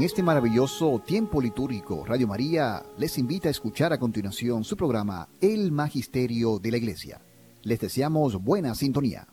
En 0.00 0.06
este 0.06 0.22
maravilloso 0.22 0.98
tiempo 1.04 1.42
litúrgico, 1.42 2.06
Radio 2.06 2.26
María 2.26 2.82
les 2.96 3.18
invita 3.18 3.48
a 3.48 3.50
escuchar 3.50 3.92
a 3.92 3.98
continuación 3.98 4.64
su 4.64 4.74
programa 4.74 5.28
El 5.42 5.72
Magisterio 5.72 6.58
de 6.58 6.70
la 6.70 6.78
Iglesia. 6.78 7.20
Les 7.60 7.80
deseamos 7.80 8.42
buena 8.42 8.74
sintonía. 8.74 9.28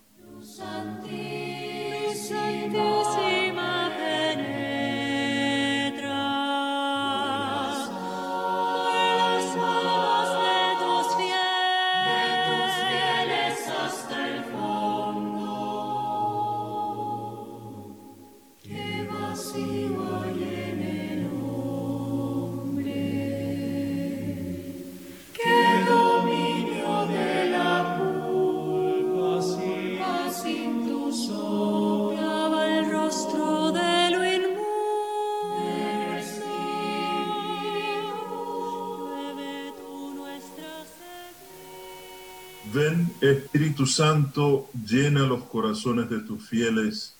Espíritu 43.20 43.84
Santo, 43.86 44.70
llena 44.86 45.20
los 45.20 45.44
corazones 45.44 46.08
de 46.08 46.20
tus 46.20 46.48
fieles 46.48 47.14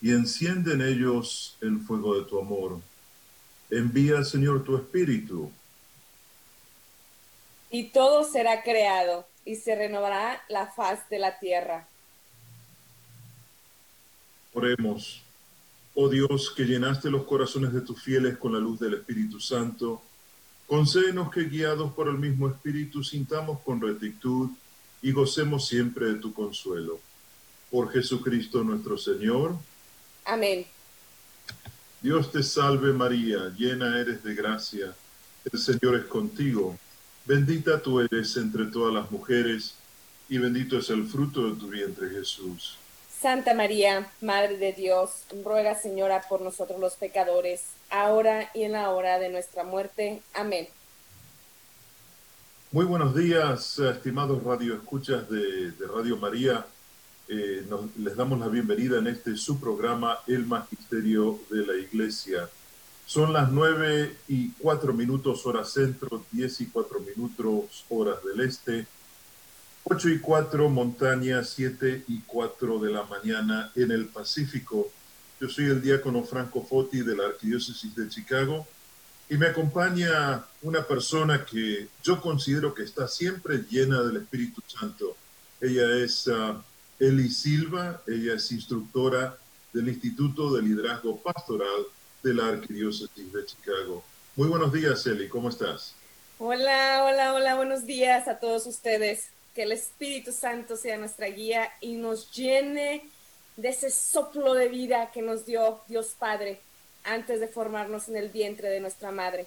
y 0.00 0.10
enciende 0.10 0.74
en 0.74 0.82
ellos 0.82 1.56
el 1.60 1.78
fuego 1.78 2.18
de 2.18 2.24
tu 2.24 2.40
amor. 2.40 2.80
Envía, 3.70 4.24
Señor, 4.24 4.64
tu 4.64 4.76
Espíritu. 4.76 5.52
Y 7.70 7.90
todo 7.90 8.24
será 8.24 8.62
creado 8.62 9.26
y 9.44 9.54
se 9.54 9.76
renovará 9.76 10.42
la 10.48 10.66
faz 10.66 11.08
de 11.08 11.20
la 11.20 11.38
tierra. 11.38 11.86
Oremos. 14.52 15.22
Oh 15.94 16.08
Dios, 16.08 16.52
que 16.56 16.64
llenaste 16.64 17.08
los 17.08 17.24
corazones 17.24 17.72
de 17.72 17.82
tus 17.82 18.02
fieles 18.02 18.36
con 18.36 18.52
la 18.52 18.58
luz 18.58 18.80
del 18.80 18.94
Espíritu 18.94 19.38
Santo, 19.38 20.02
concédenos 20.66 21.30
que 21.30 21.44
guiados 21.44 21.92
por 21.92 22.08
el 22.08 22.18
mismo 22.18 22.48
Espíritu 22.48 23.04
sintamos 23.04 23.60
con 23.60 23.80
rectitud 23.80 24.50
y 25.02 25.12
gocemos 25.12 25.66
siempre 25.66 26.06
de 26.06 26.14
tu 26.14 26.32
consuelo. 26.32 27.00
Por 27.70 27.92
Jesucristo 27.92 28.62
nuestro 28.64 28.96
Señor. 28.96 29.56
Amén. 30.24 30.66
Dios 32.00 32.30
te 32.30 32.42
salve 32.42 32.92
María, 32.92 33.52
llena 33.56 33.98
eres 33.98 34.22
de 34.22 34.34
gracia, 34.34 34.94
el 35.50 35.58
Señor 35.58 35.96
es 35.96 36.04
contigo, 36.04 36.76
bendita 37.24 37.80
tú 37.80 38.00
eres 38.00 38.36
entre 38.36 38.66
todas 38.66 38.94
las 38.94 39.10
mujeres, 39.10 39.74
y 40.28 40.38
bendito 40.38 40.78
es 40.78 40.90
el 40.90 41.06
fruto 41.06 41.48
de 41.48 41.58
tu 41.58 41.68
vientre 41.68 42.10
Jesús. 42.10 42.78
Santa 43.20 43.54
María, 43.54 44.10
Madre 44.20 44.58
de 44.58 44.72
Dios, 44.72 45.24
ruega 45.44 45.74
Señora 45.74 46.22
por 46.28 46.42
nosotros 46.42 46.78
los 46.78 46.94
pecadores, 46.94 47.62
ahora 47.90 48.50
y 48.54 48.64
en 48.64 48.72
la 48.72 48.90
hora 48.90 49.18
de 49.18 49.30
nuestra 49.30 49.64
muerte. 49.64 50.22
Amén. 50.34 50.68
Muy 52.76 52.84
buenos 52.84 53.16
días, 53.16 53.78
estimados 53.78 54.42
radioescuchas 54.42 55.30
de, 55.30 55.70
de 55.70 55.86
Radio 55.86 56.18
María. 56.18 56.66
Eh, 57.26 57.66
les 57.96 58.16
damos 58.16 58.38
la 58.38 58.48
bienvenida 58.48 58.98
en 58.98 59.06
este 59.06 59.34
su 59.38 59.58
programa 59.58 60.18
El 60.26 60.44
Magisterio 60.44 61.40
de 61.48 61.66
la 61.66 61.74
Iglesia. 61.74 62.50
Son 63.06 63.32
las 63.32 63.50
nueve 63.50 64.18
y 64.28 64.50
cuatro 64.58 64.92
minutos 64.92 65.46
hora 65.46 65.64
centro, 65.64 66.22
diez 66.30 66.60
y 66.60 66.66
cuatro 66.66 67.00
minutos 67.00 67.86
horas 67.88 68.22
del 68.22 68.46
este, 68.46 68.86
ocho 69.84 70.10
y 70.10 70.18
cuatro 70.18 70.68
montaña, 70.68 71.42
siete 71.44 72.04
y 72.08 72.20
cuatro 72.26 72.78
de 72.78 72.90
la 72.90 73.04
mañana 73.04 73.72
en 73.74 73.90
el 73.90 74.04
Pacífico. 74.04 74.90
Yo 75.40 75.48
soy 75.48 75.64
el 75.64 75.80
diácono 75.80 76.24
Franco 76.24 76.62
Foti 76.62 77.00
de 77.00 77.16
la 77.16 77.24
Arquidiócesis 77.24 77.96
de 77.96 78.10
Chicago 78.10 78.66
y 79.28 79.36
me 79.36 79.48
acompaña 79.48 80.44
una 80.62 80.86
persona 80.86 81.44
que 81.44 81.88
yo 82.02 82.20
considero 82.20 82.74
que 82.74 82.84
está 82.84 83.08
siempre 83.08 83.64
llena 83.68 84.02
del 84.02 84.18
Espíritu 84.18 84.62
Santo. 84.66 85.16
Ella 85.60 85.96
es 86.04 86.26
uh, 86.28 86.60
Eli 87.00 87.28
Silva, 87.28 88.02
ella 88.06 88.34
es 88.34 88.52
instructora 88.52 89.36
del 89.72 89.88
Instituto 89.88 90.54
de 90.54 90.62
Liderazgo 90.62 91.20
Pastoral 91.20 91.86
de 92.22 92.34
la 92.34 92.48
Arquidiócesis 92.48 93.32
de 93.32 93.44
Chicago. 93.44 94.04
Muy 94.36 94.48
buenos 94.48 94.72
días, 94.72 95.04
Eli, 95.06 95.28
¿cómo 95.28 95.48
estás? 95.48 95.94
Hola, 96.38 97.04
hola, 97.04 97.34
hola, 97.34 97.56
buenos 97.56 97.84
días 97.84 98.28
a 98.28 98.38
todos 98.38 98.66
ustedes. 98.66 99.30
Que 99.54 99.62
el 99.62 99.72
Espíritu 99.72 100.32
Santo 100.32 100.76
sea 100.76 100.98
nuestra 100.98 101.26
guía 101.28 101.70
y 101.80 101.94
nos 101.94 102.30
llene 102.30 103.08
de 103.56 103.68
ese 103.70 103.90
soplo 103.90 104.54
de 104.54 104.68
vida 104.68 105.10
que 105.12 105.22
nos 105.22 105.46
dio 105.46 105.80
Dios 105.88 106.14
Padre 106.18 106.60
antes 107.06 107.40
de 107.40 107.48
formarnos 107.48 108.08
en 108.08 108.16
el 108.16 108.28
vientre 108.28 108.68
de 108.68 108.80
nuestra 108.80 109.10
madre. 109.10 109.46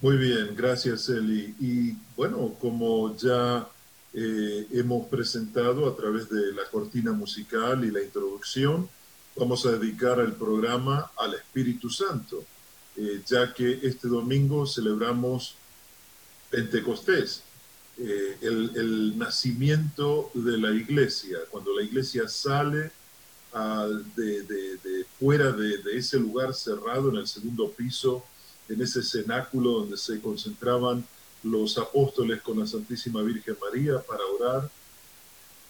Muy 0.00 0.16
bien, 0.16 0.54
gracias 0.56 1.08
Eli. 1.08 1.54
Y 1.60 1.96
bueno, 2.16 2.54
como 2.60 3.16
ya 3.16 3.68
eh, 4.12 4.66
hemos 4.72 5.06
presentado 5.08 5.88
a 5.88 5.96
través 5.96 6.28
de 6.28 6.52
la 6.52 6.64
cortina 6.70 7.12
musical 7.12 7.84
y 7.84 7.90
la 7.90 8.02
introducción, 8.02 8.88
vamos 9.36 9.66
a 9.66 9.72
dedicar 9.72 10.20
el 10.20 10.32
programa 10.32 11.10
al 11.16 11.34
Espíritu 11.34 11.90
Santo, 11.90 12.44
eh, 12.96 13.22
ya 13.26 13.52
que 13.52 13.80
este 13.82 14.08
domingo 14.08 14.66
celebramos 14.66 15.56
Pentecostés, 16.50 17.42
eh, 17.98 18.36
el, 18.42 18.72
el, 18.76 19.18
nacimiento 19.18 20.30
de 20.34 20.58
la 20.58 20.70
iglesia, 20.70 21.38
cuando 21.50 21.74
la 21.74 21.82
iglesia 21.82 22.28
sale 22.28 22.90
de, 24.16 25.06
fuera 25.18 25.52
de, 25.52 25.96
ese 25.96 26.18
lugar 26.18 26.54
cerrado 26.54 27.10
en 27.10 27.16
el 27.16 27.28
segundo 27.28 27.70
piso, 27.70 28.24
en 28.68 28.80
ese 28.82 29.02
cenáculo 29.02 29.80
donde 29.80 29.96
se 29.96 30.20
concentraban 30.20 31.04
los 31.42 31.78
apóstoles 31.78 32.40
con 32.40 32.58
la 32.58 32.66
Santísima 32.66 33.22
Virgen 33.22 33.56
María 33.60 34.00
para 34.00 34.24
orar, 34.24 34.70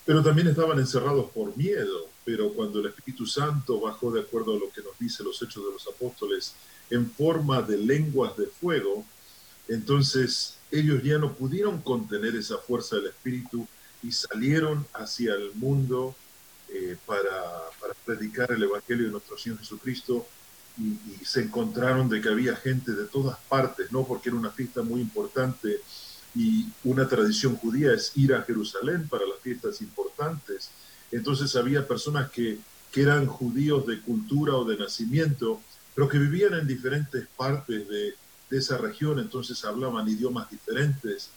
pero 0.05 0.23
también 0.23 0.47
estaban 0.47 0.79
encerrados 0.79 1.29
por 1.31 1.55
miedo, 1.57 2.07
pero 2.23 2.53
cuando 2.53 2.79
el 2.79 2.87
Espíritu 2.87 3.25
Santo 3.25 3.79
bajó 3.79 4.11
de 4.11 4.21
acuerdo 4.21 4.53
a 4.55 4.59
lo 4.59 4.69
que 4.71 4.81
nos 4.81 4.97
dice 4.99 5.23
los 5.23 5.41
hechos 5.41 5.65
de 5.65 5.71
los 5.71 5.87
apóstoles 5.87 6.53
en 6.89 7.09
forma 7.09 7.61
de 7.61 7.77
lenguas 7.77 8.37
de 8.37 8.45
fuego, 8.47 9.05
entonces 9.67 10.57
ellos 10.71 11.03
ya 11.03 11.17
no 11.17 11.33
pudieron 11.33 11.81
contener 11.81 12.35
esa 12.35 12.57
fuerza 12.57 12.95
del 12.95 13.07
Espíritu 13.07 13.67
y 14.01 14.11
salieron 14.11 14.85
hacia 14.93 15.33
el 15.33 15.51
mundo 15.55 16.15
eh, 16.69 16.97
para, 17.05 17.31
predicar 18.05 18.51
el 18.51 18.63
Evangelio 18.63 19.05
de 19.05 19.11
nuestro 19.11 19.37
Señor 19.37 19.59
Jesucristo 19.59 20.27
y, 20.77 21.25
se 21.25 21.41
encontraron 21.41 22.07
de 22.07 22.21
que 22.21 22.29
había 22.29 22.55
gente 22.55 22.91
de 22.91 23.05
todas 23.05 23.37
partes, 23.49 23.91
¿no? 23.91 24.05
Porque 24.05 24.29
era 24.29 24.37
una 24.37 24.51
fiesta 24.51 24.83
muy 24.83 25.01
importante 25.01 25.81
y 26.35 26.67
una 26.83 27.07
tradición 27.07 27.55
judía 27.55 27.93
es 27.93 28.11
ir 28.15 28.33
a 28.33 28.43
Jerusalén 28.43 29.07
para 29.07 29.25
las 29.25 29.39
fiestas 29.39 29.81
importantes. 29.81 30.69
Entonces 31.11 31.55
había 31.55 31.87
personas 31.87 32.29
que, 32.29 32.59
que 32.91 33.01
eran 33.01 33.25
judíos 33.25 33.87
de 33.87 34.01
cultura 34.01 34.55
o 34.55 34.65
de 34.65 34.77
nacimiento, 34.77 35.61
pero 35.95 36.07
que 36.07 36.19
vivían 36.19 36.53
en 36.53 36.67
diferentes 36.67 37.25
partes 37.35 37.87
de, 37.87 38.15
de 38.49 38.57
esa 38.57 38.77
región, 38.77 39.19
entonces 39.19 39.63
hablaban 39.65 40.07
idiomas 40.07 40.49
diferentes, 40.49 41.29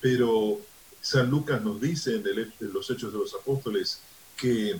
pero 0.00 0.60
San 1.04 1.30
Lucas 1.30 1.62
nos 1.62 1.80
dice 1.80 2.16
en, 2.16 2.72
los 2.72 2.90
Hechos 2.90 3.12
de 3.12 3.18
los 3.18 3.34
Apóstoles 3.34 4.00
que 4.44 4.78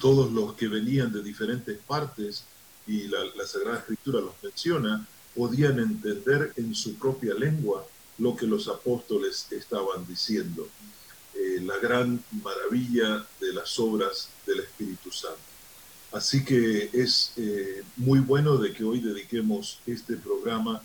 todos 0.00 0.32
los 0.32 0.54
que 0.54 0.66
venían 0.66 1.12
de 1.12 1.22
diferentes 1.22 1.76
partes, 1.86 2.44
y 2.86 3.08
la, 3.08 3.46
Sagrada 3.46 3.80
Escritura 3.80 4.22
los 4.22 4.32
menciona, 4.42 5.06
podían 5.34 5.78
entender 5.78 6.54
en 6.56 6.74
su 6.74 6.94
propia 6.94 7.34
lengua 7.34 7.86
lo 8.16 8.34
que 8.34 8.46
los 8.46 8.68
apóstoles 8.68 9.46
estaban 9.50 10.06
diciendo. 10.06 10.66
Eh, 11.34 11.60
la 11.60 11.76
gran 11.76 12.24
maravilla 12.42 13.26
de 13.38 13.52
las 13.52 13.78
obras 13.78 14.30
del 14.46 14.60
Espíritu 14.60 15.12
Santo. 15.12 15.50
Así 16.12 16.42
que 16.42 16.88
es 16.94 17.34
eh, 17.36 17.82
muy 17.98 18.20
bueno 18.20 18.56
de 18.56 18.72
que 18.72 18.82
hoy 18.82 19.00
dediquemos 19.00 19.78
este 19.86 20.16
programa 20.16 20.80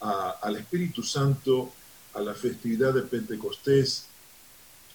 al 0.00 0.56
Espíritu 0.56 1.02
Santo, 1.02 1.72
a 2.14 2.20
la 2.20 2.34
festividad 2.34 2.94
de 2.94 3.02
Pentecostés, 3.02 4.06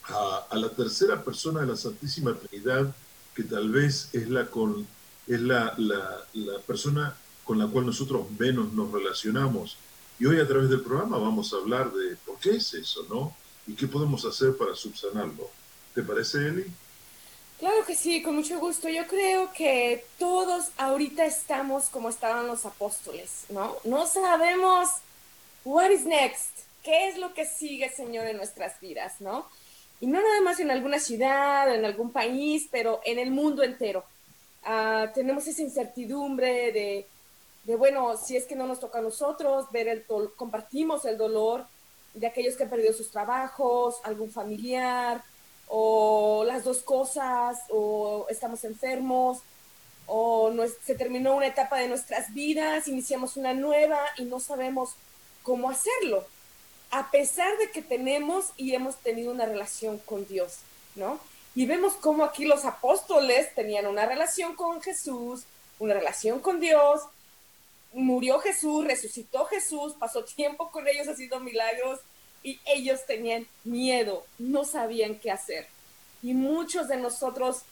a, 0.07 0.48
la 0.56 0.69
tercera 0.69 1.24
persona 1.24 1.62
de 1.62 1.68
la 1.68 1.75
Santísima 1.75 2.36
Trinidad, 2.36 2.94
que 3.36 3.44
tal 3.44 3.69
vez 3.69 4.10
es 4.13 4.30
la, 4.30 4.46
con, 4.48 4.88
es 5.28 5.42
la, 5.42 5.74
la 5.78 6.60
persona 6.66 7.16
con 7.44 7.60
la 7.60 7.68
cual 7.68 7.86
nosotros 7.86 8.30
menos 8.38 8.74
nos 8.74 8.92
relacionamos. 8.92 9.78
Y 10.19 10.25
hoy 10.25 10.40
a 10.40 10.48
través 10.48 10.69
del 10.69 10.81
programa 10.81 11.18
vamos 11.18 11.54
a 11.54 11.57
hablar 11.57 11.92
de 11.92 12.16
por 12.18 12.40
qué 12.40 12.56
es 12.56 12.74
eso, 12.74 13.06
¿no? 13.10 13.36
Y 13.68 13.74
qué 13.74 13.88
podemos 13.88 14.25
hacer 14.25 14.56
para 14.57 14.75
subsanarlo. 14.75 15.50
¿Te 15.94 16.04
parece, 16.04 16.40
Eli? 16.48 16.66
Claro 17.60 17.86
que 17.86 17.96
sí, 17.96 18.22
con 18.22 18.36
mucho 18.36 18.60
gusto. 18.60 18.90
Yo 18.90 19.07
creo 19.07 19.52
que 19.54 20.06
todos 20.19 20.66
ahorita 20.78 21.25
estamos 21.25 21.86
como 21.86 22.10
estaban 22.10 22.48
los 22.48 22.66
apóstoles, 22.66 23.46
¿no? 23.50 23.78
No 23.84 24.06
sabemos 24.07 24.90
what 25.63 25.90
is 25.90 26.06
next, 26.06 26.60
qué 26.84 27.10
es 27.10 27.18
lo 27.18 27.34
que 27.34 27.46
sigue, 27.46 27.90
Señor, 27.90 28.28
en 28.28 28.38
nuestras 28.38 28.80
vidas, 28.80 29.19
¿no? 29.19 29.48
Y 30.06 30.07
no 30.07 30.22
nada 30.22 30.40
más 30.42 30.60
en 30.60 30.69
alguna 30.69 31.00
ciudad, 31.00 31.74
en 31.74 31.84
algún 31.84 32.12
país, 32.12 32.68
pero 32.69 33.02
en 33.06 33.18
el 33.18 33.31
mundo 33.31 33.63
entero. 33.63 34.04
Ah, 34.63 35.07
tenemos 35.16 35.48
esa 35.48 35.63
incertidumbre 35.63 36.72
de, 36.72 37.07
de, 37.63 37.75
bueno, 37.75 38.16
si 38.16 38.38
es 38.38 38.46
que 38.46 38.56
no 38.56 38.68
nos 38.68 38.80
toca 38.80 39.00
a 39.00 39.02
nosotros, 39.02 39.66
ver 39.72 39.88
el 39.88 40.06
compartimos 40.36 41.06
el 41.06 41.18
dolor 41.18 41.66
de 42.13 42.28
aquellos 42.28 42.56
que 42.56 42.66
han 42.66 42.69
perdido 42.69 42.94
sus 42.94 43.10
trabajos, 43.10 43.96
algún 44.04 44.30
familiar, 44.30 45.24
o 45.69 46.44
las 46.46 46.63
dos 46.63 46.84
cosas, 46.84 47.57
o 47.69 48.28
estamos 48.30 48.63
enfermos, 48.63 49.40
o 50.06 50.54
se 50.86 50.94
terminó 50.94 51.36
una 51.36 51.48
etapa 51.48 51.80
de 51.80 51.88
nuestras 51.88 52.31
vidas, 52.31 52.88
iniciamos 52.88 53.38
una 53.38 53.56
nueva 53.56 53.98
y 54.19 54.25
no 54.25 54.40
sabemos 54.40 54.92
cómo 55.42 55.72
hacerlo, 55.72 56.28
a 56.95 57.12
pesar 57.12 57.57
de 57.57 57.71
que 57.71 57.81
tenemos 57.81 58.45
y 58.56 58.74
hemos 58.74 58.95
tenido 58.95 59.30
una 59.30 59.45
relación 59.45 59.97
con 60.00 60.25
Dios, 60.27 60.59
¿no? 60.95 61.19
Y 61.53 61.65
vemos 61.65 61.94
cómo 61.95 62.24
aquí 62.24 62.45
los 62.45 62.63
apóstoles 62.63 63.53
tenían 63.53 63.86
una 63.88 64.06
relación 64.06 64.56
con 64.56 64.81
Jesús, 64.81 65.44
una 65.77 65.94
relación 65.94 66.39
con 66.39 66.62
Dios, 66.62 67.01
murió 67.92 68.39
Jesús, 68.39 68.86
resucitó 68.86 69.44
Jesús, 69.44 69.94
pasó 70.00 70.24
tiempo 70.24 70.71
con 70.71 70.88
ellos 70.88 71.09
haciendo 71.09 71.42
milagros, 71.42 72.00
y 72.44 72.62
ellos 72.65 73.06
tenían 73.06 73.45
miedo, 73.65 74.25
no 74.38 74.63
sabían 74.63 75.15
qué 75.15 75.31
hacer. 75.31 75.68
Y 76.24 76.33
muchos 76.33 76.88
de 76.88 76.95
nosotros 76.95 77.63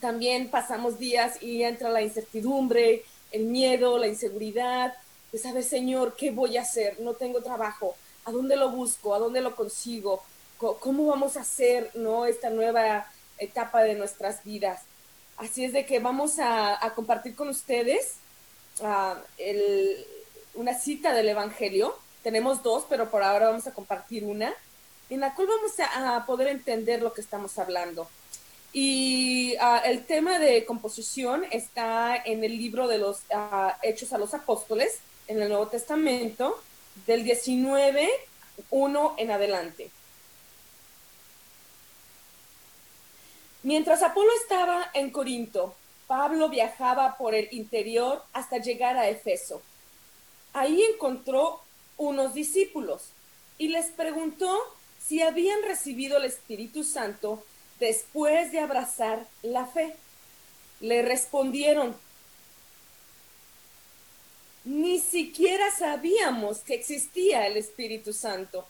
también 0.00 0.48
pasamos 0.48 1.00
días 1.00 1.42
y 1.42 1.64
entra 1.64 1.88
la 1.88 2.02
incertidumbre, 2.02 3.02
el 3.32 3.46
miedo, 3.46 3.98
la 3.98 4.06
inseguridad, 4.06 4.94
de 5.32 5.62
Señor, 5.64 6.14
¿qué 6.16 6.30
voy 6.30 6.56
a 6.56 6.62
hacer? 6.62 7.00
No 7.00 7.14
tengo 7.14 7.42
trabajo, 7.42 7.96
¿a 8.24 8.30
dónde 8.30 8.56
lo 8.56 8.70
busco? 8.70 9.14
¿A 9.14 9.18
dónde 9.18 9.40
lo 9.40 9.54
consigo? 9.54 10.22
¿Cómo 10.58 11.06
vamos 11.06 11.36
a 11.36 11.40
hacer 11.40 11.90
¿no? 11.94 12.26
esta 12.26 12.50
nueva 12.50 13.06
etapa 13.38 13.82
de 13.82 13.94
nuestras 13.94 14.42
vidas? 14.44 14.82
Así 15.36 15.64
es 15.64 15.72
de 15.72 15.84
que 15.84 15.98
vamos 15.98 16.38
a, 16.38 16.78
compartir 16.94 17.34
con 17.34 17.48
ustedes 17.48 18.14
ah, 18.82 19.20
una 20.54 20.74
cita 20.78 21.12
del 21.12 21.28
Evangelio 21.28 21.96
tenemos 22.24 22.62
dos, 22.62 22.86
pero 22.88 23.10
por 23.10 23.22
ahora 23.22 23.50
vamos 23.50 23.66
a 23.66 23.74
compartir 23.74 24.24
una, 24.24 24.52
en 25.10 25.20
la 25.20 25.34
cual 25.34 25.46
vamos 25.46 25.72
a, 25.78 26.24
poder 26.26 26.48
entender 26.48 27.02
lo 27.02 27.12
que 27.12 27.20
estamos 27.20 27.58
hablando. 27.58 28.08
Y 28.72 29.54
ah, 29.60 29.82
el 29.84 30.06
tema 30.06 30.38
de 30.38 30.64
composición 30.64 31.44
está 31.50 32.16
en 32.16 32.42
el 32.42 32.56
libro 32.56 32.88
de 32.88 32.98
los 32.98 33.20
ah, 33.32 33.78
Hechos 33.82 34.12
a 34.14 34.18
los 34.18 34.32
Apóstoles, 34.32 34.98
en 35.28 35.40
el 35.40 35.50
Nuevo 35.50 35.68
Testamento, 35.68 36.60
del 37.06 37.24
19, 37.24 38.08
1 38.70 39.14
en 39.18 39.30
adelante. 39.30 39.90
Mientras 43.62 44.02
Apolo 44.02 44.30
estaba 44.42 44.90
en 44.92 45.10
Corinto, 45.10 45.74
Pablo 46.06 46.50
viajaba 46.50 47.16
por 47.16 47.34
el 47.34 47.48
interior 47.52 48.22
hasta 48.32 48.58
llegar 48.58 48.96
a 48.96 49.08
Efeso. 49.08 49.62
Ahí 50.52 50.82
encontró 50.82 51.60
unos 51.96 52.34
discípulos 52.34 53.10
y 53.56 53.68
les 53.68 53.86
preguntó 53.86 54.50
si 55.02 55.22
habían 55.22 55.62
recibido 55.62 56.18
el 56.18 56.24
Espíritu 56.24 56.84
Santo 56.84 57.42
después 57.80 58.52
de 58.52 58.60
abrazar 58.60 59.26
la 59.42 59.66
fe. 59.66 59.96
Le 60.80 61.02
respondieron, 61.02 61.96
ni 64.64 64.98
siquiera 64.98 65.70
sabíamos 65.76 66.58
que 66.60 66.74
existía 66.74 67.46
el 67.46 67.56
Espíritu 67.56 68.12
Santo. 68.12 68.66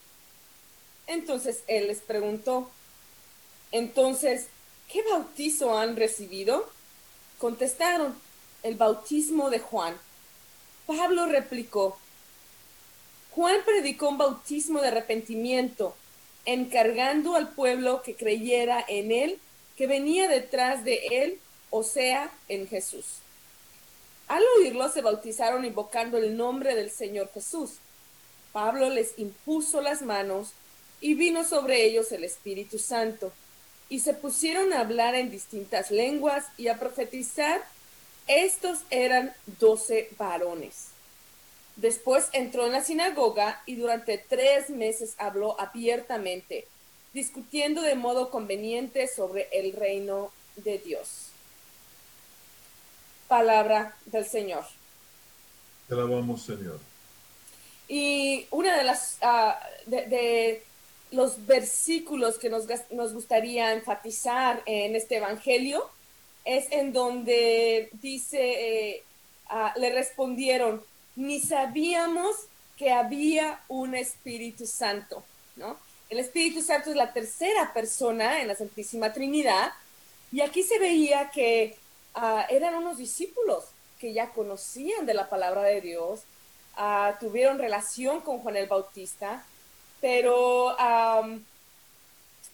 Entonces 1.07 1.63
él 1.69 1.87
les 1.89 2.01
preguntó, 2.01 2.71
entonces, 3.71 4.49
¿qué 4.91 5.03
bautizo 5.03 5.79
han 5.79 5.97
recibido? 5.97 6.69
Contestaron, 7.39 8.15
el 8.63 8.77
bautismo 8.77 9.51
de 9.51 9.59
Juan. 9.59 9.97
Pablo 10.87 11.27
replicó, 11.27 11.99
Juan 13.33 13.57
predicó 13.65 14.09
un 14.09 14.19
bautismo 14.19 14.81
de 14.81 14.89
arrepentimiento, 14.89 15.95
encargando 16.45 17.35
al 17.35 17.51
pueblo 17.51 18.03
que 18.03 18.15
creyera 18.15 18.85
en 18.87 19.11
él, 19.11 19.39
que 19.77 19.87
venía 19.87 20.29
detrás 20.29 20.85
de 20.85 21.01
él, 21.11 21.39
o 21.71 21.83
sea, 21.83 22.33
en 22.49 22.69
Jesús. 22.69 23.24
Al 24.29 24.43
oírlo 24.59 24.89
se 24.89 25.03
bautizaron 25.03 25.65
invocando 25.65 26.19
el 26.19 26.37
nombre 26.37 26.75
del 26.75 26.91
Señor 26.91 27.31
Jesús. 27.33 27.75
Pablo 28.53 28.89
les 28.89 29.19
impuso 29.19 29.81
las 29.81 30.03
manos 30.03 30.53
y 31.01 31.15
vino 31.15 31.45
sobre 31.45 31.85
ellos 31.85 32.13
el 32.13 32.25
Espíritu 32.25 32.79
Santo, 32.79 33.33
y 33.91 34.01
se 34.01 34.15
pusieron 34.15 34.73
a 34.73 34.81
hablar 34.81 35.15
en 35.15 35.31
distintas 35.31 35.91
lenguas 35.91 36.47
y 36.57 36.69
a 36.69 36.79
profetizar. 36.79 37.63
Estos 38.27 38.79
eran 38.89 39.35
doce 39.61 40.09
varones. 40.17 40.87
Después 41.77 42.29
entró 42.33 42.65
en 42.65 42.73
la 42.73 42.83
sinagoga 42.83 43.63
y 43.67 43.75
durante 43.75 44.17
tres 44.17 44.71
meses 44.71 45.15
habló 45.19 45.61
abiertamente, 45.61 46.67
discutiendo 47.13 47.83
de 47.83 47.97
modo 47.97 48.31
conveniente 48.31 49.09
sobre 49.09 49.49
el 49.53 49.73
reino 49.73 50.33
de 50.57 50.79
Dios. 50.79 51.34
Palabra 53.35 53.97
del 54.07 54.25
Señor. 54.25 54.65
Te 55.89 55.95
alabamos, 55.95 56.45
Señor. 56.45 56.79
Y 57.89 58.47
una 58.53 58.77
de 58.77 58.85
las 58.85 59.19
ah, 59.23 59.59
de, 59.87 60.63
los 61.11 61.45
versículos 61.45 62.39
que 62.39 62.49
nos, 62.49 62.69
gustaría 63.13 63.73
enfatizar 63.73 64.63
en 64.67 64.95
este 64.95 65.17
evangelio 65.17 65.91
es 66.45 66.71
en 66.71 66.93
donde 66.93 67.89
dice, 68.01 68.39
eh, 68.39 69.03
ah, 69.49 69.75
le 69.79 69.91
respondieron, 69.93 70.85
ni 71.17 71.41
sabíamos 71.41 72.37
que 72.77 72.93
había 72.93 73.63
un 73.67 73.97
Espíritu 73.97 74.65
Santo, 74.65 75.25
¿no? 75.57 75.77
El 76.09 76.21
Espíritu 76.21 76.63
Santo 76.63 76.91
es 76.91 76.97
la 76.97 77.13
tercera 77.13 77.73
persona 77.75 78.41
en 78.41 78.47
la 78.47 78.55
Santísima 78.55 79.13
Trinidad 79.13 79.73
y 80.31 80.41
aquí 80.41 80.63
se 80.63 80.79
veía 80.79 81.33
que 81.33 81.77
ah, 82.15 82.47
eran 82.49 82.75
unos 82.75 82.99
discípulos 82.99 83.65
que 83.99 84.13
ya 84.13 84.31
conocían 84.31 85.07
de 85.07 85.15
la 85.15 85.29
palabra 85.29 85.63
de 85.63 85.81
Dios, 85.81 86.23
ah, 86.77 87.17
tuvieron 87.21 87.59
relación 87.59 88.21
con 88.21 88.41
Juan 88.41 88.57
el 88.57 88.69
Bautista, 88.69 89.45
pero 90.01 90.77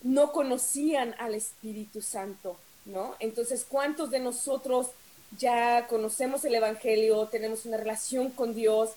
no 0.02 0.32
conocían 0.32 1.14
al 1.18 1.34
Espíritu 1.34 2.00
Santo, 2.00 2.56
¿no? 2.84 3.16
Entonces, 3.18 3.66
¿cuántos 3.68 4.10
de 4.10 4.20
nosotros 4.20 4.90
ya 5.38 5.86
conocemos 5.86 6.44
el 6.44 6.54
Evangelio, 6.54 7.26
tenemos 7.26 7.64
una 7.64 7.76
relación 7.76 8.30
con 8.30 8.54
Dios 8.54 8.90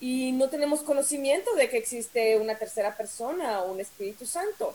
y 0.00 0.32
no 0.32 0.48
tenemos 0.48 0.82
conocimiento 0.82 1.54
de 1.54 1.68
que 1.68 1.78
existe 1.78 2.36
una 2.38 2.58
tercera 2.58 2.96
persona 2.96 3.60
o 3.62 3.72
un 3.72 3.80
Espíritu 3.80 4.26
Santo. 4.26 4.74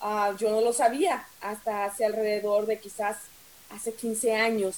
Ah, 0.00 0.34
yo 0.38 0.50
no 0.50 0.60
lo 0.60 0.72
sabía 0.72 1.26
hasta 1.40 1.84
hace 1.84 2.04
alrededor 2.04 2.66
de 2.66 2.78
quizás 2.78 3.16
hace 3.74 3.92
15 3.94 4.34
años 4.34 4.76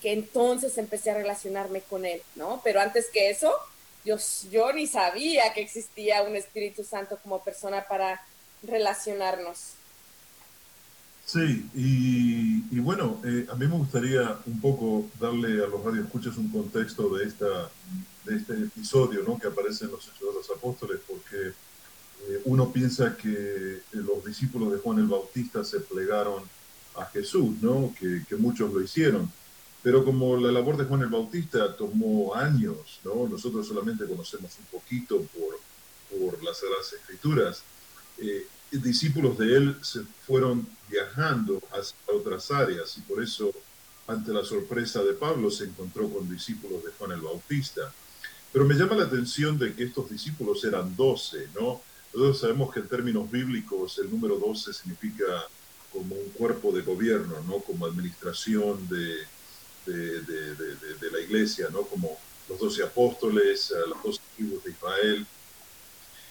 que 0.00 0.12
entonces 0.12 0.76
empecé 0.78 1.10
a 1.10 1.14
relacionarme 1.14 1.80
con 1.82 2.04
Él, 2.04 2.20
¿no? 2.34 2.60
Pero 2.64 2.80
antes 2.80 3.06
que 3.12 3.30
eso, 3.30 3.52
yo, 4.04 4.16
yo 4.50 4.72
ni 4.72 4.86
sabía 4.86 5.52
que 5.54 5.62
existía 5.62 6.22
un 6.22 6.34
Espíritu 6.34 6.82
Santo 6.82 7.18
como 7.22 7.42
persona 7.42 7.86
para 7.88 8.20
relacionarnos. 8.64 9.74
Sí, 11.24 11.70
y, 11.74 12.78
bueno, 12.80 13.20
eh, 13.24 13.46
a 13.50 13.54
mí 13.54 13.66
me 13.66 13.76
gustaría 13.76 14.38
un 14.44 14.60
poco 14.60 15.06
darle 15.20 15.64
a 15.64 15.68
los 15.68 15.82
radioescuchas 15.84 16.36
un 16.36 16.50
contexto 16.50 17.08
de, 17.16 17.24
esta, 17.24 17.70
de 18.24 18.36
este 18.36 18.54
episodio 18.54 19.22
¿no? 19.26 19.38
que 19.38 19.46
aparece 19.46 19.84
en 19.84 19.92
los 19.92 20.04
Hechos 20.08 20.28
de 20.28 20.34
los 20.34 20.50
Apóstoles, 20.50 21.00
porque 21.06 21.52
eh, 22.28 22.42
uno 22.44 22.72
piensa 22.72 23.16
que 23.16 23.30
eh, 23.30 23.80
los 23.92 24.24
discípulos 24.24 24.72
de 24.72 24.78
Juan 24.78 24.98
el 24.98 25.06
Bautista 25.06 25.64
se 25.64 25.80
plegaron 25.80 26.42
a 26.96 27.06
Jesús, 27.06 27.56
¿no? 27.60 27.94
que, 27.98 28.24
que 28.28 28.36
muchos 28.36 28.72
lo 28.72 28.80
hicieron, 28.80 29.30
Pero 29.82 30.04
como 30.04 30.36
la 30.36 30.52
labor 30.52 30.76
de 30.76 30.84
Juan 30.84 31.02
el 31.02 31.08
Bautista 31.08 31.76
tomó 31.76 32.34
años, 32.34 33.00
¿no? 33.04 33.26
nosotros 33.28 33.66
solamente 33.66 34.06
conocemos 34.06 34.52
un 34.58 34.78
poquito 34.78 35.22
por, 35.34 35.58
por 36.10 36.42
las 36.42 36.58
Sagradas 36.58 36.92
Escrituras, 36.92 37.62
eh, 38.18 38.46
discípulos 38.70 39.36
de 39.38 39.56
él 39.56 39.76
se 39.82 40.02
fueron 40.26 40.66
viajando 40.88 41.60
hacia 41.72 41.96
otras 42.14 42.50
áreas 42.50 42.96
y 42.96 43.00
por 43.02 43.22
eso 43.22 43.50
ante 44.06 44.32
la 44.32 44.44
sorpresa 44.44 45.02
de 45.02 45.12
Pablo 45.12 45.50
se 45.50 45.64
encontró 45.64 46.08
con 46.08 46.28
discípulos 46.28 46.82
de 46.84 46.90
Juan 46.92 47.12
el 47.12 47.20
Bautista. 47.20 47.92
Pero 48.52 48.64
me 48.64 48.74
llama 48.74 48.96
la 48.96 49.04
atención 49.04 49.58
de 49.58 49.74
que 49.74 49.84
estos 49.84 50.10
discípulos 50.10 50.64
eran 50.64 50.94
doce, 50.96 51.48
¿no? 51.54 51.80
Nosotros 52.12 52.40
sabemos 52.40 52.72
que 52.72 52.80
en 52.80 52.88
términos 52.88 53.30
bíblicos 53.30 53.98
el 53.98 54.10
número 54.10 54.36
doce 54.36 54.72
significa 54.72 55.24
como 55.92 56.14
un 56.14 56.30
cuerpo 56.30 56.72
de 56.72 56.82
gobierno, 56.82 57.42
¿no? 57.46 57.58
Como 57.60 57.86
administración 57.86 58.88
de, 58.88 59.18
de, 59.86 61.10
la 61.10 61.20
iglesia, 61.20 61.68
¿no? 61.72 61.82
Como 61.82 62.18
los 62.48 62.58
doce 62.58 62.82
apóstoles, 62.82 63.72
los 63.88 64.02
doce 64.02 64.20
tribus 64.36 64.64
de 64.64 64.70
Israel. 64.70 65.26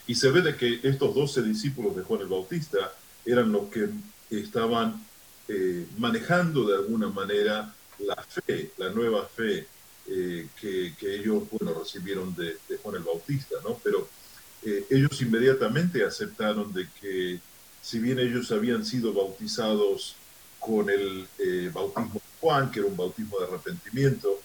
Y 0.07 0.15
se 0.15 0.31
ve 0.31 0.41
de 0.41 0.55
que 0.55 0.79
estos 0.83 1.13
doce 1.13 1.41
discípulos 1.41 1.95
de 1.95 2.03
Juan 2.03 2.21
el 2.21 2.27
Bautista 2.27 2.93
eran 3.25 3.51
los 3.51 3.69
que 3.69 3.89
estaban 4.29 5.05
eh, 5.47 5.85
manejando 5.97 6.67
de 6.67 6.75
alguna 6.75 7.09
manera 7.09 7.73
la 7.99 8.15
fe, 8.15 8.71
la 8.77 8.89
nueva 8.89 9.25
fe 9.25 9.67
eh, 10.07 10.47
que, 10.59 10.93
ellos 11.01 11.43
bueno, 11.51 11.77
recibieron 11.79 12.35
de, 12.35 12.57
Juan 12.81 12.95
el 12.95 13.03
Bautista, 13.03 13.55
¿no? 13.63 13.79
Pero 13.83 14.07
eh, 14.63 14.85
ellos 14.89 15.21
inmediatamente 15.21 16.03
aceptaron 16.03 16.73
de 16.73 16.87
que 16.99 17.39
si 17.81 17.99
bien 17.99 18.19
ellos 18.19 18.51
habían 18.51 18.85
sido 18.85 19.13
bautizados 19.13 20.15
con 20.59 20.89
el 20.89 21.27
bautismo 21.73 22.13
de 22.13 22.39
Juan, 22.39 22.71
que 22.71 22.79
era 22.79 22.87
un 22.87 22.97
bautismo 22.97 23.39
de 23.39 23.45
arrepentimiento, 23.45 24.39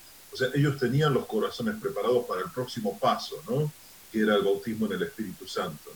ellos 0.55 0.79
tenían 0.79 1.15
los 1.15 1.27
corazones 1.27 1.77
preparados 1.81 2.27
para 2.27 2.43
el 2.43 2.51
próximo 2.51 2.99
paso, 2.99 3.43
¿no? 3.49 3.71
Que 4.13 4.21
era 4.21 4.37
el 4.37 4.43
bautismo 4.43 4.87
en 4.87 4.93
el 4.93 5.03
Espíritu 5.03 5.47
Santo. 5.47 5.91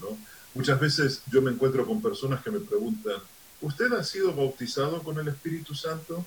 Muchas 0.54 0.80
veces 0.80 1.22
yo 1.30 1.42
me 1.42 1.50
encuentro 1.50 1.86
con 1.86 2.02
personas 2.02 2.42
que 2.42 2.50
me 2.50 2.60
preguntan, 2.60 3.16
¿usted 3.60 3.92
ha 3.92 4.02
sido 4.02 4.34
bautizado 4.34 5.02
con 5.02 5.18
el 5.18 5.28
Espíritu 5.28 5.74
Santo? 5.74 6.24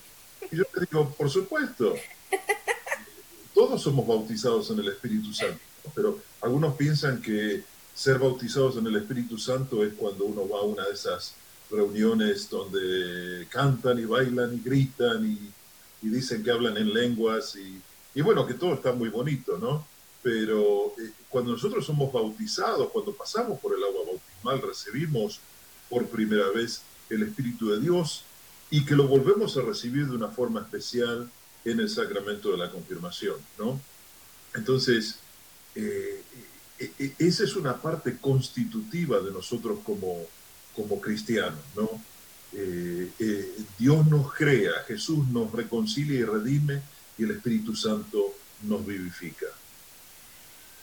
Y 0.50 0.56
yo 0.56 0.64
le 0.74 0.80
digo, 0.80 1.10
por 1.10 1.30
supuesto. 1.30 1.94
Todos 3.54 3.82
somos 3.82 4.06
bautizados 4.06 4.70
en 4.70 4.80
el 4.80 4.88
Espíritu 4.88 5.32
Santo, 5.32 5.60
pero 5.94 6.18
algunos 6.40 6.74
piensan 6.74 7.22
que 7.22 7.62
ser 7.94 8.18
bautizados 8.18 8.76
en 8.76 8.86
el 8.86 8.96
Espíritu 8.96 9.38
Santo 9.38 9.84
es 9.84 9.94
cuando 9.94 10.24
uno 10.24 10.48
va 10.48 10.58
a 10.58 10.62
una 10.62 10.84
de 10.84 10.92
esas 10.92 11.34
reuniones 11.70 12.50
donde 12.50 13.46
cantan 13.48 13.98
y 13.98 14.04
bailan 14.04 14.54
y 14.54 14.60
gritan 14.60 15.24
y, 15.24 15.50
dicen 16.02 16.42
que 16.44 16.50
hablan 16.50 16.76
en 16.76 16.92
lenguas 16.92 17.56
y, 17.56 18.20
bueno, 18.20 18.46
que 18.46 18.52
todo 18.52 18.74
está 18.74 18.92
muy 18.92 19.08
bonito, 19.08 19.56
¿no? 19.56 19.86
Pero 20.22 20.92
eh, 20.98 21.10
cuando 21.30 21.52
nosotros 21.52 21.86
somos 21.86 22.12
bautizados, 22.12 22.90
cuando 22.90 23.14
pasamos 23.14 23.58
por 23.58 23.74
el 23.74 23.82
agua 23.82 24.02
bautismal, 24.06 24.68
recibimos 24.68 25.40
por 25.88 26.06
primera 26.08 26.50
vez 26.50 26.82
el 27.08 27.22
Espíritu 27.22 27.70
de 27.70 27.80
Dios 27.80 28.24
y 28.70 28.84
que 28.84 28.94
lo 28.94 29.08
volvemos 29.08 29.56
a 29.56 29.62
recibir 29.62 30.06
de 30.06 30.14
una 30.14 30.28
forma 30.28 30.60
especial 30.60 31.30
en 31.64 31.80
el 31.80 31.88
sacramento 31.88 32.50
de 32.50 32.58
la 32.58 32.70
confirmación, 32.70 33.36
¿no? 33.58 33.80
Entonces, 34.54 35.20
eh, 35.74 36.22
esa 37.18 37.44
es 37.44 37.56
una 37.56 37.80
parte 37.80 38.18
constitutiva 38.18 39.20
de 39.20 39.30
nosotros 39.30 39.78
como, 39.84 40.18
como 40.74 41.00
cristianos, 41.00 41.60
¿no? 41.76 41.88
Dios 43.78 44.06
nos 44.06 44.32
crea, 44.32 44.72
Jesús 44.86 45.26
nos 45.28 45.50
reconcilia 45.52 46.20
y 46.20 46.24
redime 46.24 46.82
y 47.18 47.24
el 47.24 47.32
Espíritu 47.32 47.74
Santo 47.74 48.34
nos 48.62 48.86
vivifica. 48.86 49.46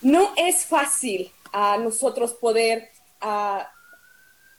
No 0.01 0.33
es 0.35 0.65
fácil 0.65 1.31
a 1.53 1.77
nosotros 1.77 2.33
poder 2.33 2.89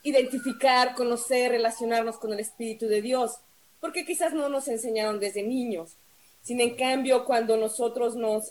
identificar, 0.02 0.94
conocer, 0.94 1.52
relacionarnos 1.52 2.16
con 2.16 2.32
el 2.32 2.40
Espíritu 2.40 2.86
de 2.86 3.02
Dios, 3.02 3.32
porque 3.80 4.04
quizás 4.04 4.32
no 4.32 4.48
nos 4.48 4.68
enseñaron 4.68 5.20
desde 5.20 5.42
niños. 5.42 5.96
Sin 6.42 6.60
en 6.60 6.76
cambio, 6.76 7.24
cuando 7.24 7.56
nosotros 7.56 8.16
nos, 8.16 8.50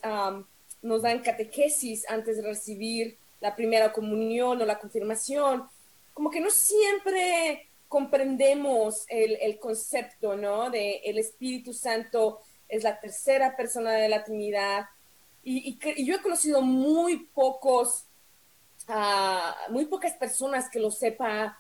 nos 0.82 1.02
dan 1.02 1.22
catequesis 1.22 2.10
antes 2.10 2.38
de 2.38 2.44
recibir 2.44 3.18
la 3.40 3.56
primera 3.56 3.92
comunión 3.92 4.62
o 4.62 4.66
la 4.66 4.80
confirmación, 4.80 5.68
como 6.14 6.30
que 6.30 6.40
no 6.40 6.50
siempre 6.50 7.68
comprendemos 7.88 9.06
el, 9.10 9.38
el 9.42 9.60
concepto, 9.60 10.36
¿no? 10.36 10.70
De 10.70 11.02
el 11.06 11.18
Espíritu 11.18 11.74
Santo 11.74 12.40
es 12.70 12.84
la 12.84 13.00
tercera 13.00 13.56
persona 13.56 13.92
de 13.92 14.10
la 14.10 14.24
Trinidad. 14.24 14.86
Y, 15.44 15.78
y 15.84 16.06
yo 16.06 16.16
he 16.16 16.22
conocido 16.22 16.62
muy 16.62 17.26
pocos 17.34 18.06
muy 19.70 19.86
pocas 19.86 20.14
personas 20.14 20.70
que 20.70 20.80
lo 20.80 20.92
sepa 20.92 21.58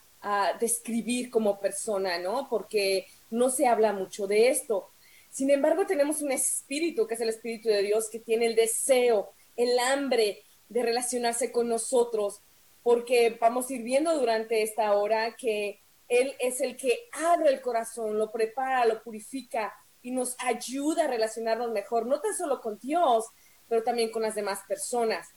describir 0.59 1.31
como 1.31 1.59
persona, 1.59 2.19
¿no? 2.19 2.47
Porque 2.49 3.07
no 3.31 3.49
se 3.49 3.67
habla 3.67 3.93
mucho 3.93 4.27
de 4.27 4.49
esto. 4.49 4.89
Sin 5.31 5.49
embargo, 5.49 5.85
tenemos 5.85 6.21
un 6.21 6.31
espíritu, 6.31 7.07
que 7.07 7.15
es 7.15 7.21
el 7.21 7.29
espíritu 7.29 7.69
de 7.69 7.81
Dios, 7.81 8.09
que 8.09 8.19
tiene 8.19 8.47
el 8.47 8.55
deseo, 8.55 9.31
el 9.55 9.79
hambre 9.79 10.43
de 10.67 10.83
relacionarse 10.83 11.51
con 11.51 11.69
nosotros, 11.69 12.41
porque 12.83 13.37
vamos 13.39 13.69
a 13.69 13.73
ir 13.73 13.81
viendo 13.81 14.13
durante 14.19 14.61
esta 14.61 14.93
hora 14.93 15.35
que 15.37 15.79
Él 16.09 16.35
es 16.39 16.59
el 16.59 16.75
que 16.75 17.07
abre 17.13 17.49
el 17.49 17.61
corazón, 17.61 18.17
lo 18.17 18.29
prepara, 18.29 18.85
lo 18.85 19.01
purifica 19.01 19.73
y 20.01 20.11
nos 20.11 20.35
ayuda 20.39 21.05
a 21.05 21.07
relacionarnos 21.07 21.71
mejor, 21.71 22.05
no 22.05 22.19
tan 22.19 22.35
solo 22.35 22.59
con 22.59 22.77
Dios, 22.79 23.25
pero 23.69 23.83
también 23.83 24.11
con 24.11 24.23
las 24.23 24.35
demás 24.35 24.59
personas. 24.67 25.29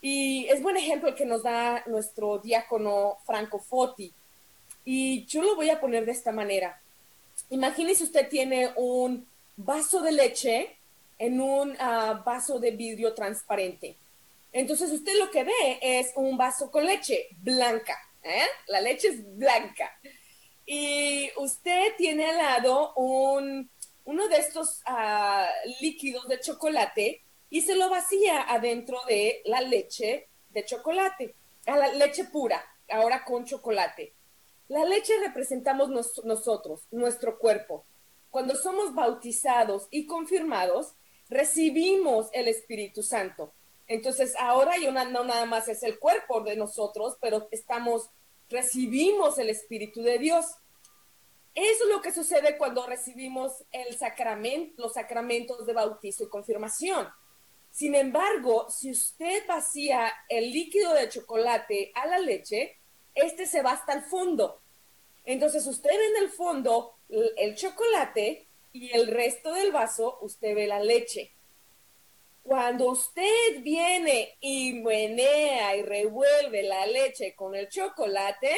Y 0.00 0.46
es 0.46 0.62
buen 0.62 0.76
ejemplo 0.76 1.10
el 1.10 1.14
que 1.14 1.26
nos 1.26 1.42
da 1.42 1.82
nuestro 1.86 2.38
diácono 2.38 3.18
Franco 3.26 3.58
Foti. 3.58 4.12
Y 4.84 5.26
yo 5.26 5.42
lo 5.42 5.56
voy 5.56 5.68
a 5.68 5.80
poner 5.80 6.06
de 6.06 6.12
esta 6.12 6.32
manera. 6.32 6.80
Imagínese 7.50 8.04
usted 8.04 8.28
tiene 8.28 8.72
un 8.76 9.26
vaso 9.56 10.00
de 10.02 10.12
leche 10.12 10.76
en 11.18 11.40
un 11.40 11.76
ah, 11.80 12.22
vaso 12.24 12.58
de 12.58 12.70
vidrio 12.70 13.14
transparente. 13.14 13.96
Entonces 14.52 14.90
usted 14.90 15.12
lo 15.18 15.30
que 15.30 15.44
ve 15.44 15.78
es 15.80 16.12
un 16.16 16.36
vaso 16.36 16.70
con 16.70 16.84
leche 16.86 17.28
blanca. 17.40 17.98
¿eh? 18.22 18.46
La 18.68 18.80
leche 18.80 19.08
es 19.08 19.36
blanca. 19.36 19.98
Y 20.66 21.30
usted 21.36 21.96
tiene 21.96 22.26
al 22.26 22.36
lado 22.36 22.92
un, 22.94 23.70
uno 24.04 24.28
de 24.28 24.36
estos 24.36 24.82
ah, 24.86 25.48
líquidos 25.80 26.28
de 26.28 26.40
chocolate 26.40 27.22
y 27.50 27.62
se 27.62 27.74
lo 27.74 27.88
vacía 27.88 28.42
adentro 28.42 29.00
de 29.08 29.40
la 29.46 29.60
leche 29.62 30.28
de 30.50 30.64
chocolate, 30.64 31.34
a 31.66 31.76
la 31.76 31.88
leche 31.94 32.24
pura, 32.24 32.62
ahora 32.90 33.24
con 33.24 33.44
chocolate. 33.44 34.12
La 34.68 34.84
leche 34.84 35.18
representamos 35.20 35.88
nosotros, 36.24 36.82
nuestro 36.90 37.38
cuerpo. 37.38 37.86
Cuando 38.30 38.54
somos 38.54 38.94
bautizados 38.94 39.88
y 39.90 40.06
confirmados, 40.06 40.94
recibimos 41.30 42.28
el 42.32 42.48
Espíritu 42.48 43.02
Santo. 43.02 43.54
Entonces 43.86 44.34
ahora 44.38 44.76
ya 44.76 44.90
no 44.90 45.24
nada 45.24 45.46
más 45.46 45.68
es 45.68 45.82
el 45.82 45.98
cuerpo 45.98 46.42
de 46.42 46.56
nosotros, 46.56 47.16
pero 47.20 47.48
estamos, 47.50 48.10
recibimos 48.50 49.38
el 49.38 49.48
Espíritu 49.48 50.02
de 50.02 50.18
Dios. 50.18 50.44
Eso 51.54 51.84
es 51.84 51.90
lo 51.90 52.02
que 52.02 52.12
sucede 52.12 52.58
cuando 52.58 52.86
recibimos 52.86 53.64
el 53.72 53.96
sacramento, 53.96 54.82
los 54.82 54.92
sacramentos 54.92 55.64
de 55.64 55.72
bautizo 55.72 56.24
y 56.24 56.28
confirmación. 56.28 57.08
Sin 57.70 57.94
embargo, 57.94 58.68
si 58.70 58.90
usted 58.90 59.46
vacía 59.46 60.12
el 60.28 60.52
líquido 60.52 60.92
de 60.92 61.08
chocolate 61.08 61.90
a 61.94 62.06
la 62.06 62.18
leche, 62.18 62.76
este 63.22 63.46
se 63.46 63.62
va 63.62 63.72
hasta 63.72 63.92
el 63.92 64.02
fondo. 64.02 64.60
Entonces 65.24 65.66
usted 65.66 65.90
ve 65.90 66.06
en 66.06 66.24
el 66.24 66.30
fondo 66.30 66.94
el 67.08 67.54
chocolate 67.54 68.46
y 68.72 68.90
el 68.92 69.08
resto 69.08 69.52
del 69.52 69.72
vaso 69.72 70.18
usted 70.22 70.54
ve 70.54 70.66
la 70.66 70.80
leche. 70.80 71.32
Cuando 72.42 72.90
usted 72.90 73.60
viene 73.60 74.36
y 74.40 74.72
menea 74.74 75.76
y 75.76 75.82
revuelve 75.82 76.62
la 76.62 76.86
leche 76.86 77.34
con 77.34 77.54
el 77.54 77.68
chocolate, 77.68 78.56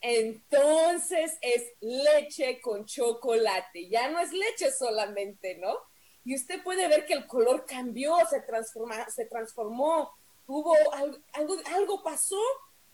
entonces 0.00 1.36
es 1.42 1.72
leche 1.80 2.60
con 2.60 2.86
chocolate. 2.86 3.88
Ya 3.88 4.08
no 4.08 4.20
es 4.20 4.32
leche 4.32 4.72
solamente, 4.72 5.56
¿no? 5.56 5.90
y 6.24 6.34
usted 6.34 6.62
puede 6.62 6.88
ver 6.88 7.06
que 7.06 7.14
el 7.14 7.26
color 7.26 7.64
cambió, 7.66 8.14
se, 8.28 8.40
transforma, 8.42 9.08
se 9.10 9.24
transformó, 9.24 10.12
hubo 10.46 10.74
algo, 10.92 11.18
algo, 11.32 11.56
algo 11.74 12.02
pasó 12.02 12.40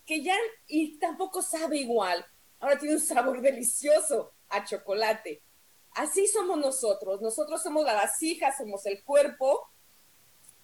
que 0.07 0.23
ya 0.23 0.35
y 0.67 0.97
tampoco 0.97 1.43
sabe 1.43 1.77
igual. 1.77 2.25
Ahora 2.59 2.79
tiene 2.79 2.95
un 2.95 3.01
sabor 3.01 3.41
delicioso 3.41 4.31
a 4.49 4.63
chocolate. 4.63 5.43
Así 5.91 6.27
somos 6.27 6.57
nosotros. 6.57 7.21
Nosotros 7.21 7.61
somos 7.61 7.85
la 7.85 7.93
vasija, 7.93 8.55
somos 8.57 8.85
el 8.85 9.03
cuerpo. 9.03 9.69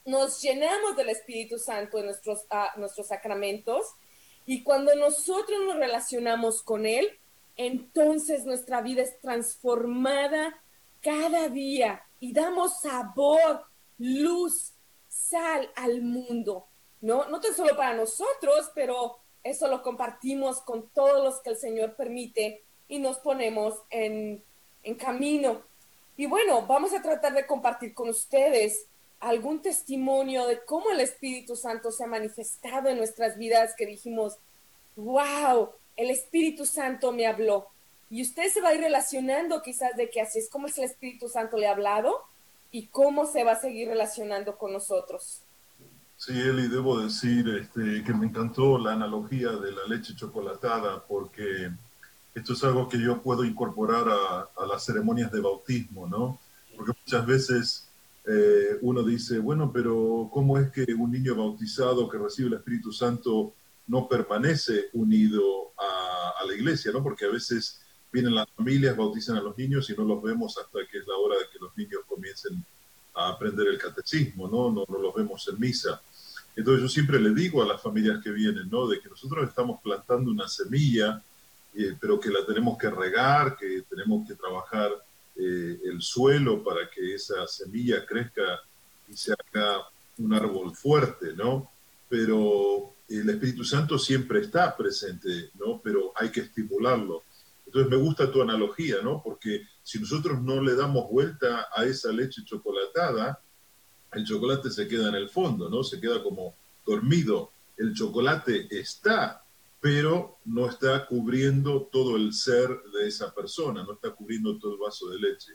Nos 0.06 0.42
llenamos 0.42 0.96
del 0.96 1.10
Espíritu 1.10 1.60
Santo 1.60 2.00
en 2.00 2.06
nuestros, 2.06 2.48
nuestros 2.78 3.08
sacramentos. 3.08 3.86
Y 4.46 4.64
cuando 4.64 4.96
nosotros 4.96 5.60
nos 5.66 5.76
relacionamos 5.76 6.64
con 6.64 6.86
Él, 6.86 7.20
entonces 7.58 8.46
nuestra 8.46 8.82
vida 8.82 9.02
es 9.04 9.20
transformada 9.20 10.62
cada 11.02 11.50
día 11.50 12.02
y 12.22 12.32
damos 12.32 12.80
sabor, 12.80 13.66
luz, 13.98 14.74
sal 15.10 15.70
al 15.76 16.02
mundo, 16.02 16.68
¿no? 17.02 17.28
No 17.28 17.42
tan 17.42 17.54
solo 17.54 17.76
para 17.76 17.94
nosotros, 17.94 18.72
pero 18.74 19.20
eso 19.44 19.68
lo 19.68 19.82
compartimos 19.82 20.62
con 20.62 20.90
todos 20.90 21.24
los 21.24 21.42
que 21.42 21.52
el 21.52 21.58
Señor 21.58 21.96
permite 21.96 22.64
y 22.88 23.00
nos 23.00 23.18
ponemos 23.20 23.76
en, 23.90 24.44
en 24.84 24.96
camino. 24.96 25.62
Y 26.16 26.28
bueno, 26.28 26.66
vamos 26.68 26.94
a 26.94 27.02
tratar 27.02 27.34
de 27.34 27.46
compartir 27.46 27.94
con 27.94 28.10
ustedes 28.10 28.86
algún 29.20 29.62
testimonio 29.62 30.46
de 30.48 30.64
cómo 30.64 30.92
el 30.92 31.00
Espíritu 31.00 31.56
Santo 31.56 31.92
se 31.92 32.04
ha 32.04 32.08
manifestado 32.08 32.90
en 32.90 32.98
nuestras 32.98 33.38
vidas 33.38 33.74
que 33.78 33.86
dijimos, 33.86 34.38
wow, 34.96 35.70
el 35.96 36.10
Espíritu 36.10 36.66
Santo 36.66 37.12
me 37.12 37.26
habló. 37.26 37.68
Y 38.10 38.22
usted 38.22 38.50
se 38.50 38.62
va 38.62 38.70
a 38.70 38.74
ir 38.76 38.82
relacionando 38.82 39.62
quizás 39.62 39.96
de 39.96 40.10
que 40.10 40.22
así 40.22 40.40
es 40.40 40.50
como 40.50 40.68
es 40.68 40.78
el 40.78 40.84
Espíritu 40.84 41.30
Santo 41.30 41.58
le 41.58 41.68
ha 41.68 41.72
hablado 41.72 42.22
y 42.72 42.88
cómo 42.88 43.26
se 43.26 43.44
va 43.44 43.54
a 43.54 43.62
seguir 43.62 43.88
relacionando 43.88 44.58
con 44.58 44.74
nosotros. 44.74 45.42
Sí, 46.26 46.40
Eli, 46.40 46.70
debo 46.70 47.02
decir 47.02 47.50
este, 47.50 48.02
que 48.02 48.14
me 48.14 48.28
encantó 48.28 48.78
la 48.78 48.94
analogía 48.94 49.50
de 49.50 49.74
la 49.74 49.86
leche 49.90 50.16
chocolatada 50.16 51.06
porque 51.06 51.70
esto 52.34 52.54
es 52.54 52.64
algo 52.64 52.88
que 52.88 52.98
yo 52.98 53.22
puedo 53.22 53.44
incorporar 53.44 54.06
a, 54.08 54.66
las 54.66 54.86
ceremonias 54.86 55.34
de 55.34 55.42
bautismo, 55.42 56.08
¿no? 56.08 56.40
Porque 56.78 56.94
muchas 56.98 57.26
veces 57.26 57.90
eh, 58.26 58.78
uno 58.80 59.04
dice, 59.04 59.40
bueno, 59.40 59.70
pero 59.74 60.30
¿cómo 60.32 60.58
es 60.58 60.72
que 60.72 60.94
un 60.94 61.12
niño 61.12 61.36
bautizado 61.36 62.08
que 62.08 62.18
recibe 62.18 62.48
el 62.48 62.54
Espíritu 62.54 62.94
Santo 62.94 63.54
no 63.88 64.08
permanece 64.08 64.92
unido 64.94 65.74
a, 65.78 66.46
la 66.48 66.54
iglesia, 66.54 66.94
¿no? 66.94 67.04
Porque 67.04 67.26
a 67.26 67.32
veces 67.32 67.82
vienen 68.14 68.34
las 68.34 68.50
familias, 68.52 68.96
bautizan 68.96 69.36
a 69.36 69.42
los 69.42 69.58
niños 69.58 69.90
y 69.90 69.94
no 69.94 70.06
los 70.06 70.24
vemos 70.24 70.58
hasta 70.58 70.80
que 70.90 71.00
es 71.00 71.06
la 71.06 71.18
hora 71.18 71.36
de 71.36 71.50
que 71.52 71.60
los 71.60 71.76
niños 71.76 72.00
comiencen 72.08 72.64
a 73.14 73.28
aprender 73.28 73.68
el 73.68 73.78
catecismo. 73.78 74.48
No, 74.48 74.72
no 74.72 74.86
los 74.98 75.14
vemos 75.14 75.46
en 75.50 75.60
misa. 75.60 76.02
Entonces 76.56 76.84
yo 76.84 76.90
siempre 76.90 77.20
le 77.20 77.34
digo 77.34 77.64
a 77.64 77.68
las 77.68 77.82
familias 77.82 78.24
que 78.24 78.32
vienen, 78.32 78.70
¿no? 78.70 78.88
De 78.88 79.00
que 79.00 79.10
nosotros 79.10 79.48
estamos 79.48 79.82
plantando 79.82 80.32
una 80.32 80.48
semilla 80.48 81.24
eh, 81.76 81.96
pero 82.00 82.20
que 82.20 82.30
la 82.30 82.46
tenemos 82.46 82.78
que 82.78 82.90
regar, 82.90 83.58
que 83.58 83.84
tenemos 83.90 84.28
que 84.28 84.36
trabajar 84.36 84.92
eh, 85.36 85.80
el 85.86 86.02
suelo 86.02 86.64
para 86.64 86.88
que 86.90 87.16
esa 87.16 87.48
semilla 87.48 88.06
crezca 88.06 88.62
y 89.08 89.18
se 89.18 89.34
haga 89.34 89.88
un 90.20 90.34
árbol 90.34 90.76
fuerte, 90.76 91.34
¿no? 91.34 91.72
Pero 92.08 92.94
el 93.10 93.28
Espíritu 93.28 93.64
Santo 93.64 93.98
siempre 93.98 94.42
está 94.42 94.78
presente, 94.78 95.50
¿no? 95.56 95.82
Pero 95.84 96.14
hay 96.16 96.30
que 96.30 96.42
estimularlo. 96.42 97.24
Entonces 97.66 97.90
me 97.90 97.98
gusta 97.98 98.32
tu 98.32 98.44
analogía, 98.44 98.98
¿no? 99.02 99.24
Porque 99.24 99.64
si 99.82 100.00
nosotros 100.00 100.40
no 100.44 100.62
le 100.62 100.76
damos 100.76 101.10
vuelta 101.10 101.70
a 101.76 101.86
esa 101.86 102.12
leche 102.12 102.44
chocolatada, 102.46 103.40
el 104.16 104.26
chocolate 104.26 104.70
se 104.70 104.88
queda 104.88 105.10
en 105.10 105.16
el 105.16 105.30
fondo, 105.30 105.70
¿no? 105.70 105.84
Se 105.84 106.00
queda 106.00 106.22
como 106.22 106.56
dormido. 106.86 107.52
El 107.78 107.94
chocolate 107.94 108.68
está 108.70 109.44
pero 109.84 110.38
no 110.46 110.70
está 110.70 111.06
cubriendo 111.06 111.90
todo 111.92 112.16
el 112.16 112.32
ser 112.32 112.70
de 112.94 113.06
esa 113.06 113.36
persona, 113.36 113.84
no 113.84 113.96
está 113.96 114.12
cubriendo 114.12 114.58
todo 114.58 114.76
el 114.76 114.80
vaso 114.80 115.10
de 115.10 115.20
leche. 115.20 115.52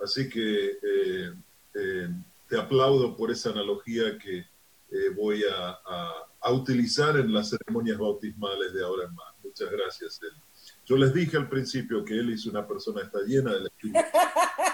Así 0.00 0.28
que 0.28 0.78
eh, 0.80 1.32
eh, 1.74 2.08
te 2.48 2.56
aplaudo 2.56 3.16
por 3.16 3.32
esa 3.32 3.50
analogía 3.50 4.16
que 4.18 4.38
eh, 4.38 5.08
voy 5.16 5.42
a, 5.52 5.80
utilizar 6.52 7.16
en 7.16 7.32
las 7.32 7.50
ceremonias 7.50 7.98
bautismales 7.98 8.72
de 8.72 8.84
ahora 8.84 9.06
en 9.08 9.14
más. 9.16 9.34
Muchas 9.42 9.68
gracias, 9.68 10.20
él. 10.22 10.40
Yo 10.86 10.96
les 10.96 11.12
dije 11.12 11.36
al 11.36 11.48
principio 11.48 12.04
que 12.04 12.14
él 12.14 12.32
es 12.32 12.46
una 12.46 12.64
persona 12.64 13.02
está 13.02 13.18
llena 13.26 13.52
del 13.52 13.66
Espíritu. 13.66 13.98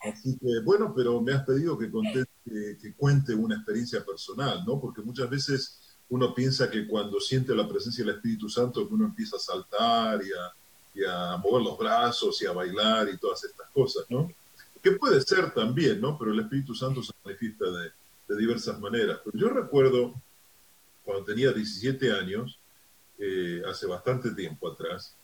Así 0.00 0.38
que, 0.38 0.60
bueno, 0.64 0.92
pero 0.94 1.20
me 1.20 1.32
has 1.32 1.44
pedido 1.44 1.76
que, 1.76 1.90
que, 1.90 2.78
que 2.80 2.94
cuente 2.94 3.34
una 3.34 3.56
experiencia 3.56 4.04
personal, 4.04 4.64
¿no? 4.66 4.80
Porque 4.80 5.02
muchas 5.02 5.28
veces 5.28 5.88
uno 6.10 6.34
piensa 6.34 6.70
que 6.70 6.86
cuando 6.86 7.20
siente 7.20 7.54
la 7.54 7.68
presencia 7.68 8.04
del 8.04 8.14
Espíritu 8.16 8.48
Santo, 8.48 8.86
uno 8.90 9.06
empieza 9.06 9.36
a 9.36 9.40
saltar 9.40 10.20
y 10.24 10.30
a, 11.04 11.36
mover 11.36 11.62
los 11.62 11.78
brazos 11.78 12.42
y 12.42 12.46
a 12.46 12.52
bailar 12.52 13.08
y 13.08 13.18
todas 13.18 13.44
estas 13.44 13.68
cosas, 13.70 14.04
¿no? 14.08 14.32
Que 14.82 14.92
puede 14.92 15.20
ser 15.20 15.52
también, 15.52 16.00
¿no? 16.00 16.18
Pero 16.18 16.32
el 16.32 16.40
Espíritu 16.40 16.74
Santo 16.74 17.02
se 17.02 17.12
manifiesta 17.24 17.66
de, 17.70 18.36
diversas 18.36 18.78
maneras. 18.78 19.20
Pero 19.24 19.38
yo 19.38 19.48
recuerdo 19.48 20.14
cuando 21.04 21.24
tenía 21.24 21.52
17 21.52 22.12
años, 22.12 22.58
eh, 23.18 23.62
hace 23.66 23.86
bastante 23.86 24.32
tiempo 24.32 24.70
atrás, 24.70 25.14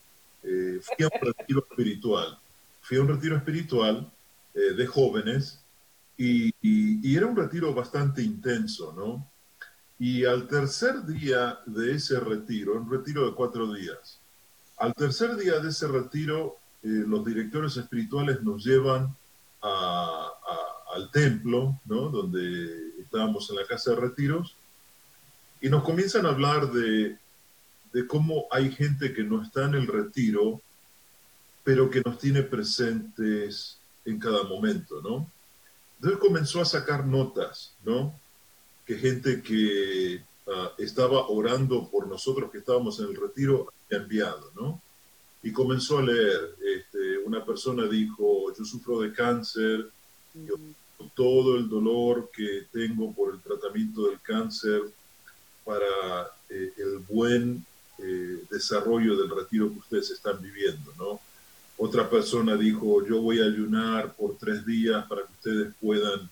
eh, 0.42 0.80
fui 0.80 1.04
a 1.04 1.08
un 1.08 1.34
retiro 1.34 1.66
espiritual. 1.68 2.38
Fui 2.80 2.96
a 2.96 3.02
un 3.02 3.08
retiro 3.08 3.36
espiritual 3.36 4.10
eh, 4.54 4.72
de 4.74 4.86
jóvenes 4.86 5.64
y, 6.16 6.54
era 7.16 7.26
un 7.26 7.36
retiro 7.36 7.74
bastante 7.74 8.22
intenso, 8.22 8.92
¿no? 8.92 9.30
Y 9.98 10.24
al 10.24 10.48
tercer 10.48 11.04
día 11.04 11.58
de 11.66 11.94
ese 11.94 12.18
retiro, 12.18 12.74
un 12.74 12.90
retiro 12.90 13.26
de 13.26 13.34
cuatro 13.34 13.72
días, 13.72 14.20
al 14.78 14.94
tercer 14.94 15.36
día 15.36 15.60
de 15.60 15.70
ese 15.70 15.86
retiro, 15.86 16.56
eh, 16.82 16.88
los 16.88 17.24
directores 17.24 17.76
espirituales 17.76 18.42
nos 18.42 18.64
llevan 18.64 19.14
al 19.62 21.10
templo, 21.10 21.80
¿no? 21.86 22.10
donde 22.10 23.00
estábamos 23.00 23.48
en 23.50 23.56
la 23.56 23.66
casa 23.66 23.90
de 23.92 23.96
retiros, 23.96 24.56
y 25.60 25.70
nos 25.70 25.82
comienzan 25.82 26.26
a 26.26 26.30
hablar 26.30 26.70
de, 26.70 27.16
de 27.92 28.06
cómo 28.06 28.46
hay 28.50 28.70
gente 28.70 29.14
que 29.14 29.24
no 29.24 29.42
está 29.42 29.64
en 29.64 29.74
el 29.74 29.86
retiro, 29.86 30.60
pero 31.64 31.88
que 31.88 32.02
nos 32.04 32.18
tiene 32.18 32.42
presentes 32.42 33.78
en 34.04 34.18
cada 34.18 34.42
momento, 34.44 35.00
¿no? 35.02 35.30
Entonces 35.96 36.20
comenzó 36.20 36.60
a 36.60 36.64
sacar 36.64 37.06
notas, 37.06 37.74
¿no? 37.84 38.14
que 38.86 38.96
gente 38.96 39.42
que 39.42 40.22
uh, 40.46 40.82
estaba 40.82 41.28
orando 41.28 41.88
por 41.88 42.06
nosotros 42.06 42.50
que 42.50 42.58
estábamos 42.58 42.98
en 43.00 43.06
el 43.06 43.16
retiro 43.16 43.72
había 43.86 44.02
enviado, 44.02 44.50
¿no? 44.54 44.80
Y 45.42 45.52
comenzó 45.52 45.98
a 45.98 46.02
leer. 46.02 46.56
Este, 46.76 47.18
una 47.18 47.44
persona 47.44 47.86
dijo, 47.86 48.52
yo 48.56 48.64
sufro 48.64 49.00
de 49.00 49.12
cáncer, 49.12 49.90
yo, 50.34 50.54
todo 51.14 51.56
el 51.56 51.68
dolor 51.68 52.30
que 52.34 52.66
tengo 52.72 53.12
por 53.12 53.34
el 53.34 53.40
tratamiento 53.40 54.08
del 54.08 54.20
cáncer 54.20 54.82
para 55.64 56.30
eh, 56.48 56.72
el 56.76 56.98
buen 57.08 57.64
eh, 57.98 58.42
desarrollo 58.50 59.16
del 59.16 59.30
retiro 59.30 59.70
que 59.70 59.78
ustedes 59.78 60.10
están 60.10 60.40
viviendo, 60.40 60.92
¿no? 60.98 61.20
Otra 61.76 62.08
persona 62.08 62.56
dijo, 62.56 63.04
yo 63.06 63.20
voy 63.20 63.40
a 63.40 63.44
ayunar 63.44 64.14
por 64.14 64.36
tres 64.38 64.64
días 64.64 65.04
para 65.06 65.22
que 65.22 65.32
ustedes 65.32 65.74
puedan 65.80 66.30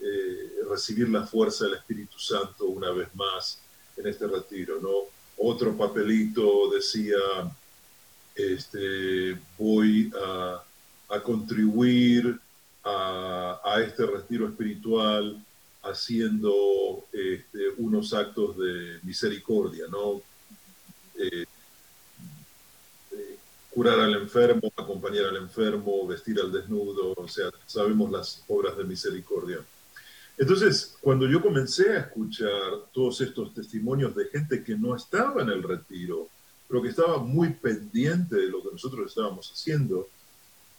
eh, 0.00 0.52
recibir 0.70 1.08
la 1.08 1.26
fuerza 1.26 1.64
del 1.64 1.74
Espíritu 1.74 2.18
Santo 2.18 2.66
una 2.66 2.90
vez 2.92 3.08
más 3.14 3.58
en 3.96 4.06
este 4.06 4.26
retiro, 4.26 4.78
¿no? 4.80 4.90
Otro 5.38 5.76
papelito 5.76 6.70
decía, 6.70 7.16
este, 8.34 9.38
voy 9.58 10.12
a, 10.22 10.62
contribuir 11.22 12.38
a, 12.84 13.80
este 13.84 14.06
retiro 14.06 14.48
espiritual 14.48 15.42
haciendo 15.82 17.04
este, 17.12 17.70
unos 17.78 18.12
actos 18.12 18.56
de 18.58 19.00
misericordia, 19.02 19.86
¿no? 19.90 20.20
Eh, 21.18 21.46
curar 23.76 24.00
al 24.00 24.14
enfermo, 24.14 24.72
acompañar 24.74 25.26
al 25.26 25.36
enfermo, 25.36 26.06
vestir 26.06 26.40
al 26.40 26.50
desnudo, 26.50 27.12
o 27.14 27.28
sea, 27.28 27.50
sabemos 27.66 28.10
las 28.10 28.42
obras 28.48 28.74
de 28.74 28.84
misericordia. 28.84 29.58
Entonces, 30.38 30.96
cuando 30.98 31.28
yo 31.28 31.42
comencé 31.42 31.90
a 31.90 31.98
escuchar 31.98 32.88
todos 32.90 33.20
estos 33.20 33.52
testimonios 33.52 34.16
de 34.16 34.28
gente 34.28 34.64
que 34.64 34.76
no 34.76 34.96
estaba 34.96 35.42
en 35.42 35.50
el 35.50 35.62
retiro, 35.62 36.30
pero 36.66 36.80
que 36.80 36.88
estaba 36.88 37.18
muy 37.18 37.50
pendiente 37.50 38.36
de 38.36 38.48
lo 38.48 38.62
que 38.62 38.70
nosotros 38.72 39.10
estábamos 39.10 39.52
haciendo, 39.52 40.08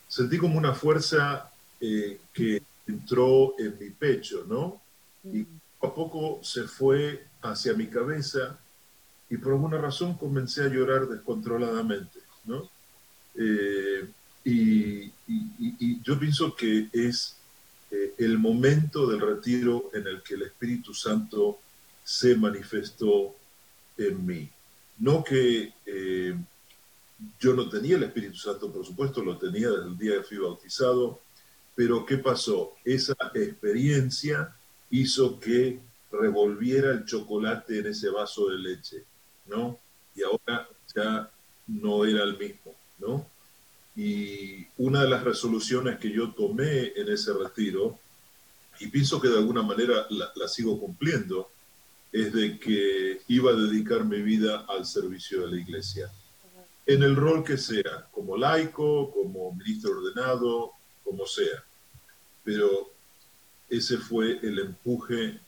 sentí 0.08 0.40
como 0.40 0.58
una 0.58 0.74
fuerza 0.74 1.52
eh, 1.80 2.20
que 2.34 2.64
entró 2.88 3.54
en 3.60 3.78
mi 3.80 3.92
pecho, 3.92 4.44
¿no? 4.48 4.82
Y 5.24 5.46
poco 5.80 5.86
a 5.86 5.94
poco 5.94 6.40
se 6.44 6.64
fue 6.64 7.28
hacia 7.44 7.76
mi 7.76 7.86
cabeza 7.86 8.58
y 9.30 9.38
por 9.38 9.52
alguna 9.52 9.78
razón 9.78 10.16
comencé 10.18 10.64
a 10.64 10.70
llorar 10.70 11.08
descontroladamente, 11.08 12.22
¿no? 12.46 12.76
Eh, 13.38 14.10
y, 14.44 15.12
yo 16.04 16.18
pienso 16.18 16.56
que 16.56 16.88
es 16.94 17.36
eh, 17.92 18.14
el 18.18 18.40
momento 18.40 19.08
del 19.08 19.20
retiro 19.20 19.92
en 19.94 20.08
el 20.08 20.22
que 20.24 20.36
el 20.36 20.44
Espíritu 20.44 20.94
Santo 20.94 21.60
se 22.04 22.36
manifestó 22.36 23.36
en 23.98 24.26
mí. 24.26 24.50
No 25.00 25.24
que 25.24 25.74
eh, 25.86 26.36
yo 27.40 27.54
no 27.54 27.70
tenía 27.70 27.98
el 27.98 28.04
Espíritu 28.04 28.38
Santo, 28.38 28.72
por 28.72 28.86
supuesto, 28.86 29.22
lo 29.22 29.38
tenía 29.38 29.70
desde 29.70 29.88
el 29.88 29.98
día 29.98 30.14
que 30.18 30.24
fui 30.24 30.38
bautizado, 30.38 31.20
pero 31.76 32.06
¿qué 32.06 32.18
pasó? 32.18 32.74
Esa 32.86 33.16
experiencia 33.36 34.56
hizo 34.90 35.40
que 35.40 35.80
revolviera 36.12 36.92
el 36.92 37.06
chocolate 37.06 37.80
en 37.80 37.88
ese 37.88 38.10
vaso 38.10 38.50
de 38.50 38.58
leche, 38.58 39.04
¿no? 39.48 39.80
Y 40.16 40.24
ahora 40.24 40.70
ya 40.96 41.30
no 41.68 42.06
era 42.06 42.24
el 42.24 42.38
mismo, 42.38 42.74
Y 43.96 44.68
una 44.78 45.02
de 45.04 45.10
las 45.10 45.24
resoluciones 45.24 45.98
que 45.98 46.12
yo 46.12 46.32
tomé 46.32 46.94
en 46.96 47.10
ese 47.10 47.34
retiro, 47.34 48.00
y 48.80 48.88
pienso 48.88 49.20
que 49.20 49.28
de 49.28 49.38
alguna 49.38 49.64
manera 49.64 50.06
la, 50.10 50.48
sigo 50.48 50.80
cumpliendo, 50.80 51.50
es 52.12 52.32
de 52.34 52.60
que 52.60 53.22
iba 53.28 53.52
a 53.52 53.56
dedicar 53.56 54.06
mi 54.06 54.22
vida 54.22 54.66
al 54.68 54.86
servicio 54.86 55.42
de 55.42 55.52
la 55.52 55.62
iglesia, 55.62 56.12
en 56.86 57.04
el 57.04 57.16
rol 57.16 57.44
que 57.44 57.58
sea, 57.58 58.08
como 58.12 58.38
laico, 58.38 59.12
como 59.12 59.52
ministro 59.54 59.92
ordenado, 59.92 60.72
como 61.04 61.26
sea. 61.26 61.64
Pero 62.44 62.92
ese 63.70 63.98
fue 63.98 64.40
el 64.42 64.60
empuje 64.60 65.40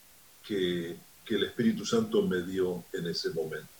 que, 0.46 0.98
que 1.24 1.36
el 1.36 1.46
Espíritu 1.46 1.86
Santo 1.86 2.24
me 2.24 2.42
dio 2.42 2.84
en 2.92 3.08
ese 3.08 3.30
momento. 3.30 3.79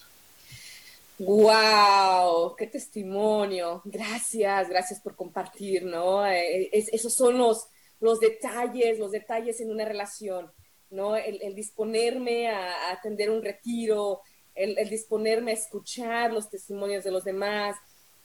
¡Wow! 1.20 2.56
¡Qué 2.56 2.68
testimonio! 2.68 3.82
Gracias, 3.84 4.70
gracias 4.70 5.02
por 5.02 5.16
compartir, 5.16 5.84
¿no? 5.84 6.26
Eh, 6.26 6.70
esos 6.72 7.14
son 7.14 7.38
los, 7.38 7.68
los 8.00 8.20
detalles, 8.20 9.00
los 9.00 9.12
detalles 9.12 9.60
en 9.60 9.70
una 9.70 9.86
relación, 9.86 10.50
¿no? 10.90 11.18
El, 11.18 11.54
disponerme 11.56 12.48
a, 12.50 12.92
atender 12.92 13.30
un 13.30 13.44
retiro, 13.44 14.22
el, 14.56 14.90
disponerme 14.90 15.52
a 15.52 15.56
escuchar 15.56 16.32
los 16.32 16.50
testimonios 16.50 17.04
de 17.04 17.12
los 17.12 17.26
demás, 17.26 17.76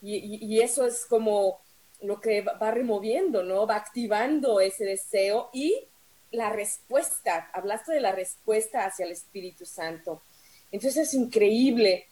y, 0.01 0.61
eso 0.61 0.87
es 0.87 1.07
como 1.07 1.61
lo 2.03 2.21
que 2.21 2.43
va 2.43 2.71
removiendo, 2.71 3.43
¿no? 3.43 3.67
Va 3.67 3.77
activando 3.77 4.61
ese 4.61 4.85
deseo 4.85 5.49
y 5.53 5.89
la 6.31 6.51
respuesta, 6.51 7.51
hablaste 7.53 7.95
de 7.95 8.01
la 8.01 8.13
respuesta 8.13 8.85
hacia 8.85 9.07
el 9.07 9.13
Espíritu 9.13 9.65
Santo. 9.65 10.23
Entonces 10.71 11.09
es 11.09 11.15
increíble. 11.15 12.07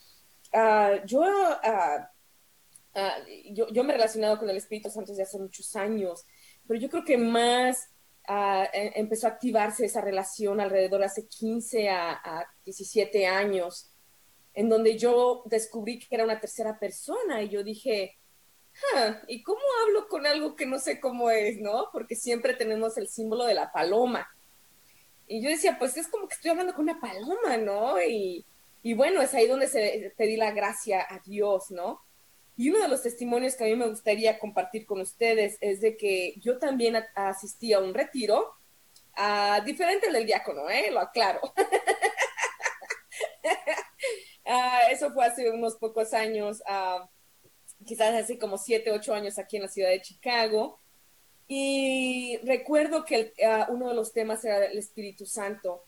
Ah, 0.52 1.00
yo, 1.06 1.22
ah, 1.24 2.10
ah, 2.94 3.16
yo, 3.50 3.68
yo, 3.68 3.84
me 3.84 3.92
he 3.92 3.96
relacionado 3.96 4.38
con 4.38 4.50
el 4.50 4.56
Espíritu 4.56 4.90
Santo 4.90 5.12
desde 5.12 5.22
hace 5.22 5.38
muchos 5.38 5.74
años, 5.76 6.26
pero 6.66 6.78
yo 6.78 6.90
creo 6.90 7.04
que 7.04 7.16
más 7.16 7.88
e, 8.28 8.92
empezó 8.96 9.26
a 9.26 9.30
activarse 9.30 9.86
esa 9.86 10.00
relación 10.00 10.60
alrededor 10.60 11.00
de 11.00 11.06
hace 11.06 11.26
15 11.26 11.90
a, 11.90 12.46
17 12.64 13.26
años, 13.26 13.90
en 14.54 14.68
donde 14.68 14.98
yo 14.98 15.42
descubrí 15.46 15.98
que 15.98 16.14
era 16.14 16.24
una 16.24 16.40
tercera 16.40 16.78
persona 16.78 17.42
y 17.42 17.48
yo 17.48 17.64
dije, 17.64 18.18
¿y 19.26 19.42
cómo 19.42 19.60
hablo 19.84 20.08
con 20.08 20.26
algo 20.26 20.54
que 20.54 20.66
no 20.66 20.78
sé 20.78 21.00
cómo 21.00 21.30
es, 21.30 21.58
no? 21.58 21.88
Porque 21.92 22.14
siempre 22.14 22.54
tenemos 22.54 22.96
el 22.98 23.08
símbolo 23.08 23.44
de 23.44 23.54
la 23.54 23.72
paloma. 23.72 24.28
Y 25.26 25.42
yo 25.42 25.48
decía, 25.48 25.78
pues 25.78 25.96
es 25.96 26.08
como 26.08 26.28
que 26.28 26.34
estoy 26.34 26.50
hablando 26.50 26.74
con 26.74 26.82
una 26.82 27.00
paloma, 27.00 27.56
¿no? 27.56 28.02
Y, 28.02 28.44
y 28.82 28.94
bueno, 28.94 29.22
es 29.22 29.32
ahí 29.34 29.46
donde 29.46 29.68
se 29.68 30.12
pedí 30.16 30.36
la 30.36 30.50
gracia 30.52 31.06
a 31.08 31.20
Dios, 31.20 31.70
¿no? 31.70 32.00
Y 32.56 32.70
uno 32.70 32.80
de 32.80 32.88
los 32.88 33.02
testimonios 33.02 33.56
que 33.56 33.64
a 33.64 33.66
mí 33.68 33.76
me 33.76 33.88
gustaría 33.88 34.38
compartir 34.38 34.86
con 34.86 35.00
ustedes 35.00 35.56
es 35.60 35.80
de 35.80 35.96
que 35.96 36.34
yo 36.40 36.58
también 36.58 36.96
asistí 37.14 37.72
a 37.72 37.78
un 37.80 37.94
retiro, 37.94 38.54
diferente 39.64 40.10
del 40.10 40.26
diácono, 40.26 40.68
¿eh? 40.68 40.90
Lo 40.90 41.00
aclaro. 41.00 41.40
Ah, 44.44 44.80
eso 44.90 45.12
fue 45.12 45.24
hace 45.24 45.48
unos 45.50 45.76
pocos 45.76 46.12
años, 46.12 46.62
ah, 46.66 47.08
quizás 47.86 48.12
hace 48.12 48.38
como 48.38 48.58
siete, 48.58 48.90
ocho 48.90 49.14
años 49.14 49.38
aquí 49.38 49.56
en 49.56 49.62
la 49.62 49.68
ciudad 49.68 49.90
de 49.90 50.02
Chicago. 50.02 50.80
Y 51.46 52.38
recuerdo 52.44 53.04
que 53.04 53.32
ah, 53.46 53.68
uno 53.70 53.88
de 53.88 53.94
los 53.94 54.12
temas 54.12 54.44
era 54.44 54.66
el 54.66 54.78
Espíritu 54.78 55.26
Santo. 55.26 55.84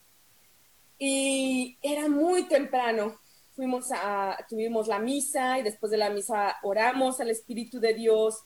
Y 0.98 1.78
era 1.82 2.08
muy 2.08 2.44
temprano. 2.44 3.18
Fuimos 3.54 3.90
a, 3.92 4.36
tuvimos 4.48 4.88
la 4.88 4.98
misa 4.98 5.58
y 5.58 5.62
después 5.62 5.90
de 5.90 5.98
la 5.98 6.10
misa 6.10 6.56
oramos 6.62 7.20
al 7.20 7.30
Espíritu 7.30 7.78
de 7.80 7.94
Dios 7.94 8.44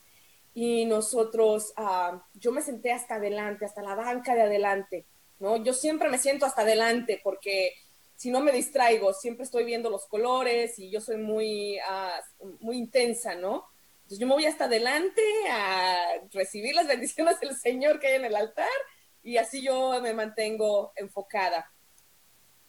y 0.53 0.85
nosotros, 0.85 1.73
ah, 1.77 2.23
yo 2.33 2.51
me 2.51 2.61
senté 2.61 2.91
hasta 2.91 3.15
adelante, 3.15 3.65
hasta 3.65 3.81
la 3.81 3.95
banca 3.95 4.35
de 4.35 4.43
adelante, 4.43 5.05
¿no? 5.39 5.57
Yo 5.57 5.73
siempre 5.73 6.09
me 6.09 6.17
siento 6.17 6.45
hasta 6.45 6.61
adelante 6.61 7.19
porque 7.23 7.73
si 8.15 8.29
no 8.31 8.41
me 8.41 8.51
distraigo, 8.51 9.13
siempre 9.13 9.45
estoy 9.45 9.63
viendo 9.63 9.89
los 9.89 10.05
colores 10.07 10.77
y 10.77 10.91
yo 10.91 10.99
soy 10.99 11.17
muy, 11.17 11.77
ah, 11.87 12.19
muy 12.59 12.77
intensa, 12.77 13.35
¿no? 13.35 13.65
Entonces 13.99 14.19
yo 14.19 14.27
me 14.27 14.33
voy 14.33 14.45
hasta 14.45 14.65
adelante 14.65 15.21
a 15.49 15.97
recibir 16.33 16.75
las 16.75 16.87
bendiciones 16.89 17.39
del 17.39 17.55
Señor 17.55 17.99
que 17.99 18.07
hay 18.07 18.15
en 18.15 18.25
el 18.25 18.35
altar 18.35 18.67
y 19.23 19.37
así 19.37 19.61
yo 19.61 20.01
me 20.01 20.13
mantengo 20.13 20.91
enfocada. 20.95 21.71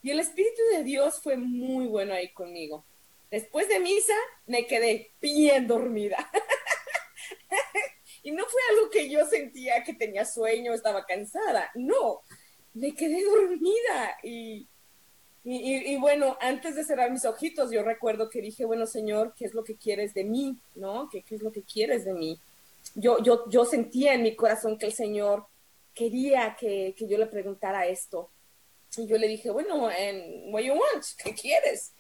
Y 0.03 0.11
el 0.11 0.21
Espíritu 0.21 0.61
de 0.73 0.85
Dios 0.85 1.21
fue 1.23 1.37
muy 1.37 1.87
bueno 1.87 2.15
ahí 2.15 2.29
conmigo. 2.33 2.85
Después 3.31 3.69
de 3.69 3.81
misa 3.81 4.15
me 4.47 4.67
quedé 4.67 5.13
bien 5.21 5.67
dormida. 5.67 6.31
y 8.23 8.33
no 8.33 8.45
fue 8.47 8.61
algo 8.71 8.91
que 8.91 9.09
yo 9.09 9.25
sentía 9.27 9.85
que 9.85 9.95
tenía 9.95 10.25
sueño, 10.25 10.73
estaba 10.73 11.05
cansada. 11.07 11.71
No, 11.75 12.23
me 12.75 12.95
quedé 12.95 13.23
dormida. 13.25 14.17
Y, 14.23 14.67
y, 15.45 15.97
bueno, 15.97 16.37
antes 16.41 16.75
de 16.75 16.85
cerrar 16.85 17.11
mis 17.11 17.25
ojitos, 17.25 17.71
yo 17.71 17.83
recuerdo 17.83 18.29
que 18.29 18.43
dije, 18.43 18.65
bueno, 18.65 18.87
Señor, 18.87 19.35
¿qué 19.37 19.45
es 19.45 19.55
lo 19.55 19.65
que 19.65 19.77
quieres 19.77 20.13
de 20.13 20.25
mí? 20.25 20.59
¿No? 20.75 21.09
¿Qué, 21.11 21.23
qué 21.23 21.37
es 21.37 21.43
lo 21.43 21.53
que 21.53 21.63
quieres 21.63 22.05
de 22.05 22.15
mí? 22.15 22.39
Yo, 22.95 23.23
yo, 23.23 23.49
yo 23.49 23.65
sentía 23.65 24.15
en 24.15 24.23
mi 24.23 24.35
corazón 24.35 24.77
que 24.77 24.87
el 24.87 24.93
Señor 24.93 25.47
quería 25.95 26.57
que, 26.59 26.95
que 26.97 27.07
yo 27.07 27.17
le 27.17 27.27
preguntara 27.27 27.87
esto. 27.87 28.31
Y 28.97 29.07
yo 29.07 29.19
le 29.19 29.29
dije, 29.29 29.51
bueno, 29.51 29.91
en 29.91 30.53
what 30.53 30.63
you 30.63 30.73
want, 30.73 31.05
¿qué 31.23 31.35
quieres? 31.35 31.93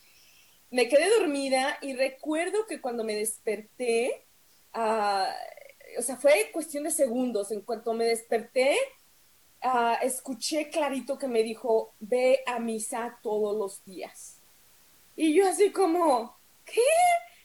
Me 0.70 0.88
quedé 0.88 1.08
dormida 1.10 1.78
y 1.82 1.94
recuerdo 1.94 2.66
que 2.66 2.80
cuando 2.80 3.04
me 3.04 3.14
desperté, 3.14 4.26
uh, 4.74 5.98
o 5.98 6.02
sea, 6.02 6.16
fue 6.16 6.50
cuestión 6.52 6.84
de 6.84 6.90
segundos. 6.90 7.50
En 7.52 7.62
cuanto 7.62 7.92
me 7.92 8.04
desperté, 8.04 8.76
uh, 9.64 10.04
escuché 10.04 10.68
clarito 10.70 11.18
que 11.18 11.28
me 11.28 11.42
dijo, 11.42 11.94
ve 12.00 12.40
a 12.46 12.58
misa 12.58 13.18
todos 13.22 13.56
los 13.56 13.84
días. 13.84 14.40
Y 15.16 15.34
yo 15.34 15.48
así 15.48 15.70
como, 15.70 16.36
¿qué? 16.64 16.80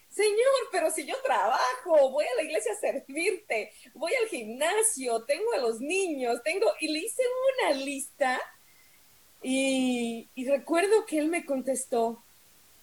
Señor, 0.10 0.70
pero 0.72 0.90
si 0.92 1.06
yo 1.06 1.16
trabajo, 1.24 2.10
voy 2.12 2.24
a 2.24 2.36
la 2.38 2.44
iglesia 2.44 2.72
a 2.72 2.76
servirte, 2.76 3.72
voy 3.94 4.14
al 4.14 4.30
gimnasio, 4.30 5.26
tengo 5.26 5.52
a 5.54 5.58
los 5.58 5.82
niños, 5.82 6.42
tengo, 6.44 6.68
y 6.80 6.88
le 6.88 7.00
hice 7.00 7.22
una 7.60 7.78
lista 7.78 8.40
y, 9.48 10.28
recuerdo 10.48 11.06
que 11.06 11.20
él 11.20 11.28
me 11.28 11.46
contestó, 11.46 12.24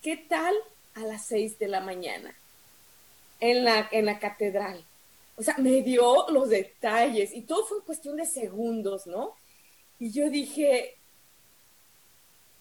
¿qué 0.00 0.16
tal 0.16 0.54
a 0.94 1.00
las 1.00 1.26
seis 1.26 1.58
de 1.58 1.66
la 1.66 1.80
mañana? 1.80 2.36
En 3.40 3.64
la, 3.64 3.88
en 3.90 4.06
la 4.06 4.20
catedral. 4.20 4.84
O 5.36 5.42
sea, 5.42 5.56
me 5.58 5.82
dio 5.82 6.28
los 6.28 6.50
detalles 6.50 7.32
y 7.34 7.42
todo 7.42 7.66
fue 7.66 7.82
cuestión 7.84 8.16
de 8.16 8.26
segundos, 8.26 9.08
¿no? 9.08 9.34
Y 9.98 10.12
yo 10.12 10.30
dije, 10.30 10.96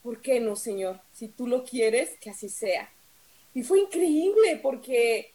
¿por 0.01 0.19
qué 0.19 0.39
no, 0.39 0.55
Señor? 0.55 0.99
Si 1.13 1.27
tú 1.27 1.45
lo 1.45 1.63
quieres, 1.63 2.17
que 2.19 2.31
así 2.31 2.49
sea. 2.49 2.91
Y 3.53 3.61
fue 3.61 3.81
increíble 3.81 4.59
porque 4.63 5.31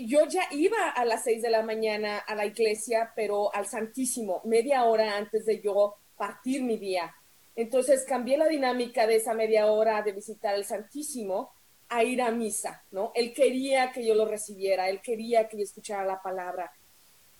yo 0.00 0.26
ya 0.26 0.46
iba 0.50 0.90
a 0.90 1.06
las 1.06 1.24
seis 1.24 1.40
de 1.40 1.48
la 1.48 1.62
mañana 1.62 2.18
a 2.18 2.34
la 2.34 2.44
iglesia, 2.44 3.12
pero 3.16 3.54
al 3.54 3.66
Santísimo, 3.66 4.42
media 4.44 4.84
hora 4.84 5.16
antes 5.16 5.46
de 5.46 5.62
yo 5.62 5.96
partir 6.18 6.62
mi 6.62 6.76
día. 6.76 7.14
Entonces 7.56 8.04
cambié 8.04 8.36
la 8.36 8.48
dinámica 8.48 9.06
de 9.06 9.16
esa 9.16 9.32
media 9.32 9.66
hora 9.66 10.02
de 10.02 10.12
visitar 10.12 10.54
el 10.54 10.66
Santísimo 10.66 11.52
a 11.88 12.04
ir 12.04 12.20
a 12.20 12.30
misa, 12.30 12.84
¿no? 12.90 13.12
Él 13.14 13.32
quería 13.32 13.92
que 13.92 14.04
yo 14.04 14.14
lo 14.14 14.26
recibiera, 14.26 14.90
él 14.90 15.00
quería 15.00 15.48
que 15.48 15.56
yo 15.56 15.62
escuchara 15.62 16.04
la 16.04 16.20
palabra. 16.20 16.72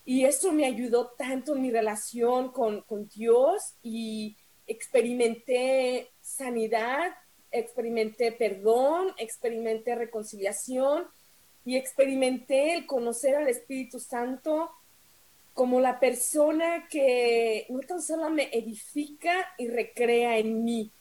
Y 0.04 0.24
eso 0.24 0.52
me 0.52 0.64
ayudó 0.64 1.08
tanto 1.18 1.54
en 1.54 1.62
mi 1.62 1.70
relación 1.70 2.50
con, 2.50 2.80
con 2.82 3.08
Dios 3.08 3.74
y 3.82 4.36
experimenté 4.66 6.10
sanidad, 6.20 7.12
experimenté 7.50 8.32
perdón, 8.32 9.12
experimenté 9.18 9.94
reconciliación 9.94 11.06
y 11.64 11.76
experimenté 11.76 12.74
el 12.74 12.86
conocer 12.86 13.34
al 13.34 13.48
Espíritu 13.48 13.98
Santo 13.98 14.70
como 15.56 15.80
la 15.80 15.98
persona 15.98 16.86
que 16.90 17.64
no 17.70 17.80
tan 17.80 18.02
solo 18.02 18.28
me 18.28 18.50
edifica 18.52 19.54
y 19.56 19.68
recrea 19.68 20.36
en 20.36 20.64
mí, 20.64 20.92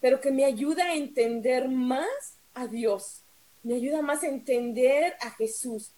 pero 0.00 0.20
que 0.20 0.32
me 0.32 0.44
ayuda 0.44 0.86
a 0.86 0.96
entender 0.96 1.68
más 1.68 2.40
a 2.54 2.66
Dios, 2.66 3.22
me 3.62 3.74
ayuda 3.74 4.02
más 4.02 4.24
a 4.24 4.26
entender 4.26 5.14
a 5.20 5.30
Jesús, 5.30 5.92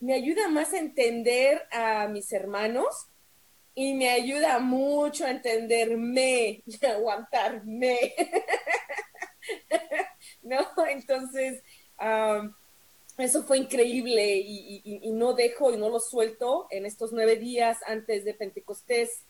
me 0.00 0.14
ayuda 0.14 0.48
más 0.48 0.72
a 0.72 0.78
entender 0.78 1.68
a 1.70 2.08
mis 2.08 2.32
hermanos 2.32 3.08
y 3.74 3.92
me 3.92 4.08
ayuda 4.08 4.58
mucho 4.58 5.26
a 5.26 5.30
entenderme 5.30 6.62
y 6.66 6.86
aguantarme. 6.86 8.14
¿No? 10.42 10.66
Entonces, 10.88 11.62
eso 13.18 13.44
fue 13.44 13.58
increíble 13.58 14.36
y, 14.36 15.10
no 15.12 15.34
dejo 15.34 15.72
y 15.72 15.76
no 15.76 15.88
lo 15.88 16.00
suelto 16.00 16.66
en 16.70 16.84
estos 16.84 17.12
nueve 17.12 17.36
días 17.36 17.78
antes 17.86 18.24
de 18.24 18.34
Pentecostés. 18.34 19.22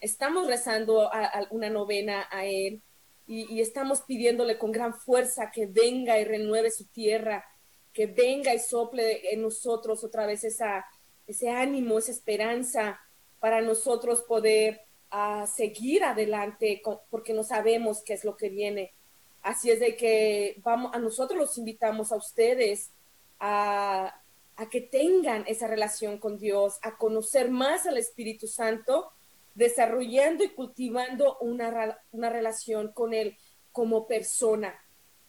Estamos 0.00 0.48
rezando 0.48 1.12
a, 1.12 1.46
una 1.50 1.70
novena 1.70 2.26
a 2.30 2.46
Él 2.46 2.82
y, 3.26 3.60
estamos 3.60 4.02
pidiéndole 4.02 4.58
con 4.58 4.72
gran 4.72 4.94
fuerza 4.94 5.50
que 5.52 5.66
venga 5.66 6.18
y 6.18 6.24
renueve 6.24 6.70
su 6.70 6.86
tierra 6.86 7.44
que 7.92 8.06
venga 8.06 8.54
y 8.54 8.58
sople 8.58 9.32
en 9.32 9.42
nosotros 9.42 10.04
otra 10.04 10.26
vez 10.26 10.44
ese 10.44 11.48
ánimo, 11.48 11.98
esa 11.98 12.12
esperanza 12.12 13.00
para 13.40 13.60
nosotros 13.60 14.22
poder 14.22 14.82
uh, 15.12 15.46
seguir 15.46 16.04
adelante 16.04 16.82
porque 17.10 17.32
no 17.32 17.42
sabemos 17.42 18.02
qué 18.04 18.14
es 18.14 18.24
lo 18.24 18.36
que 18.36 18.48
viene. 18.48 18.92
Así 19.42 19.70
es 19.70 19.80
de 19.80 19.96
que 19.96 20.60
vamos, 20.62 20.94
a 20.94 20.98
nosotros 20.98 21.38
los 21.38 21.58
invitamos 21.58 22.12
a 22.12 22.16
ustedes 22.16 22.90
a, 23.40 24.22
que 24.70 24.82
tengan 24.82 25.44
esa 25.46 25.66
relación 25.66 26.18
con 26.18 26.38
Dios, 26.38 26.78
a 26.82 26.98
conocer 26.98 27.50
más 27.50 27.86
al 27.86 27.96
Espíritu 27.96 28.46
Santo, 28.46 29.10
desarrollando 29.54 30.44
y 30.44 30.50
cultivando 30.50 31.38
una, 31.40 31.98
una 32.12 32.28
relación 32.28 32.92
con 32.92 33.14
Él 33.14 33.36
como 33.72 34.06
persona. 34.06 34.78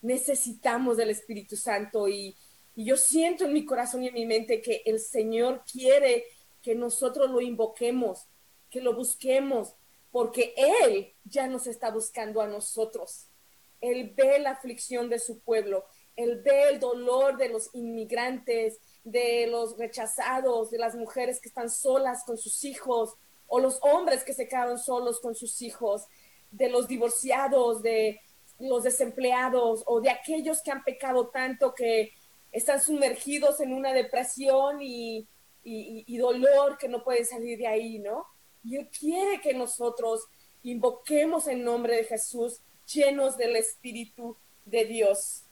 Necesitamos 0.01 0.97
del 0.97 1.11
Espíritu 1.11 1.55
Santo 1.55 2.07
y, 2.09 2.35
y 2.75 2.85
yo 2.85 2.97
siento 2.97 3.45
en 3.45 3.53
mi 3.53 3.65
corazón 3.65 4.03
y 4.03 4.09
en 4.09 4.13
mi 4.13 4.25
mente 4.25 4.61
que 4.61 4.83
el 4.85 4.99
Señor 4.99 5.63
quiere 5.71 6.25
que 6.61 6.75
nosotros 6.75 7.31
lo 7.31 7.41
invoquemos, 7.41 8.27
que 8.69 8.81
lo 8.81 8.93
busquemos, 8.93 9.75
porque 10.11 10.53
Él 10.57 11.13
ya 11.23 11.47
nos 11.47 11.67
está 11.67 11.89
buscando 11.89 12.41
a 12.41 12.47
nosotros. 12.47 13.27
Él 13.79 14.13
ve 14.15 14.39
la 14.39 14.51
aflicción 14.51 15.09
de 15.09 15.19
su 15.19 15.39
pueblo, 15.39 15.85
El 16.15 16.43
dolor 16.79 17.37
de 17.37 17.49
los 17.49 17.69
inmigrantes, 17.73 18.79
de 19.03 19.47
los 19.47 19.77
rechazados, 19.77 20.69
de 20.69 20.77
las 20.77 20.95
mujeres 20.95 21.39
que 21.39 21.49
están 21.49 21.69
solas 21.69 22.23
con 22.25 22.37
sus 22.37 22.63
hijos, 22.63 23.15
o 23.47 23.59
los 23.59 23.79
hombres 23.81 24.23
que 24.23 24.33
se 24.33 24.47
quedaron 24.47 24.77
solos 24.77 25.19
con 25.19 25.35
sus 25.35 25.61
hijos, 25.61 26.05
de 26.51 26.69
los 26.69 26.87
divorciados, 26.87 27.81
de 27.81 28.21
los 28.59 28.83
desempleados, 28.83 29.83
o 29.87 30.01
de 30.01 30.09
aquellos 30.09 30.61
que 30.61 30.71
han 30.71 30.83
pecado 30.83 31.29
tanto 31.29 31.73
que 31.73 32.11
están 32.51 32.81
sumergidos 32.81 33.59
en 33.59 33.73
una 33.73 33.93
depresión 33.93 34.81
y, 34.81 35.27
y, 35.63 36.17
dolor 36.17 36.77
que 36.77 36.87
no 36.87 37.03
pueden 37.03 37.25
salir 37.25 37.57
de 37.57 37.67
ahí, 37.67 37.99
¿no? 37.99 38.25
Y 38.63 38.77
Él 38.77 38.89
quiere 38.89 39.39
que 39.41 39.53
nosotros 39.53 40.27
invoquemos 40.63 41.47
el 41.47 41.63
nombre 41.63 41.95
de 41.95 42.03
Jesús 42.03 42.61
llenos 42.91 43.37
del 43.37 43.55
Espíritu 43.55 44.35
de 44.65 44.85
Dios. 44.85 45.43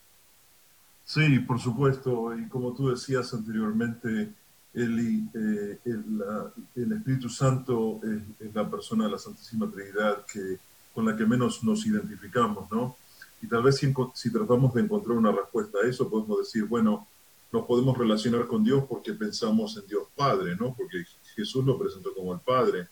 Sí, 1.10 1.40
por 1.40 1.60
supuesto, 1.60 2.38
y 2.38 2.48
como 2.50 2.72
tú 2.72 2.92
decías 2.92 3.34
anteriormente, 3.34 4.32
el, 4.76 5.28
eh, 5.34 5.80
el, 5.84 6.92
Espíritu 6.94 7.30
Santo 7.30 8.00
es, 8.04 8.54
la 8.54 8.70
persona 8.70 9.06
de 9.06 9.14
la 9.14 9.18
Santísima 9.18 9.68
Trinidad 9.72 10.24
que, 10.32 10.60
con 10.94 11.08
la 11.08 11.18
que 11.18 11.26
menos 11.26 11.64
nos 11.64 11.84
identificamos, 11.88 12.70
¿no? 12.70 12.96
Y 13.42 13.48
tal 13.48 13.64
vez 13.64 13.78
si, 13.78 13.92
si 14.14 14.32
tratamos 14.32 14.72
de 14.76 14.82
encontrar 14.82 15.18
una 15.18 15.32
respuesta 15.32 15.80
a 15.84 15.88
eso, 15.88 16.08
podemos 16.08 16.38
decir, 16.38 16.66
bueno, 16.66 17.08
nos 17.52 17.66
podemos 17.66 17.98
relacionar 17.98 18.46
con 18.46 18.64
Dios 18.64 18.84
porque 18.88 19.14
pensamos 19.14 19.76
en 19.78 19.88
Dios 19.88 20.04
Padre, 20.16 20.56
¿no? 20.60 20.76
Porque 20.78 21.06
Jesús 21.36 21.66
lo 21.66 21.80
presentó 21.80 22.14
como 22.14 22.36
el 22.36 22.40
Padre. 22.40 22.88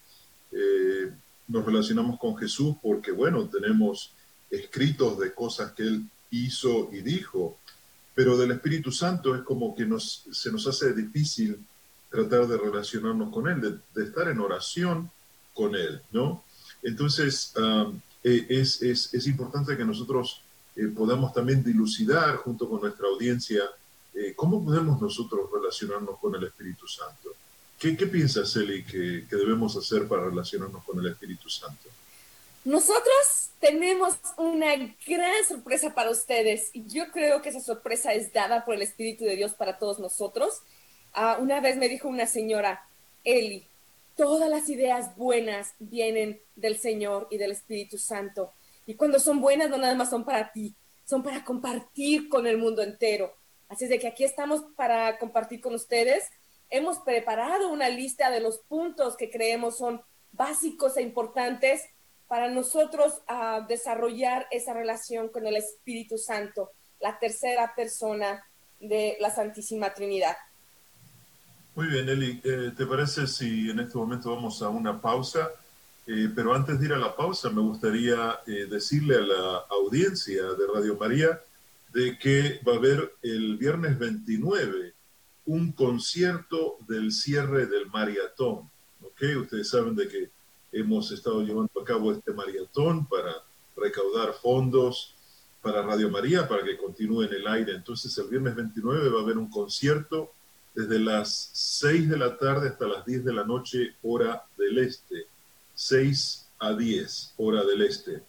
Eh, 0.52 1.12
nos 1.50 1.64
relacionamos 1.64 2.20
con 2.20 2.36
Jesús 2.36 2.78
porque, 2.82 3.12
bueno, 3.12 3.48
tenemos 3.48 4.12
escritos 4.50 5.20
de 5.20 5.36
cosas 5.36 5.74
que 5.74 5.84
Él 5.84 6.10
hizo 6.32 6.90
y 6.92 7.02
dijo, 7.02 7.60
pero 8.18 8.36
del 8.36 8.50
Espíritu 8.50 8.92
Santo 8.92 9.36
es 9.36 9.44
como 9.44 9.76
que 9.76 9.86
nos, 9.86 10.24
se 10.32 10.52
nos 10.52 10.66
hace 10.66 10.92
difícil 10.92 11.64
tratar 12.10 12.48
de 12.48 12.58
relacionarnos 12.58 13.32
con 13.32 13.48
Él, 13.48 13.80
de, 13.94 14.04
estar 14.04 14.28
en 14.28 14.40
oración 14.40 15.12
con 15.54 15.76
Él, 15.76 16.02
¿no? 16.12 16.44
Entonces, 16.82 17.54
um, 17.58 18.02
es, 18.24 18.82
es, 18.82 19.14
es, 19.14 19.28
importante 19.28 19.78
que 19.78 19.86
nosotros 19.86 20.42
eh, 20.76 20.88
podamos 20.88 21.32
también 21.32 21.64
dilucidar 21.64 22.38
junto 22.38 22.68
con 22.68 22.82
nuestra 22.82 23.08
audiencia 23.08 23.62
eh, 24.16 24.34
¿cómo 24.36 24.66
podemos 24.66 25.00
nosotros 25.00 25.48
relacionarnos 25.54 26.18
con 26.18 26.34
el 26.34 26.44
Espíritu 26.46 26.88
Santo? 26.88 27.36
¿Qué, 27.78 27.96
qué 27.96 28.08
piensas, 28.08 28.56
Eli, 28.56 28.84
que, 28.84 29.28
que 29.30 29.36
debemos 29.36 29.78
hacer 29.78 30.08
para 30.08 30.26
relacionarnos 30.26 30.84
con 30.84 30.98
el 30.98 31.12
Espíritu 31.12 31.52
Santo? 31.52 31.88
Nosotros 32.66 33.37
tenemos 33.60 34.18
una 34.38 34.76
gran 34.76 35.46
sorpresa 35.48 35.94
para 35.94 36.12
ustedes 36.12 36.70
yo 36.74 37.12
creo 37.12 37.42
que 37.42 37.50
esa 37.50 37.62
sorpresa 37.62 38.14
es 38.14 38.32
dada 38.32 38.66
por 38.66 38.76
el 38.76 38.82
Espíritu 38.82 39.26
de 39.26 39.36
Dios 39.36 39.54
para 39.54 39.80
todos 39.80 40.00
nosotros. 40.00 40.62
Uh, 41.16 41.42
una 41.42 41.60
vez 41.60 41.78
me 41.78 41.90
dijo 41.90 42.08
una 42.08 42.28
señora, 42.28 42.88
Eli, 43.24 43.66
todas 44.16 44.50
las 44.50 44.70
ideas 44.70 45.16
buenas 45.16 45.74
vienen 45.80 46.40
del 46.56 46.78
Señor 46.78 47.28
y 47.32 47.38
del 47.38 47.52
Espíritu 47.52 47.98
Santo. 47.98 48.52
Y 48.86 48.96
cuando 48.96 49.20
son 49.20 49.42
buenas, 49.42 49.70
no 49.70 49.78
nada 49.78 49.96
más 49.96 50.10
son 50.10 50.24
para 50.24 50.52
ti, 50.52 50.76
son 51.06 51.24
para 51.24 51.44
compartir 51.44 52.30
con 52.30 52.48
el 52.48 52.58
mundo 52.58 52.84
entero. 52.84 53.36
Así 53.70 53.86
es 53.86 53.90
de 53.90 54.00
que 54.00 54.08
aquí 54.08 54.24
estamos 54.24 54.62
para 54.76 55.18
compartir 55.18 55.62
con 55.62 55.74
ustedes. 55.74 56.24
Hemos 56.70 57.00
preparado 57.00 57.70
una 57.70 57.90
lista 57.90 58.30
de 58.30 58.40
los 58.40 58.60
puntos 58.60 59.18
que 59.18 59.30
creemos 59.30 59.78
son 59.78 60.02
básicos 60.32 60.98
e 60.98 61.02
importantes 61.02 61.82
para 62.28 62.50
nosotros 62.50 63.14
uh, 63.30 63.66
desarrollar 63.68 64.48
esa 64.52 64.74
relación 64.74 65.30
con 65.30 65.46
el 65.46 65.56
Espíritu 65.56 66.18
Santo, 66.18 66.72
la 67.00 67.18
tercera 67.20 67.74
persona 67.76 68.44
de 68.80 69.18
la 69.20 69.34
Santísima 69.34 69.94
Trinidad. 69.94 70.36
Muy 71.76 71.88
bien, 71.88 72.10
Eli, 72.10 72.42
eh, 72.44 72.72
¿te 72.76 72.86
parece 72.86 73.28
si 73.28 73.70
en 73.70 73.80
este 73.80 73.98
momento 73.98 74.34
vamos 74.34 74.62
a 74.62 74.70
una 74.70 75.00
pausa? 75.00 75.50
Eh, 76.08 76.30
pero 76.34 76.56
antes 76.56 76.80
de 76.80 76.86
ir 76.88 76.94
a 76.94 76.98
la 76.98 77.16
pausa, 77.16 77.50
me 77.50 77.62
gustaría 77.62 78.40
eh, 78.48 78.66
decirle 78.70 79.16
a 79.16 79.22
la 79.22 79.58
audiencia 79.70 80.42
de 80.42 80.68
Radio 80.74 80.98
María 80.98 81.40
de 81.94 82.18
que 82.18 82.60
va 82.68 82.74
a 82.74 82.78
haber 82.78 83.14
el 83.22 83.58
viernes 83.58 84.00
29 84.00 84.94
un 85.46 85.72
concierto 85.72 86.78
del 86.88 87.12
cierre 87.12 87.68
del 87.68 87.88
maratón. 87.88 88.70
¿okay? 89.02 89.36
Ustedes 89.36 89.70
saben 89.70 89.96
de 89.96 90.08
que 90.08 90.30
hemos 90.72 91.12
estado 91.12 91.42
llevando 91.42 91.72
a 91.82 91.84
cabo 91.84 92.12
este 92.12 92.34
maratón 92.34 93.08
para 93.08 93.34
recaudar 93.76 94.34
fondos 94.34 95.16
para 95.62 95.82
Radio 95.82 96.10
María, 96.10 96.48
para 96.48 96.64
que 96.64 96.78
continúe 96.78 97.24
en 97.24 97.34
el 97.34 97.48
aire. 97.48 97.74
Entonces 97.74 98.18
el 98.18 98.28
viernes 98.28 98.56
29 98.56 99.10
va 99.10 99.20
a 99.20 99.24
haber 99.24 99.38
un 99.38 99.50
concierto 99.50 100.32
desde 100.74 101.00
las 101.00 101.50
6 101.54 102.10
de 102.10 102.18
la 102.18 102.38
tarde 102.38 102.70
hasta 102.70 102.88
las 102.88 103.06
10 103.06 103.26
de 103.26 103.34
la 103.34 103.44
noche, 103.44 103.96
hora 104.04 104.46
del 104.58 104.78
este. 104.78 105.26
6 105.74 106.50
a 106.60 106.74
10, 106.74 107.34
hora 107.38 107.64
del 107.64 107.82
este. 107.82 108.24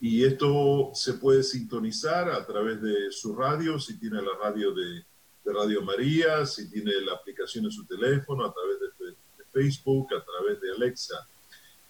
Y 0.00 0.24
esto 0.24 0.90
se 0.94 1.14
puede 1.14 1.44
sintonizar 1.44 2.28
a 2.28 2.44
través 2.44 2.82
de 2.82 3.12
su 3.12 3.36
radio, 3.36 3.78
si 3.78 3.98
tiene 3.98 4.20
la 4.20 4.36
radio 4.42 4.72
de, 4.72 5.04
Radio 5.44 5.82
María, 5.82 6.44
si 6.46 6.70
tiene 6.70 6.92
la 7.00 7.14
aplicación 7.14 7.64
en 7.64 7.72
su 7.72 7.84
teléfono, 7.84 8.44
a 8.44 8.52
través 8.52 8.78
de, 8.80 9.14
Facebook, 9.52 10.08
a 10.14 10.24
través 10.24 10.60
de 10.60 10.72
Alexa. 10.72 11.28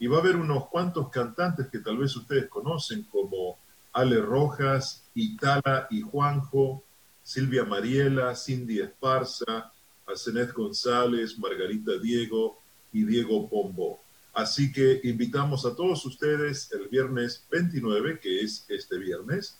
Y 0.03 0.09
va 0.09 0.17
a 0.17 0.21
haber 0.21 0.35
unos 0.35 0.67
cuantos 0.67 1.11
cantantes 1.11 1.69
que 1.69 1.79
tal 1.79 1.97
vez 1.97 2.17
ustedes 2.17 2.49
conocen, 2.49 3.05
como 3.05 3.57
Ale 3.93 4.21
Rojas, 4.21 5.05
Itala 5.15 5.87
y 5.91 6.01
Juanjo, 6.01 6.83
Silvia 7.23 7.62
Mariela, 7.62 8.35
Cindy 8.35 8.81
Esparza, 8.81 9.71
Asenet 10.05 10.53
González, 10.55 11.38
Margarita 11.38 11.93
Diego 12.03 12.59
y 12.93 13.05
Diego 13.05 13.49
Pombo. 13.49 14.01
Así 14.35 14.73
que 14.73 15.03
invitamos 15.05 15.65
a 15.67 15.77
todos 15.77 16.05
ustedes 16.05 16.73
el 16.73 16.88
viernes 16.88 17.47
29, 17.53 18.19
que 18.19 18.41
es 18.41 18.67
este 18.71 18.99
viernes, 18.99 19.57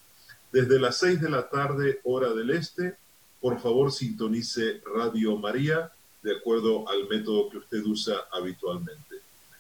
desde 0.51 0.81
las 0.81 0.97
6 0.97 1.21
de 1.21 1.31
la 1.31 1.49
tarde, 1.51 2.01
hora 2.03 2.33
del 2.33 2.51
este. 2.51 2.97
Por 3.41 3.61
favor, 3.61 3.93
sintonice 3.93 4.83
Radio 4.93 5.37
María 5.37 5.93
de 6.21 6.37
acuerdo 6.37 6.89
al 6.89 7.07
método 7.09 7.49
que 7.49 7.59
usted 7.59 7.85
usa 7.85 8.17
habitualmente. 8.33 9.12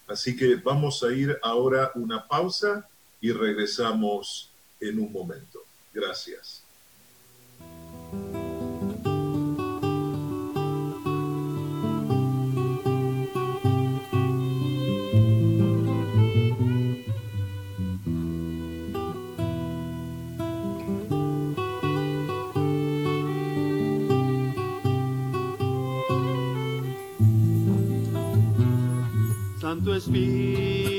Así 0.06 0.36
que 0.36 0.56
vamos 0.56 1.02
a 1.02 1.12
ir 1.12 1.38
ahora 1.42 1.92
una 1.94 2.26
pausa 2.26 2.88
y 3.20 3.32
regresamos 3.32 4.50
en 4.80 4.98
un 4.98 5.12
momento. 5.12 5.60
Gracias. 5.92 6.61
Santo 29.82 29.96
Espíritu 29.96 30.91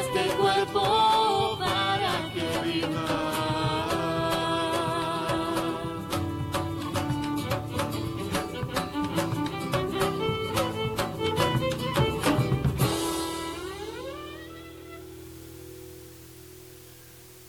este 0.00 0.36
cuerpo 0.36 1.58
para 1.58 2.32
que 2.32 2.60
viva. 2.64 3.30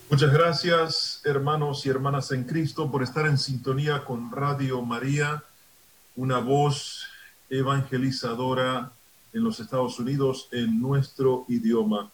Muchas 0.09 0.33
gracias, 0.33 1.21
hermanos 1.23 1.85
y 1.85 1.89
hermanas 1.89 2.31
en 2.31 2.43
Cristo, 2.43 2.91
por 2.91 3.01
estar 3.01 3.25
en 3.25 3.37
sintonía 3.37 4.03
con 4.03 4.31
Radio 4.31 4.81
María, 4.81 5.43
una 6.15 6.39
voz 6.39 7.07
evangelizadora 7.49 8.91
en 9.33 9.43
los 9.43 9.59
Estados 9.59 9.99
Unidos 9.99 10.47
en 10.51 10.79
nuestro 10.81 11.45
idioma. 11.47 12.11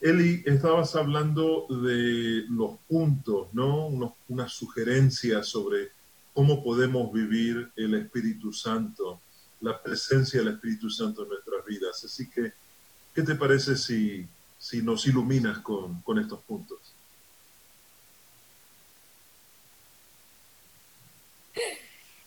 Eli, 0.00 0.42
estabas 0.46 0.94
hablando 0.96 1.66
de 1.68 2.44
los 2.48 2.72
puntos, 2.88 3.48
¿no? 3.52 3.86
Unos- 3.86 4.12
unas 4.28 4.52
sugerencias 4.52 5.48
sobre 5.48 5.90
cómo 6.34 6.62
podemos 6.62 7.12
vivir 7.12 7.70
el 7.76 7.94
Espíritu 7.94 8.52
Santo, 8.52 9.20
la 9.60 9.82
presencia 9.82 10.40
del 10.40 10.54
Espíritu 10.54 10.90
Santo 10.90 11.22
en 11.22 11.28
nuestras 11.30 11.64
vidas. 11.64 12.04
Así 12.04 12.28
que, 12.28 12.52
¿qué 13.14 13.22
te 13.22 13.34
parece 13.34 13.76
si, 13.76 14.26
si 14.58 14.82
nos 14.82 15.06
iluminas 15.06 15.58
con, 15.60 16.02
con 16.02 16.18
estos 16.18 16.40
puntos? 16.40 16.78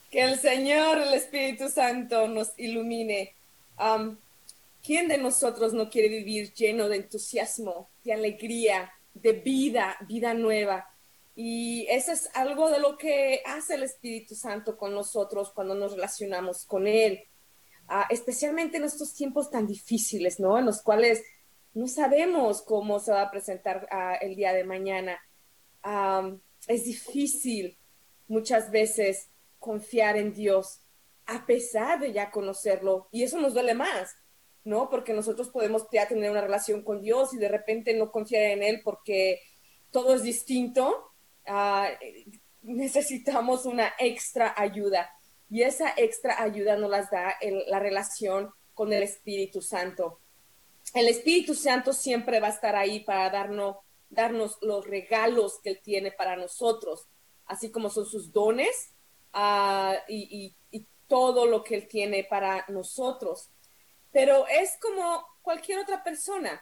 Que 0.10 0.22
el 0.22 0.40
Señor, 0.40 1.00
el 1.00 1.14
Espíritu 1.14 1.70
Santo, 1.70 2.28
nos 2.28 2.50
ilumine. 2.58 3.36
Am, 3.78 4.20
¿Quién 4.88 5.10
de 5.10 5.18
nosotros 5.18 5.74
no 5.74 5.90
quiere 5.90 6.08
vivir 6.08 6.54
lleno 6.54 6.88
de 6.88 6.96
entusiasmo, 6.96 7.90
de 8.06 8.14
alegría, 8.14 8.90
de 9.14 9.34
vida, 9.34 9.98
vida 10.08 10.34
nueva? 10.34 10.88
Y 11.36 11.86
eso 11.90 12.14
es 12.14 12.30
algo 12.34 12.72
de 12.72 12.80
lo 12.80 12.98
que 12.98 13.42
hace 13.46 13.76
el 13.76 13.84
Espíritu 13.84 14.34
Santo 14.34 14.78
con 14.78 14.94
nosotros 14.94 15.52
cuando 15.54 15.76
nos 15.76 15.92
relacionamos 15.92 16.66
con 16.66 16.88
Él. 16.88 17.22
Ah, 17.90 18.08
especialmente 18.10 18.78
en 18.78 18.86
estos 18.86 19.14
tiempos 19.14 19.52
tan 19.52 19.68
difíciles, 19.68 20.40
¿no? 20.40 20.58
En 20.58 20.66
los 20.66 20.82
cuales 20.82 21.22
no 21.74 21.88
sabemos 21.88 22.62
cómo 22.62 23.02
se 23.02 23.12
va 23.12 23.24
a 23.24 23.32
presentar 23.32 23.90
ah, 23.92 24.16
el 24.16 24.38
día 24.38 24.54
de 24.54 24.64
mañana. 24.64 25.20
Am, 25.82 26.40
es 26.68 26.86
difícil 26.86 27.78
muchas 28.30 28.72
veces 28.72 29.28
confiar 29.60 30.16
en 30.16 30.34
Dios 30.34 30.80
a 31.28 31.46
pesar 31.46 32.00
de 32.00 32.14
ya 32.14 32.32
conocerlo. 32.32 33.10
Y 33.12 33.24
eso 33.24 33.40
nos 33.40 33.54
duele 33.54 33.74
más, 33.74 34.16
¿no? 34.64 34.90
Porque 34.90 35.14
nosotros 35.14 35.50
podemos 35.50 35.86
ya 35.92 36.08
tener 36.08 36.32
una 36.32 36.42
relación 36.42 36.82
con 36.82 37.02
Dios 37.02 37.34
y 37.34 37.38
de 37.38 37.50
repente 37.50 37.94
no 37.94 38.12
confiar 38.12 38.44
en 38.44 38.64
Él 38.64 38.82
porque 38.84 39.42
todo 39.92 40.16
es 40.16 40.24
distinto. 40.24 41.12
Ah, 41.46 41.90
necesitamos 42.62 43.66
una 43.66 43.94
extra 44.00 44.54
ayuda. 44.58 45.10
Y 45.50 45.62
esa 45.62 45.94
extra 45.96 46.42
ayuda 46.42 46.78
nos 46.78 46.90
las 46.90 47.12
da 47.12 47.36
la 47.68 47.80
relación 47.80 48.52
con 48.74 48.94
el 48.94 49.04
Espíritu 49.04 49.62
Santo. 49.62 50.20
El 50.94 51.10
Espíritu 51.10 51.56
Santo 51.56 51.92
siempre 51.92 52.40
va 52.40 52.48
a 52.48 52.52
estar 52.52 52.76
ahí 52.76 53.02
para 53.02 53.30
darnos, 53.30 53.78
darnos 54.10 54.58
los 54.62 54.86
regalos 54.88 55.60
que 55.62 55.72
Él 55.72 55.82
tiene 55.84 56.12
para 56.12 56.38
nosotros, 56.38 57.08
así 57.46 57.70
como 57.70 57.90
son 57.90 58.06
sus 58.06 58.32
dones 58.32 58.94
ah, 59.34 59.96
y 60.08 60.57
todo 61.08 61.46
lo 61.46 61.64
que 61.64 61.76
Él 61.76 61.88
tiene 61.88 62.24
para 62.24 62.66
nosotros. 62.68 63.50
Pero 64.12 64.48
es 64.48 64.78
como 64.82 65.26
cualquier 65.42 65.80
otra 65.80 66.04
persona. 66.04 66.62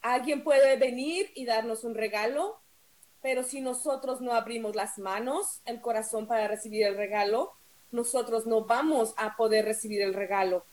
Alguien 0.00 0.42
puede 0.42 0.76
venir 0.76 1.30
y 1.34 1.44
darnos 1.44 1.84
un 1.84 1.94
regalo, 1.94 2.60
pero 3.20 3.44
si 3.44 3.60
nosotros 3.60 4.20
no 4.20 4.32
abrimos 4.32 4.74
las 4.74 4.98
manos, 4.98 5.60
el 5.64 5.80
corazón 5.80 6.26
para 6.26 6.48
recibir 6.48 6.84
el 6.84 6.96
regalo, 6.96 7.52
nosotros 7.92 8.46
no 8.46 8.64
vamos 8.64 9.14
a 9.16 9.36
poder 9.36 9.64
recibir 9.64 10.02
el 10.02 10.14
regalo. 10.14 10.64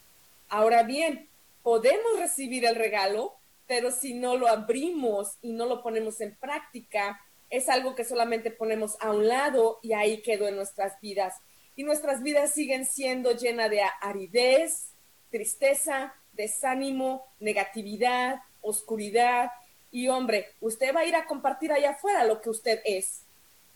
Ahora 0.48 0.84
bien, 0.84 1.30
podemos 1.62 2.18
recibir 2.18 2.66
el 2.66 2.76
regalo, 2.76 3.36
pero 3.68 3.92
si 3.92 4.16
no 4.16 4.36
lo 4.36 4.48
abrimos 4.48 5.38
y 5.42 5.52
no 5.52 5.68
lo 5.68 5.84
ponemos 5.84 6.22
en 6.22 6.36
práctica, 6.36 7.22
es 7.50 7.70
algo 7.70 7.94
que 7.94 8.06
solamente 8.06 8.52
ponemos 8.52 8.98
a 9.00 9.12
un 9.12 9.28
lado 9.28 9.80
y 9.82 9.94
ahí 9.94 10.22
quedó 10.22 10.48
en 10.48 10.56
nuestras 10.56 11.00
vidas. 11.02 11.36
Y 11.80 11.84
nuestras 11.84 12.22
vidas 12.22 12.52
siguen 12.52 12.86
siendo 12.86 13.32
llenas 13.32 13.70
de 13.70 13.80
aridez, 14.02 14.90
tristeza, 15.32 16.14
desánimo, 16.34 17.26
negatividad, 17.40 18.42
oscuridad. 18.60 19.50
Y 19.90 20.10
hombre, 20.10 20.48
usted 20.60 20.94
va 20.94 21.00
a 21.00 21.06
ir 21.06 21.16
a 21.16 21.26
compartir 21.26 21.72
allá 21.72 21.92
afuera 21.92 22.26
lo 22.26 22.42
que 22.42 22.50
usted 22.50 22.82
es. 22.84 23.22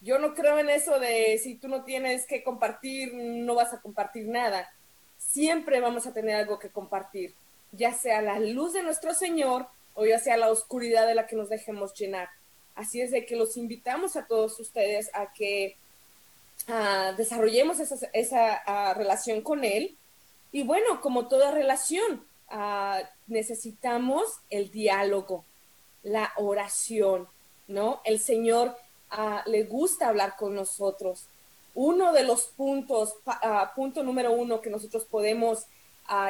Yo 0.02 0.20
no 0.20 0.34
creo 0.34 0.60
en 0.60 0.70
eso 0.70 1.00
de 1.00 1.40
si 1.42 1.56
tú 1.56 1.70
no 1.70 1.86
tienes 1.86 2.26
que 2.26 2.44
compartir, 2.44 3.14
no 3.14 3.56
vas 3.56 3.74
a 3.74 3.80
compartir 3.80 4.28
nada. 4.28 4.70
Siempre 5.18 5.80
vamos 5.80 6.06
a 6.06 6.14
tener 6.14 6.36
algo 6.36 6.60
que 6.60 6.72
compartir, 6.72 7.34
ya 7.72 7.94
sea 7.94 8.22
la 8.22 8.38
luz 8.38 8.74
de 8.74 8.84
nuestro 8.84 9.14
Señor 9.14 9.68
o 9.94 10.06
ya 10.06 10.20
sea 10.20 10.36
la 10.36 10.52
oscuridad 10.52 11.08
de 11.08 11.16
la 11.16 11.26
que 11.26 11.38
nos 11.38 11.48
dejemos 11.48 11.94
llenar. 11.94 12.28
Así 12.76 13.00
es 13.00 13.12
de 13.12 13.26
que 13.26 13.38
los 13.38 13.56
invitamos 13.56 14.18
a 14.18 14.28
todos 14.28 14.60
ustedes 14.60 15.10
a 15.14 15.32
que 15.32 15.78
desarrollemos 17.18 17.80
esa, 17.80 17.96
esa, 18.14 18.94
relación 18.94 19.42
con 19.42 19.64
Él. 19.64 19.96
Y 20.52 20.64
bueno, 20.64 21.02
como 21.02 21.28
toda 21.28 21.52
relación, 21.52 22.26
ah, 22.50 23.02
necesitamos 23.28 24.24
el 24.50 24.72
diálogo, 24.72 25.44
la 26.04 26.32
oración, 26.38 27.28
¿no? 27.68 28.02
El 28.06 28.20
Señor 28.20 28.78
le 29.46 29.64
gusta 29.64 30.10
hablar 30.10 30.36
con 30.38 30.56
nosotros. 30.56 31.28
Uno 31.76 32.14
de 32.14 32.24
los 32.24 32.46
puntos, 32.46 33.16
punto 33.76 34.04
número 34.04 34.32
uno 34.32 34.62
que 34.62 34.70
nosotros 34.70 35.06
podemos 35.06 35.66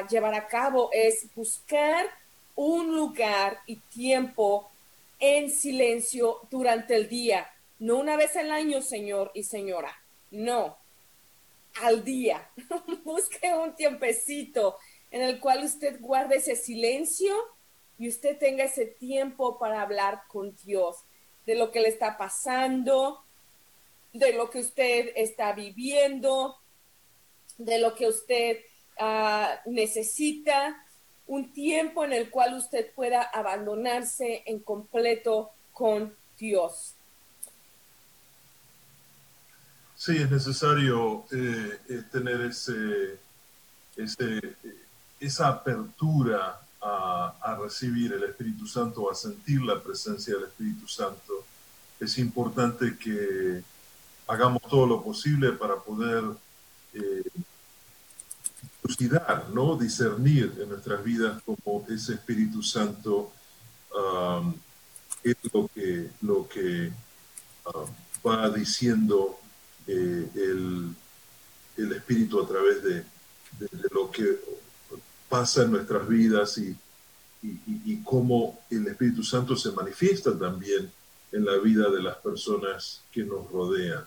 llevar 0.08 0.34
a 0.34 0.46
cabo 0.46 0.90
es 0.92 1.26
buscar 1.34 2.06
un 2.56 2.94
lugar 2.94 3.58
y 3.66 3.76
tiempo 3.76 4.70
en 5.18 5.50
silencio 5.50 6.40
durante 6.50 6.94
el 6.94 7.08
día. 7.08 7.50
No 7.78 7.96
una 7.96 8.16
vez 8.16 8.36
al 8.36 8.52
año, 8.52 8.82
señor 8.82 9.30
y 9.34 9.44
señora. 9.44 10.03
No, 10.30 10.76
al 11.82 12.04
día. 12.04 12.50
Busque 13.04 13.52
un 13.54 13.74
tiempecito 13.74 14.76
en 15.10 15.22
el 15.22 15.40
cual 15.40 15.64
usted 15.64 16.00
guarde 16.00 16.36
ese 16.36 16.56
silencio 16.56 17.34
y 17.98 18.08
usted 18.08 18.38
tenga 18.38 18.64
ese 18.64 18.86
tiempo 18.86 19.58
para 19.58 19.82
hablar 19.82 20.22
con 20.28 20.56
Dios 20.64 20.96
de 21.46 21.54
lo 21.54 21.70
que 21.70 21.80
le 21.80 21.88
está 21.88 22.16
pasando, 22.16 23.22
de 24.12 24.32
lo 24.32 24.50
que 24.50 24.60
usted 24.60 25.12
está 25.14 25.52
viviendo, 25.52 26.56
de 27.58 27.78
lo 27.78 27.94
que 27.94 28.08
usted 28.08 28.58
ah, 28.98 29.60
necesita, 29.66 30.80
un 31.26 31.52
tiempo 31.52 32.04
en 32.04 32.12
el 32.12 32.30
cual 32.30 32.54
usted 32.54 32.92
pueda 32.94 33.22
abandonarse 33.22 34.42
en 34.46 34.60
completo 34.60 35.52
con 35.72 36.14
Dios. 36.38 36.93
Sí, 40.04 40.18
es 40.18 40.30
necesario 40.30 41.24
eh, 41.32 41.80
eh, 41.88 42.02
tener 42.12 42.42
ese, 42.42 43.18
ese, 43.96 44.54
esa 45.18 45.48
apertura 45.48 46.60
a, 46.78 47.34
a 47.40 47.56
recibir 47.56 48.12
el 48.12 48.24
Espíritu 48.24 48.66
Santo, 48.66 49.10
a 49.10 49.14
sentir 49.14 49.62
la 49.62 49.80
presencia 49.80 50.34
del 50.34 50.44
Espíritu 50.44 50.86
Santo. 50.86 51.46
Es 51.98 52.18
importante 52.18 52.98
que 52.98 53.62
hagamos 54.26 54.60
todo 54.68 54.86
lo 54.86 55.02
posible 55.02 55.52
para 55.52 55.76
poder 55.76 56.22
eh, 56.92 57.24
dilucidar, 58.82 59.48
¿no? 59.54 59.74
discernir 59.74 60.52
en 60.60 60.68
nuestras 60.68 61.02
vidas 61.02 61.40
cómo 61.46 61.86
ese 61.88 62.12
Espíritu 62.12 62.62
Santo 62.62 63.32
um, 63.96 64.52
es 65.22 65.36
lo 65.50 65.66
que, 65.74 66.10
lo 66.20 66.46
que 66.46 66.92
um, 67.64 67.88
va 68.22 68.50
diciendo 68.50 69.40
eh, 69.86 70.28
el, 70.34 70.94
el, 71.76 71.92
Espíritu 71.92 72.40
a 72.40 72.48
través 72.48 72.82
de, 72.82 73.04
lo 73.90 74.10
que 74.10 74.24
pasa 75.28 75.62
en 75.62 75.72
nuestras 75.72 76.08
vidas 76.08 76.58
y, 76.58 76.76
y, 77.42 78.02
cómo 78.02 78.60
el 78.70 78.86
Espíritu 78.88 79.22
Santo 79.22 79.56
se 79.56 79.70
manifiesta 79.72 80.36
también 80.38 80.90
en 81.32 81.44
la 81.44 81.58
vida 81.58 81.90
de 81.90 82.02
las 82.02 82.16
personas 82.16 83.02
que 83.12 83.22
nos 83.22 83.50
rodean. 83.50 84.04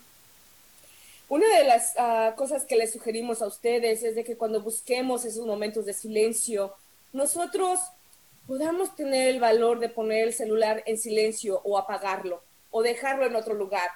Una 1.29 1.45
de 1.57 1.65
las 1.65 1.93
uh, 1.97 2.35
cosas 2.35 2.63
que 2.63 2.77
les 2.77 2.93
sugerimos 2.93 3.41
a 3.41 3.47
ustedes 3.47 4.01
es 4.01 4.15
de 4.15 4.23
que 4.23 4.37
cuando 4.37 4.61
busquemos 4.61 5.25
esos 5.25 5.45
momentos 5.45 5.85
de 5.85 5.93
silencio, 5.93 6.73
nosotros 7.11 7.79
podamos 8.47 8.95
tener 8.95 9.27
el 9.27 9.41
valor 9.41 9.79
de 9.79 9.89
poner 9.89 10.27
el 10.27 10.33
celular 10.33 10.83
en 10.85 10.97
silencio 10.97 11.61
o 11.65 11.77
apagarlo 11.77 12.41
o 12.71 12.81
dejarlo 12.81 13.25
en 13.25 13.35
otro 13.35 13.53
lugar. 13.53 13.89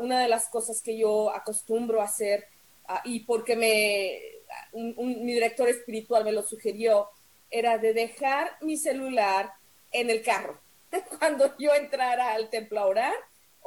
Una 0.00 0.20
de 0.20 0.28
las 0.28 0.48
cosas 0.48 0.82
que 0.82 0.98
yo 0.98 1.34
acostumbro 1.34 2.00
a 2.00 2.04
hacer 2.04 2.46
uh, 2.88 2.98
y 3.04 3.20
porque 3.20 3.56
me, 3.56 4.20
mi 4.74 5.32
director 5.32 5.68
espiritual 5.68 6.24
me 6.24 6.32
lo 6.32 6.42
sugirió, 6.42 7.08
era 7.50 7.78
de 7.78 7.94
dejar 7.94 8.56
mi 8.60 8.76
celular 8.76 9.52
en 9.92 10.10
el 10.10 10.22
carro. 10.22 10.60
Cuando 11.18 11.56
yo 11.58 11.74
entrara 11.74 12.32
al 12.34 12.50
templo 12.50 12.80
a 12.80 12.86
orar, 12.86 13.14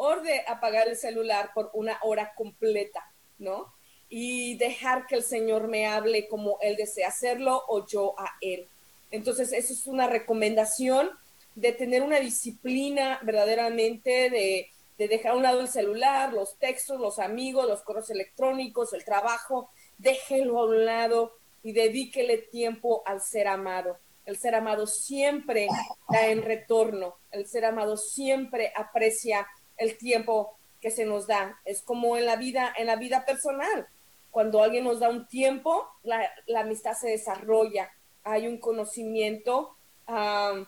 o 0.02 0.16
de 0.22 0.44
apagar 0.48 0.88
el 0.88 0.96
celular 0.96 1.52
por 1.54 1.72
una 1.74 2.00
hora 2.04 2.34
completa, 2.34 3.04
¿no? 3.38 3.74
Y 4.08 4.58
dejar 4.58 5.06
que 5.08 5.16
el 5.16 5.24
Señor 5.24 5.68
me 5.68 5.88
hable 5.88 6.30
como 6.30 6.58
Él 6.62 6.78
desea 6.78 7.10
hacerlo 7.10 7.62
o 7.68 7.86
yo 7.86 8.16
a 8.18 8.30
Él. 8.40 8.66
Entonces, 9.12 9.52
eso 9.52 9.74
es 9.74 9.88
una 9.88 10.08
recomendación 10.08 11.10
de 11.56 11.74
tener 11.74 12.02
una 12.02 12.22
disciplina 12.22 13.20
verdaderamente 13.24 14.30
de, 14.30 14.70
de 15.00 15.08
dejar 15.08 15.32
a 15.32 15.36
un 15.36 15.44
lado 15.44 15.62
el 15.62 15.70
celular, 15.70 16.34
los 16.34 16.60
textos, 16.60 17.00
los 17.00 17.20
amigos, 17.20 17.66
los 17.66 17.84
correos 17.84 18.10
electrónicos, 18.10 18.92
el 18.92 19.06
trabajo, 19.06 19.70
déjelo 19.98 20.60
a 20.60 20.66
un 20.66 20.84
lado 20.84 21.38
y 21.64 21.72
dedíquele 21.72 22.38
tiempo 22.38 23.02
al 23.06 23.22
ser 23.22 23.48
amado. 23.48 23.98
El 24.26 24.38
ser 24.38 24.56
amado 24.56 24.88
siempre 24.88 25.70
da 26.10 26.28
en 26.28 26.44
retorno, 26.44 27.16
el 27.32 27.48
ser 27.48 27.64
amado 27.64 27.96
siempre 27.96 28.74
aprecia 28.76 29.48
el 29.78 29.98
tiempo 29.98 30.58
que 30.82 30.92
se 30.92 31.06
nos 31.06 31.28
da. 31.28 31.62
Es 31.64 31.82
como 31.82 32.18
en 32.18 32.26
la 32.26 32.36
vida, 32.36 32.74
en 32.78 32.88
la 32.88 32.98
vida 32.98 33.24
personal. 33.26 33.88
Cuando 34.32 34.62
alguien 34.62 34.84
nos 34.84 35.00
da 35.00 35.10
un 35.10 35.28
tiempo, 35.30 35.88
la, 36.04 36.30
amistad 36.58 36.92
se 37.00 37.08
desarrolla. 37.08 37.90
Hay 38.26 38.48
un 38.48 38.58
conocimiento 38.58 39.78
um, 40.10 40.66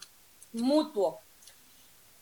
mutuo. 0.54 1.20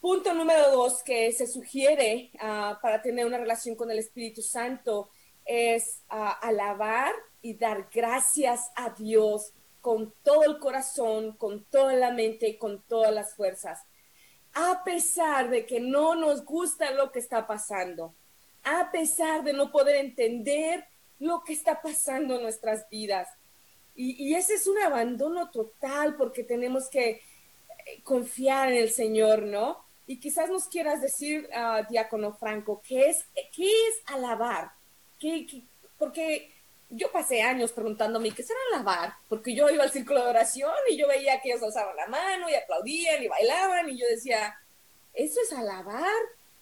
Punto 0.02 0.34
número 0.34 0.72
dos 0.72 1.04
que 1.04 1.32
se 1.32 1.46
sugiere 1.46 2.32
uh, 2.36 2.80
para 2.82 3.02
tener 3.02 3.26
una 3.26 3.38
relación 3.38 3.76
con 3.76 3.92
el 3.92 4.00
Espíritu 4.00 4.42
Santo 4.42 5.10
es 5.46 6.02
uh, 6.10 6.34
alabar 6.42 7.12
y 7.42 7.56
dar 7.56 7.90
gracias 7.94 8.72
a 8.76 8.92
Dios 8.92 9.54
con 9.82 10.14
todo 10.24 10.44
el 10.44 10.60
corazón, 10.60 11.34
con 11.38 11.66
toda 11.66 11.94
la 11.94 12.12
mente 12.12 12.48
y 12.48 12.58
con 12.58 12.82
todas 12.84 13.14
las 13.14 13.34
fuerzas 13.36 13.80
a 14.54 14.84
pesar 14.84 15.50
de 15.50 15.66
que 15.66 15.80
no 15.80 16.16
nos 16.16 16.44
gusta 16.44 16.92
lo 16.92 17.12
que 17.12 17.20
está 17.20 17.48
pasando, 17.48 18.16
a 18.64 18.92
pesar 18.92 19.44
de 19.44 19.54
no 19.54 19.72
poder 19.72 19.98
entender 19.98 20.86
lo 21.20 21.44
que 21.44 21.54
está 21.54 21.82
pasando 21.82 22.36
en 22.36 22.44
nuestras 22.44 22.90
vidas. 22.90 23.28
Y, 23.96 24.24
y 24.24 24.36
ese 24.36 24.56
es 24.56 24.68
un 24.68 24.78
abandono 24.80 25.50
total 25.52 26.16
porque 26.16 26.44
tenemos 26.44 26.90
que 26.90 27.10
eh, 27.10 27.22
confiar 28.04 28.72
en 28.72 28.78
el 28.78 28.92
Señor, 28.92 29.44
¿no? 29.44 29.84
Y 30.10 30.20
quizás 30.20 30.50
nos 30.50 30.68
quieras 30.68 31.04
decir, 31.04 31.48
uh, 31.54 31.88
diácono 31.88 32.34
Franco, 32.34 32.82
¿qué 32.84 33.12
es, 33.12 33.26
qué 33.56 33.68
es 33.68 34.02
alabar? 34.08 34.72
¿Qué? 35.20 35.46
Porque 36.00 36.52
yo 36.90 37.12
pasé 37.12 37.44
años 37.44 37.72
preguntándome 37.74 38.32
qué 38.32 38.42
será 38.42 38.60
alabar, 38.74 39.14
porque 39.28 39.54
yo 39.54 39.70
iba 39.70 39.84
al 39.84 39.92
círculo 39.92 40.24
de 40.24 40.32
oración 40.32 40.74
y 40.90 40.98
yo 40.98 41.08
veía 41.08 41.40
que 41.40 41.50
ellos 41.50 41.62
alzaban 41.62 41.96
la 41.96 42.08
mano 42.08 42.50
y 42.50 42.56
aplaudían 42.56 43.22
y 43.22 43.28
bailaban 43.28 43.88
y 43.88 44.00
yo 44.00 44.08
decía, 44.10 44.58
¿eso 45.14 45.42
es 45.44 45.54
alabar? 45.54 46.10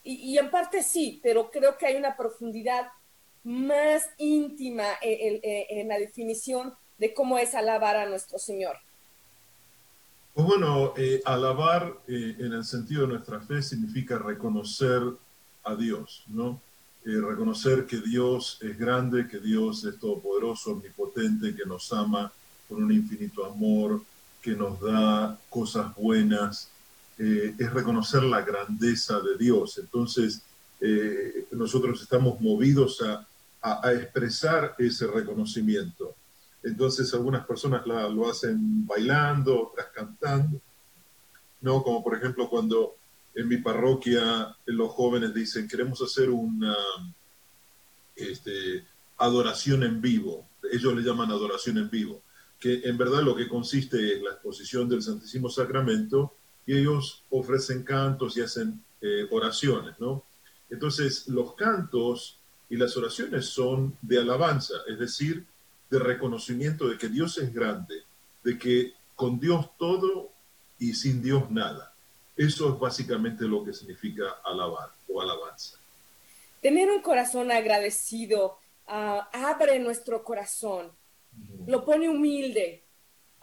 Y, 0.04 0.16
y 0.16 0.38
en 0.38 0.52
parte 0.52 0.84
sí, 0.84 1.22
pero 1.24 1.50
creo 1.50 1.78
que 1.78 1.86
hay 1.86 1.96
una 1.96 2.18
profundidad 2.18 2.92
más 3.46 4.10
íntima 4.18 4.90
en, 5.02 5.40
en, 5.42 5.80
en 5.80 5.88
la 5.88 5.98
definición 5.98 6.76
de 6.98 7.14
cómo 7.14 7.38
es 7.38 7.56
alabar 7.56 7.96
a 7.96 8.08
nuestro 8.08 8.40
Señor. 8.40 8.78
Pues 10.38 10.50
bueno, 10.50 10.94
eh, 10.96 11.20
alabar 11.26 11.98
eh, 12.08 12.36
en 12.38 12.54
el 12.54 12.64
sentido 12.64 13.02
de 13.02 13.08
nuestra 13.08 13.40
fe 13.40 13.60
significa 13.64 14.20
reconocer 14.20 15.02
a 15.64 15.74
Dios, 15.74 16.26
¿no? 16.28 16.62
eh, 17.06 17.20
reconocer 17.20 17.88
que 17.88 17.98
Dios 17.98 18.60
es 18.62 18.78
grande, 18.78 19.28
que 19.28 19.40
Dios 19.40 19.84
es 19.86 19.98
todopoderoso, 19.98 20.74
omnipotente, 20.74 21.56
que 21.56 21.66
nos 21.66 21.92
ama 21.92 22.32
con 22.70 22.84
un 22.84 22.92
infinito 22.92 23.48
amor, 23.48 24.04
que 24.40 24.52
nos 24.52 24.80
da 24.80 25.40
cosas 25.50 25.96
buenas, 25.96 26.70
es 27.18 27.74
reconocer 27.74 28.22
la 28.22 28.44
grandeza 28.44 29.20
de 29.20 29.40
Dios. 29.40 29.80
Entonces, 29.80 30.44
nosotros 31.50 32.00
estamos 32.04 32.40
movidos 32.40 33.02
a, 33.02 33.26
a, 33.60 33.92
expresar 33.92 34.76
ese 34.78 35.08
reconocimiento. 35.08 36.14
Entonces, 36.68 37.14
algunas 37.14 37.46
personas 37.46 37.88
la, 37.88 38.10
lo 38.10 38.30
hacen 38.30 38.86
bailando, 38.86 39.70
otras 39.70 39.88
cantando, 39.94 40.60
¿no? 41.62 41.82
Como 41.82 42.04
por 42.04 42.16
ejemplo 42.16 42.50
cuando 42.50 42.96
en 43.34 43.48
mi 43.48 43.58
parroquia 43.58 44.56
los 44.66 44.92
jóvenes 44.92 45.34
dicen, 45.34 45.68
queremos 45.68 46.02
hacer 46.02 46.30
una 46.30 46.76
este, 48.16 48.86
adoración 49.18 49.84
en 49.84 50.02
vivo. 50.02 50.46
Ellos 50.70 50.94
le 50.94 51.04
llaman 51.04 51.32
adoración 51.32 51.78
en 51.78 51.90
vivo, 51.90 52.22
que 52.60 52.82
en 52.84 52.98
verdad 52.98 53.22
lo 53.24 53.36
que 53.36 53.48
consiste 53.48 54.16
es 54.16 54.22
la 54.22 54.32
exposición 54.32 54.90
del 54.90 55.02
Santísimo 55.02 55.50
Sacramento 55.50 56.34
y 56.66 56.78
ellos 56.78 57.24
ofrecen 57.30 57.84
cantos 57.84 58.36
y 58.36 58.42
hacen 58.42 58.84
eh, 59.02 59.26
oraciones, 59.32 59.98
¿no? 60.00 60.24
Entonces, 60.70 61.30
los 61.30 61.56
cantos 61.56 62.40
y 62.70 62.76
las 62.76 62.98
oraciones 62.98 63.46
son 63.46 63.98
de 64.02 64.20
alabanza, 64.20 64.74
es 64.88 65.00
decir, 65.00 65.46
de 65.90 66.00
reconocimiento 66.00 66.88
de 66.88 66.98
que 66.98 67.08
Dios 67.08 67.38
es 67.38 67.54
grande, 67.54 68.04
de 68.44 68.58
que 68.58 68.94
con 69.16 69.40
Dios 69.40 69.70
todo 69.78 70.32
y 70.80 70.94
sin 70.94 71.22
Dios 71.22 71.50
nada. 71.50 71.94
Eso 72.36 72.74
es 72.74 72.80
básicamente 72.80 73.46
lo 73.46 73.64
que 73.64 73.74
significa 73.74 74.38
alabar 74.44 74.92
o 75.12 75.22
alabanza. 75.22 75.78
Tener 76.62 76.92
un 76.92 77.02
corazón 77.02 77.52
agradecido 77.52 78.60
uh, 78.88 79.22
abre 79.32 79.80
nuestro 79.80 80.24
corazón, 80.24 80.92
lo 81.66 81.84
pone 81.84 82.10
humilde, 82.10 82.84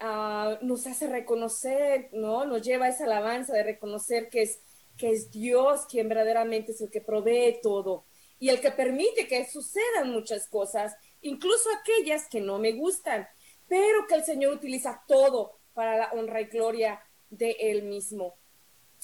uh, 0.01 0.65
nos 0.65 0.87
hace 0.87 1.09
reconocer, 1.09 2.09
¿no? 2.13 2.45
Nos 2.45 2.63
lleva 2.63 2.87
a 2.87 2.91
esa 2.91 3.05
alabanza 3.05 3.53
de 3.53 3.63
reconocer 3.63 4.29
que 4.29 4.43
es, 4.43 4.61
que 4.97 5.11
es 5.11 5.31
Dios 5.31 5.87
quien 5.91 6.09
verdaderamente 6.09 6.73
es 6.73 6.81
el 6.81 6.91
que 6.91 7.01
provee 7.01 7.59
todo 7.63 8.05
y 8.39 8.49
el 8.49 8.61
que 8.61 8.71
permite 8.71 9.27
que 9.27 9.49
sucedan 9.49 10.11
muchas 10.13 10.49
cosas, 10.49 10.95
incluso 11.25 11.69
aquellas 11.81 12.29
que 12.29 12.41
no 12.41 12.59
me 12.59 12.73
gustan, 12.73 13.29
pero 13.69 14.07
que 14.07 14.15
el 14.15 14.25
Señor 14.25 14.55
utiliza 14.55 15.03
todo 15.07 15.59
para 15.75 15.97
la 15.97 16.13
honra 16.13 16.41
y 16.41 16.47
gloria 16.47 17.03
de 17.31 17.57
Él 17.59 17.83
mismo 17.83 18.35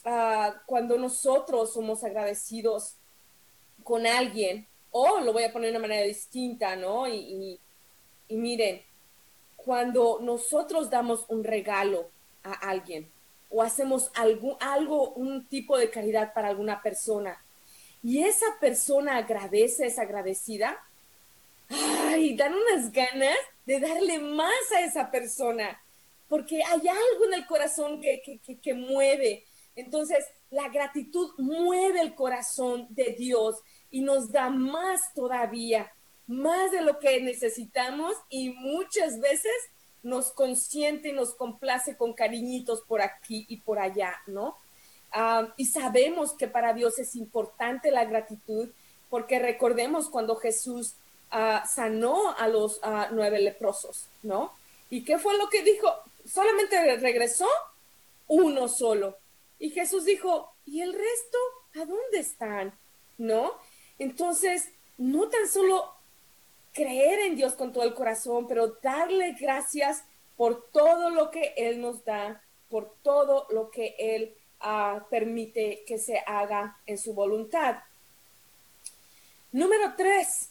uh, 0.04 0.52
cuando 0.66 0.98
nosotros 0.98 1.72
somos 1.72 2.04
agradecidos 2.04 2.96
con 3.84 4.06
alguien, 4.06 4.66
o 4.90 5.20
lo 5.20 5.32
voy 5.32 5.44
a 5.44 5.52
poner 5.52 5.70
de 5.70 5.76
una 5.76 5.86
manera 5.86 6.06
distinta, 6.06 6.76
¿no? 6.76 7.06
Y, 7.08 7.58
y, 8.28 8.36
miren, 8.36 8.82
cuando 9.56 10.18
nosotros 10.20 10.90
damos 10.90 11.24
un 11.28 11.44
regalo 11.44 12.10
a 12.42 12.52
alguien 12.70 13.10
o 13.50 13.62
hacemos 13.62 14.10
algo, 14.14 14.56
algo, 14.60 15.10
un 15.10 15.46
tipo 15.46 15.76
de 15.76 15.90
caridad 15.90 16.32
para 16.34 16.48
alguna 16.48 16.82
persona 16.82 17.42
y 18.02 18.22
esa 18.22 18.46
persona 18.60 19.16
agradece, 19.16 19.86
es 19.86 19.98
agradecida, 19.98 20.78
ay, 21.70 22.36
dan 22.36 22.54
unas 22.54 22.92
ganas 22.92 23.38
de 23.66 23.80
darle 23.80 24.18
más 24.18 24.72
a 24.76 24.80
esa 24.80 25.10
persona, 25.10 25.80
porque 26.28 26.62
hay 26.62 26.88
algo 26.88 27.24
en 27.26 27.34
el 27.34 27.46
corazón 27.46 28.00
que, 28.00 28.22
que, 28.22 28.58
que, 28.58 28.74
mueve, 28.74 29.44
entonces, 29.76 30.26
la 30.50 30.68
gratitud 30.68 31.30
mueve 31.38 32.00
el 32.00 32.14
corazón 32.14 32.86
de 32.90 33.14
Dios 33.18 33.56
y 33.90 34.02
nos 34.02 34.30
da 34.30 34.50
más 34.50 35.14
todavía, 35.14 35.92
más 36.26 36.70
de 36.70 36.82
lo 36.82 36.98
que 36.98 37.20
necesitamos 37.20 38.14
y 38.28 38.50
muchas 38.50 39.20
veces 39.20 39.52
nos 40.02 40.32
consiente 40.32 41.08
y 41.08 41.12
nos 41.12 41.34
complace 41.34 41.96
con 41.96 42.14
cariñitos 42.14 42.82
por 42.82 43.00
aquí 43.02 43.46
y 43.48 43.58
por 43.58 43.78
allá, 43.78 44.14
¿no? 44.26 44.56
Uh, 45.14 45.48
y 45.56 45.66
sabemos 45.66 46.34
que 46.34 46.46
para 46.46 46.72
Dios 46.72 46.98
es 46.98 47.16
importante 47.16 47.90
la 47.90 48.04
gratitud 48.04 48.68
porque 49.08 49.40
recordemos 49.40 50.08
cuando 50.08 50.36
Jesús 50.36 50.94
uh, 51.32 51.66
sanó 51.66 52.36
a 52.36 52.48
los 52.48 52.78
uh, 52.78 53.12
nueve 53.12 53.40
leprosos, 53.40 54.06
¿no? 54.22 54.52
¿Y 54.90 55.04
qué 55.04 55.18
fue 55.18 55.36
lo 55.38 55.48
que 55.48 55.62
dijo? 55.62 55.88
Solamente 56.26 56.96
regresó 56.96 57.48
uno 58.26 58.68
solo 58.68 59.16
Y 59.58 59.70
Jesús 59.70 60.04
dijo, 60.04 60.52
¿y 60.66 60.80
el 60.80 60.92
resto 60.92 61.38
a 61.74 61.84
dónde 61.84 62.18
están? 62.18 62.72
¿No? 63.18 63.54
Entonces, 63.98 64.70
no 64.96 65.28
tan 65.28 65.48
solo 65.48 65.94
creer 66.72 67.20
en 67.20 67.36
Dios 67.36 67.54
con 67.54 67.72
todo 67.72 67.84
el 67.84 67.94
corazón, 67.94 68.46
pero 68.48 68.78
darle 68.82 69.36
gracias 69.38 70.02
por 70.36 70.68
todo 70.72 71.10
lo 71.10 71.30
que 71.30 71.52
Él 71.56 71.80
nos 71.80 72.04
da, 72.04 72.42
por 72.70 72.94
todo 73.02 73.46
lo 73.50 73.70
que 73.70 73.94
Él 73.98 74.34
uh, 74.62 75.00
permite 75.10 75.84
que 75.86 75.98
se 75.98 76.18
haga 76.26 76.78
en 76.86 76.96
su 76.96 77.12
voluntad. 77.12 77.76
Número 79.52 79.94
tres, 79.96 80.49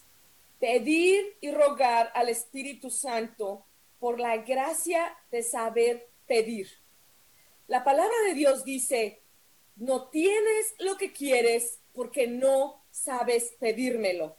pedir 0.60 1.38
y 1.40 1.50
rogar 1.50 2.12
al 2.14 2.28
Espíritu 2.28 2.90
Santo 2.90 3.66
por 3.98 4.20
la 4.20 4.36
gracia 4.36 5.16
de 5.32 5.42
saber 5.42 6.10
pedir. 6.26 6.68
La 7.66 7.82
palabra 7.82 8.14
de 8.26 8.34
Dios 8.34 8.64
dice, 8.64 9.22
no 9.76 10.08
tienes 10.10 10.74
lo 10.78 10.96
que 10.96 11.12
quieres 11.12 11.80
porque 11.92 12.26
no 12.28 12.84
sabes 12.90 13.54
pedírmelo. 13.58 14.36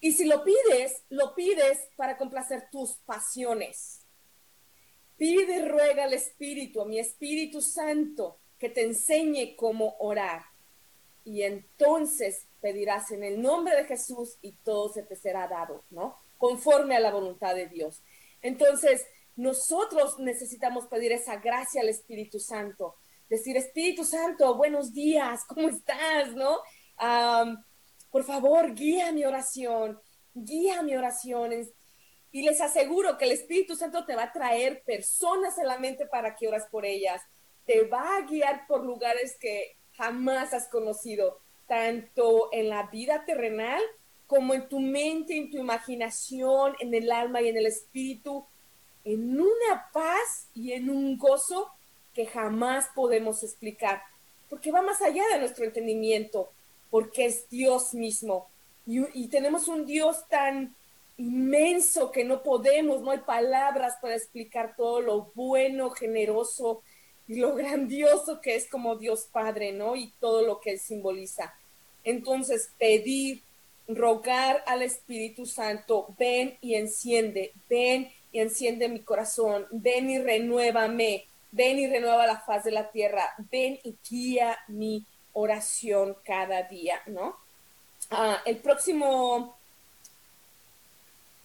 Y 0.00 0.12
si 0.12 0.24
lo 0.24 0.42
pides, 0.42 1.04
lo 1.10 1.34
pides 1.34 1.78
para 1.96 2.16
complacer 2.16 2.68
tus 2.70 2.94
pasiones. 3.04 4.06
Pide, 5.16 5.68
ruega 5.68 6.04
al 6.04 6.14
Espíritu, 6.14 6.80
a 6.80 6.86
mi 6.86 6.98
Espíritu 6.98 7.60
Santo, 7.60 8.40
que 8.58 8.70
te 8.70 8.82
enseñe 8.82 9.54
cómo 9.54 9.96
orar. 9.98 10.51
Y 11.24 11.42
entonces 11.42 12.46
pedirás 12.60 13.10
en 13.10 13.24
el 13.24 13.40
nombre 13.40 13.76
de 13.76 13.84
Jesús 13.84 14.38
y 14.40 14.52
todo 14.64 14.92
se 14.92 15.02
te 15.02 15.16
será 15.16 15.48
dado, 15.48 15.84
¿no? 15.90 16.16
Conforme 16.38 16.96
a 16.96 17.00
la 17.00 17.12
voluntad 17.12 17.54
de 17.54 17.68
Dios. 17.68 18.02
Entonces, 18.40 19.06
nosotros 19.36 20.18
necesitamos 20.18 20.86
pedir 20.86 21.12
esa 21.12 21.36
gracia 21.36 21.80
al 21.80 21.88
Espíritu 21.88 22.38
Santo. 22.38 22.96
Decir, 23.28 23.56
Espíritu 23.56 24.04
Santo, 24.04 24.54
buenos 24.56 24.92
días, 24.92 25.40
¿cómo 25.48 25.68
estás? 25.68 26.34
¿No? 26.34 26.58
por 28.10 28.22
favor, 28.24 28.74
guía 28.74 29.10
mi 29.10 29.24
oración, 29.24 29.98
guía 30.34 30.82
mi 30.82 30.94
oración. 30.94 31.52
Y 32.30 32.42
les 32.42 32.60
aseguro 32.60 33.18
que 33.18 33.24
el 33.24 33.32
Espíritu 33.32 33.74
Santo 33.74 34.04
te 34.04 34.14
va 34.14 34.24
a 34.24 34.32
traer 34.32 34.84
personas 34.84 35.58
en 35.58 35.66
la 35.66 35.78
mente 35.78 36.06
para 36.06 36.36
que 36.36 36.46
oras 36.46 36.66
por 36.70 36.84
ellas 36.84 37.22
te 37.64 37.84
va 37.84 38.16
a 38.16 38.22
guiar 38.22 38.66
por 38.66 38.84
lugares 38.84 39.36
que 39.38 39.76
jamás 39.96 40.52
has 40.52 40.68
conocido, 40.68 41.38
tanto 41.66 42.48
en 42.52 42.68
la 42.68 42.84
vida 42.84 43.24
terrenal 43.24 43.82
como 44.26 44.54
en 44.54 44.68
tu 44.68 44.80
mente, 44.80 45.36
en 45.36 45.50
tu 45.50 45.58
imaginación, 45.58 46.74
en 46.80 46.94
el 46.94 47.12
alma 47.12 47.42
y 47.42 47.48
en 47.48 47.56
el 47.56 47.66
espíritu, 47.66 48.46
en 49.04 49.38
una 49.38 49.90
paz 49.92 50.48
y 50.54 50.72
en 50.72 50.88
un 50.88 51.18
gozo 51.18 51.70
que 52.14 52.26
jamás 52.26 52.88
podemos 52.94 53.42
explicar, 53.42 54.02
porque 54.48 54.70
va 54.70 54.82
más 54.82 55.02
allá 55.02 55.22
de 55.32 55.38
nuestro 55.38 55.64
entendimiento, 55.64 56.50
porque 56.90 57.26
es 57.26 57.48
Dios 57.48 57.94
mismo. 57.94 58.48
Y, 58.86 59.28
tenemos 59.28 59.68
un 59.68 59.86
Dios 59.86 60.26
tan 60.28 60.74
inmenso 61.16 62.10
que 62.10 62.24
no 62.24 62.42
podemos, 62.42 63.00
no 63.00 63.12
hay 63.12 63.18
palabras 63.18 63.94
para 64.00 64.16
explicar 64.16 64.74
todo 64.76 65.00
lo 65.00 65.30
bueno, 65.34 65.90
generoso, 65.90 66.82
y 67.28 67.36
lo 67.36 67.54
grandioso 67.54 68.40
que 68.40 68.56
es 68.56 68.68
como 68.68 68.96
Dios 68.96 69.28
Padre, 69.30 69.72
¿no? 69.72 69.96
Y 69.96 70.12
todo 70.20 70.46
lo 70.46 70.60
que 70.60 70.72
él 70.72 70.78
simboliza. 70.78 71.54
Entonces, 72.04 72.70
pedir, 72.78 73.42
rogar 73.88 74.62
al 74.66 74.82
Espíritu 74.82 75.46
Santo, 75.46 76.14
ven 76.18 76.56
y 76.60 76.74
enciende, 76.74 77.52
ven 77.68 78.10
y 78.32 78.40
enciende 78.40 78.88
mi 78.88 79.00
corazón, 79.00 79.66
ven 79.70 80.10
y 80.10 80.18
renuévame, 80.18 81.26
ven 81.50 81.78
y 81.78 81.86
renueva 81.86 82.26
la 82.26 82.40
faz 82.40 82.64
de 82.64 82.70
la 82.70 82.90
tierra, 82.90 83.28
ven 83.50 83.78
y 83.84 83.94
guía 84.08 84.58
mi 84.68 85.04
oración 85.32 86.16
cada 86.24 86.62
día, 86.62 87.00
¿no? 87.06 87.36
Ah, 88.10 88.38
el 88.44 88.56
próximo... 88.58 89.56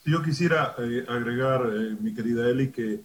Yo 0.05 0.23
quisiera 0.23 0.75
eh, 0.79 1.05
agregar, 1.07 1.61
eh, 1.65 1.95
mi 1.99 2.13
querida 2.13 2.49
Eli, 2.49 2.71
que 2.71 3.01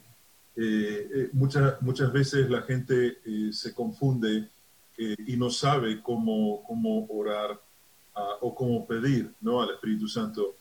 eh, 0.54 1.08
eh, 1.14 1.30
muchas, 1.32 1.80
muchas 1.80 2.12
veces 2.12 2.50
la 2.50 2.62
gente 2.62 3.18
eh, 3.24 3.52
se 3.52 3.72
confunde 3.72 4.48
y 4.98 5.36
no 5.36 5.50
sabe 5.50 6.00
cómo, 6.00 6.62
cómo 6.64 7.06
orar 7.08 7.60
ah, 8.14 8.36
o 8.40 8.54
cómo 8.54 8.86
pedir 8.86 9.32
¿no? 9.40 9.60
al 9.60 9.70
Espíritu 9.70 10.06
Santo. 10.06 10.54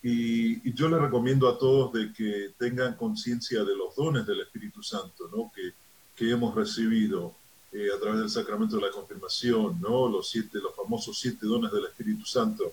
Y, 0.00 0.72
yo 0.74 0.88
le 0.88 0.98
recomiendo 0.98 1.48
a 1.48 1.58
todos 1.58 1.92
de 1.94 2.12
que 2.12 2.52
tengan 2.56 2.94
conciencia 2.94 3.64
de 3.64 3.74
los 3.74 3.96
dones 3.96 4.26
del 4.26 4.42
Espíritu 4.42 4.80
Santo 4.82 5.28
¿no? 5.34 5.50
que, 5.52 5.72
que 6.14 6.30
hemos 6.30 6.54
recibido 6.54 7.34
a 7.72 8.00
través 8.00 8.20
del 8.20 8.30
sacramento 8.30 8.76
de 8.76 8.82
la 8.82 8.90
confirmación, 8.92 9.80
¿no? 9.80 10.08
los, 10.08 10.28
siete, 10.30 10.58
los 10.58 10.76
famosos 10.76 11.18
siete 11.18 11.46
dones 11.46 11.72
del 11.72 11.86
Espíritu 11.86 12.24
Santo. 12.24 12.72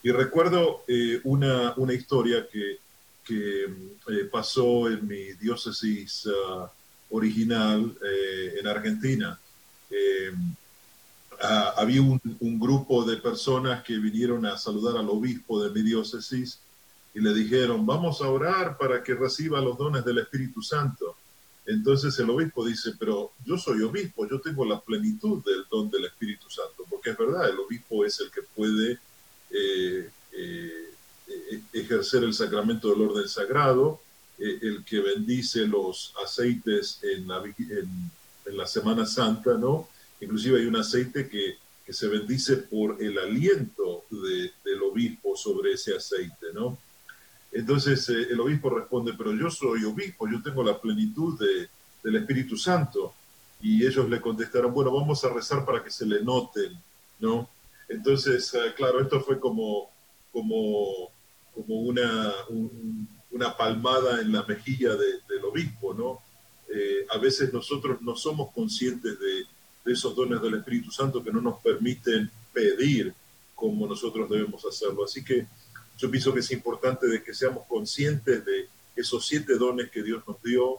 Y 0.00 0.12
recuerdo 0.12 0.84
una, 1.24 1.74
una 1.76 1.94
historia 1.94 2.46
que 2.48 2.78
que 3.24 3.64
eh, 3.64 4.24
pasó 4.30 4.88
en 4.88 5.06
mi 5.06 5.32
diócesis 5.34 6.28
ah, 6.28 6.70
original 7.10 7.96
eh, 8.04 8.56
en 8.58 8.66
Argentina. 8.66 9.38
Eh, 9.90 10.32
ah, 11.40 11.74
había 11.76 12.02
un, 12.02 12.20
grupo 12.58 13.04
de 13.04 13.16
personas 13.18 13.82
que 13.82 13.98
vinieron 13.98 14.44
a 14.46 14.56
saludar 14.56 14.96
al 14.96 15.08
obispo 15.08 15.62
de 15.62 15.70
mi 15.70 15.82
diócesis 15.82 16.60
y 17.14 17.20
le 17.20 17.34
dijeron, 17.34 17.84
vamos 17.84 18.22
a 18.22 18.28
orar 18.28 18.78
para 18.78 19.02
que 19.02 19.14
reciba 19.14 19.60
los 19.60 19.76
dones 19.76 20.04
del 20.04 20.18
Espíritu 20.18 20.62
Santo. 20.62 21.16
Entonces 21.66 22.18
el 22.18 22.30
obispo 22.30 22.64
dice, 22.66 22.92
pero 22.98 23.32
yo 23.44 23.56
soy 23.56 23.82
obispo, 23.82 24.28
yo 24.28 24.40
tengo 24.40 24.64
la 24.64 24.80
plenitud 24.80 25.44
del 25.44 25.64
don 25.70 25.90
del 25.90 26.06
Espíritu 26.06 26.50
Santo, 26.50 26.84
porque 26.88 27.10
es 27.10 27.18
verdad, 27.18 27.48
el 27.48 27.58
obispo 27.58 28.04
es 28.04 28.18
el 28.20 28.30
que 28.30 28.42
puede 28.42 28.98
eh, 29.50 30.10
ejercer 31.72 32.24
el 32.24 32.34
sacramento 32.34 32.90
del 32.90 33.02
orden 33.02 33.28
sagrado, 33.28 34.00
eh, 34.38 34.58
el 34.62 34.84
que 34.84 35.00
bendice 35.00 35.66
los 35.66 36.14
aceites 36.24 37.00
en 37.02 37.26
la, 37.26 38.66
Semana 38.66 39.06
Santa, 39.06 39.54
¿no? 39.54 39.88
Inclusive 40.20 40.60
hay 40.60 40.66
un 40.66 40.76
aceite 40.76 41.28
que, 41.28 41.58
que 41.84 41.92
se 41.92 42.08
bendice 42.08 42.56
por 42.56 43.02
el 43.02 43.18
aliento 43.18 44.04
del 44.10 44.82
obispo 44.82 45.36
sobre 45.36 45.72
ese 45.72 45.96
aceite, 45.96 46.46
¿no? 46.54 46.78
Entonces 47.52 48.08
eh, 48.08 48.28
el 48.30 48.40
obispo 48.40 48.70
responde, 48.70 49.12
pero 49.16 49.34
yo 49.34 49.50
soy 49.50 49.84
obispo, 49.84 50.28
yo 50.28 50.42
tengo 50.42 50.62
la 50.64 50.80
plenitud 50.80 51.38
de, 51.38 51.68
del 52.02 52.16
Espíritu 52.16 52.56
Santo. 52.56 53.14
Y 53.60 53.86
ellos 53.86 54.08
le 54.08 54.20
contestaron, 54.20 54.74
bueno, 54.74 54.90
vamos 54.92 55.24
a 55.24 55.28
rezar 55.28 55.64
para 55.64 55.84
que 55.84 55.90
se 55.90 56.04
le 56.04 56.20
noten, 56.22 56.76
¿no? 57.20 57.48
Entonces, 57.88 58.52
claro, 58.76 59.00
esto 59.00 59.20
fue 59.20 59.38
como, 59.38 59.88
como 60.32 61.12
como 61.54 61.76
una, 61.76 62.32
una 63.30 63.56
palmada 63.56 64.20
en 64.20 64.32
la 64.32 64.44
mejilla 64.44 64.94
del 64.94 65.44
obispo, 65.44 65.94
¿no? 65.94 66.20
Eh, 66.74 67.06
a 67.10 67.18
veces 67.18 67.52
nosotros 67.52 68.00
no 68.00 68.16
somos 68.16 68.50
conscientes 68.52 69.18
de, 69.18 69.44
esos 69.84 70.14
dones 70.14 70.40
del 70.40 70.54
Espíritu 70.54 70.92
Santo 70.92 71.24
que 71.24 71.32
no 71.32 71.40
nos 71.40 71.58
permiten 71.60 72.30
pedir 72.52 73.12
como 73.52 73.86
nosotros 73.88 74.30
debemos 74.30 74.64
hacerlo. 74.64 75.04
Así 75.04 75.24
que 75.24 75.46
yo 75.98 76.08
pienso 76.08 76.32
que 76.32 76.38
es 76.38 76.52
importante 76.52 77.08
de 77.08 77.20
que 77.20 77.34
seamos 77.34 77.66
conscientes 77.66 78.44
de 78.44 78.68
esos 78.94 79.26
siete 79.26 79.56
dones 79.56 79.90
que 79.90 80.04
Dios 80.04 80.22
nos 80.26 80.40
dio 80.40 80.76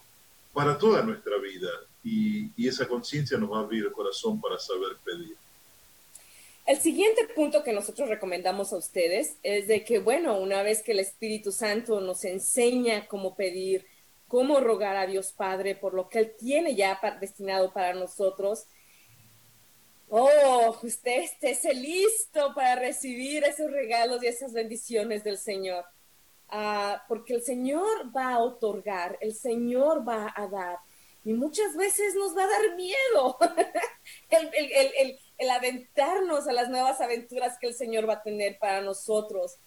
para 0.54 0.78
toda 0.78 1.04
nuestra 1.04 1.38
vida 1.38 1.68
y, 2.02 2.50
y 2.56 2.68
esa 2.70 2.88
conciencia 2.88 3.38
nos 3.38 3.52
va 3.52 3.58
a 3.58 3.64
abrir 3.64 3.84
el 3.84 3.92
corazón 3.92 4.40
para 4.40 4.58
saber 4.58 4.96
pedir. 5.04 5.36
El 6.66 6.80
siguiente 6.80 7.28
punto 7.36 7.62
que 7.62 7.74
nosotros 7.74 8.08
recomendamos 8.08 8.72
a 8.72 8.78
ustedes 8.78 9.38
es 9.44 9.68
de 9.68 9.84
que, 9.84 10.00
bueno, 10.00 10.40
una 10.40 10.64
vez 10.64 10.82
que 10.82 10.94
el 10.94 11.00
Espíritu 11.00 11.52
Santo 11.52 12.00
nos 12.00 12.24
enseña 12.24 13.06
cómo 13.08 13.36
pedir, 13.36 13.86
cómo 14.30 14.62
rogar 14.62 14.96
a 14.96 15.06
Dios 15.06 15.34
Padre 15.34 15.76
por 15.76 15.94
lo 15.94 16.08
que 16.08 16.20
Él 16.20 16.36
tiene 16.38 16.74
ya 16.74 17.00
destinado 17.20 17.74
para 17.74 17.94
nosotros, 17.94 18.66
oh, 20.08 20.78
usted 20.84 21.26
esté 21.42 21.74
listo 21.74 22.54
para 22.56 22.76
recibir 22.76 23.44
esos 23.44 23.70
regalos 23.70 24.24
y 24.24 24.28
esas 24.28 24.54
bendiciones 24.54 25.26
del 25.26 25.38
Señor. 25.38 25.84
Ah, 26.48 27.04
porque 27.10 27.34
el 27.34 27.44
Señor 27.44 28.16
va 28.16 28.36
a 28.36 28.40
otorgar, 28.40 29.18
el 29.20 29.34
Señor 29.34 30.08
va 30.08 30.34
a 30.34 30.48
dar. 30.48 30.78
Y 31.26 31.34
muchas 31.34 31.76
veces 31.76 32.16
nos 32.16 32.38
va 32.38 32.44
a 32.44 32.48
dar 32.48 32.76
miedo 32.76 33.38
el, 34.30 34.50
el, 34.54 34.92
el 34.98 35.20
aventarnos 35.52 36.48
a 36.48 36.54
las 36.54 36.70
nuevas 36.70 37.02
aventuras 37.02 37.58
que 37.60 37.68
el 37.68 37.74
Señor 37.74 38.08
va 38.08 38.14
a 38.14 38.24
tener 38.24 38.58
para 38.60 38.82
nosotros. 38.82 39.58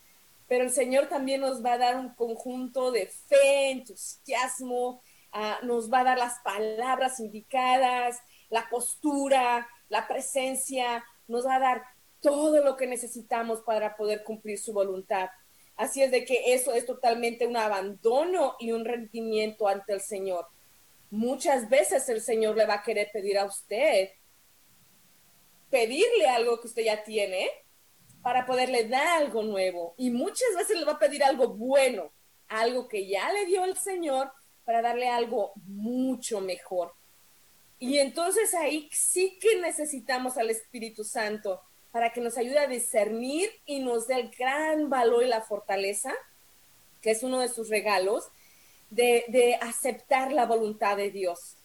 Pero 0.49 0.65
el 0.65 0.71
Señor 0.71 1.09
también 1.09 1.41
nos 1.41 1.65
va 1.65 1.75
a 1.75 1.79
dar 1.79 1.97
un 1.97 2.15
conjunto 2.15 2.93
de 2.93 3.07
fe, 3.07 3.71
entusiasmo, 3.71 5.03
ah, 5.33 5.59
nos 5.63 5.93
va 5.93 6.01
a 6.01 6.05
dar 6.05 6.19
las 6.19 6.39
palabras 6.41 7.19
indicadas, 7.21 8.19
la 8.49 8.69
postura, 8.71 9.69
la 9.89 10.07
presencia, 10.07 11.05
nos 11.29 11.47
va 11.47 11.57
a 11.57 11.61
dar 11.61 11.83
todo 12.21 12.63
lo 12.65 12.77
que 12.77 12.87
necesitamos 12.87 13.61
para 13.63 13.97
poder 13.97 14.23
cumplir 14.25 14.59
su 14.59 14.73
voluntad. 14.73 15.29
Así 15.77 16.03
es 16.03 16.11
de 16.11 16.25
que 16.25 16.55
eso 16.55 16.73
es 16.73 16.87
totalmente 16.87 17.47
un 17.47 17.57
abandono 17.57 18.57
y 18.59 18.73
un 18.73 18.85
rendimiento 18.85 19.69
ante 19.69 19.93
el 19.93 20.01
Señor. 20.01 20.47
Muchas 21.11 21.69
veces 21.69 22.09
el 22.09 22.23
Señor 22.23 22.57
le 22.57 22.67
va 22.67 22.75
a 22.75 22.83
querer 22.83 23.11
pedir 23.13 23.39
a 23.39 23.45
usted 23.45 24.11
pedirle 25.77 26.27
algo 26.29 26.59
que 26.59 26.69
usted 26.69 26.85
ya 26.85 27.05
tiene 27.05 27.51
para 28.23 28.47
poderle 28.47 28.89
dar 28.89 29.23
algo 29.23 29.43
nuevo. 29.43 29.95
Y 29.99 30.11
muchas 30.11 30.49
veces 30.57 30.79
le 30.79 30.87
va 30.87 30.93
a 30.93 30.99
pedir 30.99 31.23
algo 31.23 31.49
bueno, 31.49 32.11
algo 32.49 32.89
que 32.89 33.07
ya 33.07 33.31
le 33.33 33.45
dio 33.45 33.65
el 33.65 33.77
Señor 33.77 34.33
para 34.65 34.81
darle 34.81 35.09
algo 35.09 35.53
mucho 35.67 36.41
mejor. 36.41 36.95
Y 37.79 37.99
entonces 37.99 38.55
ahí 38.55 38.89
sí 38.91 39.39
que 39.39 39.61
necesitamos 39.61 40.39
al 40.39 40.49
Espíritu 40.49 41.05
Santo 41.05 41.61
para 41.93 42.11
que 42.11 42.23
nos 42.23 42.39
ayude 42.39 42.59
a 42.59 42.67
discernir 42.67 43.51
y 43.67 43.81
nos 43.81 44.07
dé 44.07 44.15
el 44.15 44.31
gran 44.31 44.89
valor 44.89 45.23
y 45.25 45.29
la 45.29 45.43
fortaleza, 45.43 46.13
que 47.03 47.11
es 47.11 47.23
uno 47.23 47.41
de 47.41 47.49
sus 47.49 47.69
regalos, 47.69 48.31
de, 48.91 49.59
aceptar 49.61 50.33
la 50.33 50.47
voluntad 50.47 50.97
de 50.97 51.11
Dios. 51.11 51.57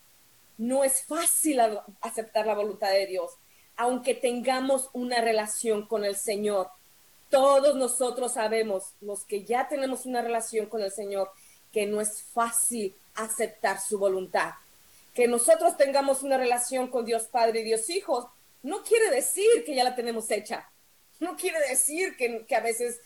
No 0.58 0.84
es 0.84 1.06
fácil 1.06 1.60
aceptar 2.02 2.46
la 2.46 2.56
voluntad 2.56 2.92
de 2.92 3.08
Dios, 3.08 3.32
aunque 3.82 4.14
tengamos 4.14 4.92
una 4.94 5.22
relación 5.22 5.88
con 5.88 6.06
el 6.06 6.16
Señor. 6.16 6.70
Todos 7.32 7.76
nosotros 7.76 8.34
sabemos, 8.34 8.94
los 9.02 9.24
que 9.24 9.44
ya 9.44 9.68
tenemos 9.68 10.06
una 10.06 10.22
relación 10.22 10.68
con 10.68 10.84
el 10.84 10.92
Señor, 10.92 11.32
que 11.74 11.88
no 11.88 12.00
es 12.00 12.22
fácil 12.22 12.94
aceptar 13.16 13.82
su 13.82 13.98
voluntad. 13.98 14.52
Que 15.16 15.28
nosotros 15.28 15.78
tengamos 15.78 16.22
una 16.22 16.38
relación 16.38 16.90
con 16.90 17.06
Dios 17.06 17.24
Padre 17.24 17.62
y 17.62 17.64
Dios 17.64 17.90
Hijo 17.90 18.32
no 18.62 18.84
quiere 18.84 19.10
decir 19.10 19.50
que 19.66 19.74
ya 19.74 19.84
la 19.84 19.96
tenemos 19.96 20.30
hecha. 20.30 20.70
No 21.20 21.36
quiere 21.36 21.58
decir 21.68 22.16
que, 22.18 22.46
que 22.46 22.56
a 22.56 22.60
veces 22.60 23.00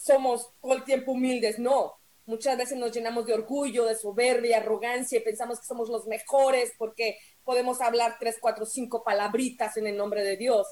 somos 0.00 0.48
todo 0.62 0.72
el 0.72 0.84
tiempo 0.84 1.12
humildes. 1.12 1.58
No, 1.58 1.92
muchas 2.24 2.56
veces 2.56 2.78
nos 2.78 2.90
llenamos 2.90 3.26
de 3.26 3.34
orgullo, 3.34 3.84
de 3.84 3.96
soberbia, 3.96 4.56
arrogancia 4.56 5.18
y 5.18 5.22
pensamos 5.22 5.60
que 5.60 5.66
somos 5.66 5.90
los 5.90 6.06
mejores 6.06 6.72
porque 6.78 7.18
podemos 7.44 7.80
hablar 7.80 8.16
tres, 8.18 8.38
cuatro, 8.40 8.66
cinco 8.66 9.02
palabritas 9.04 9.76
en 9.76 9.86
el 9.86 9.96
nombre 9.96 10.22
de 10.24 10.36
Dios. 10.36 10.66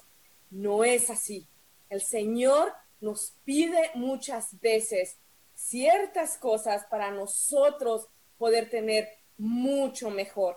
No 0.50 0.84
es 0.84 1.10
así. 1.10 1.46
El 1.88 2.02
Señor 2.02 2.72
nos 3.00 3.34
pide 3.44 3.90
muchas 3.94 4.60
veces 4.60 5.18
ciertas 5.54 6.38
cosas 6.38 6.84
para 6.90 7.10
nosotros 7.10 8.08
poder 8.38 8.70
tener 8.70 9.08
mucho 9.38 10.10
mejor. 10.10 10.56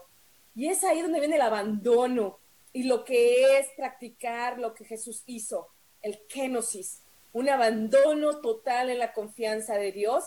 Y 0.55 0.67
es 0.69 0.83
ahí 0.83 1.01
donde 1.01 1.19
viene 1.19 1.35
el 1.35 1.41
abandono 1.41 2.39
y 2.71 2.83
lo 2.83 3.03
que 3.03 3.57
es 3.57 3.67
practicar 3.75 4.59
lo 4.59 4.73
que 4.73 4.85
Jesús 4.85 5.23
hizo, 5.25 5.67
el 6.01 6.19
kenosis, 6.27 7.01
un 7.33 7.49
abandono 7.49 8.41
total 8.41 8.89
en 8.89 8.99
la 8.99 9.13
confianza 9.13 9.75
de 9.75 9.91
Dios. 9.91 10.23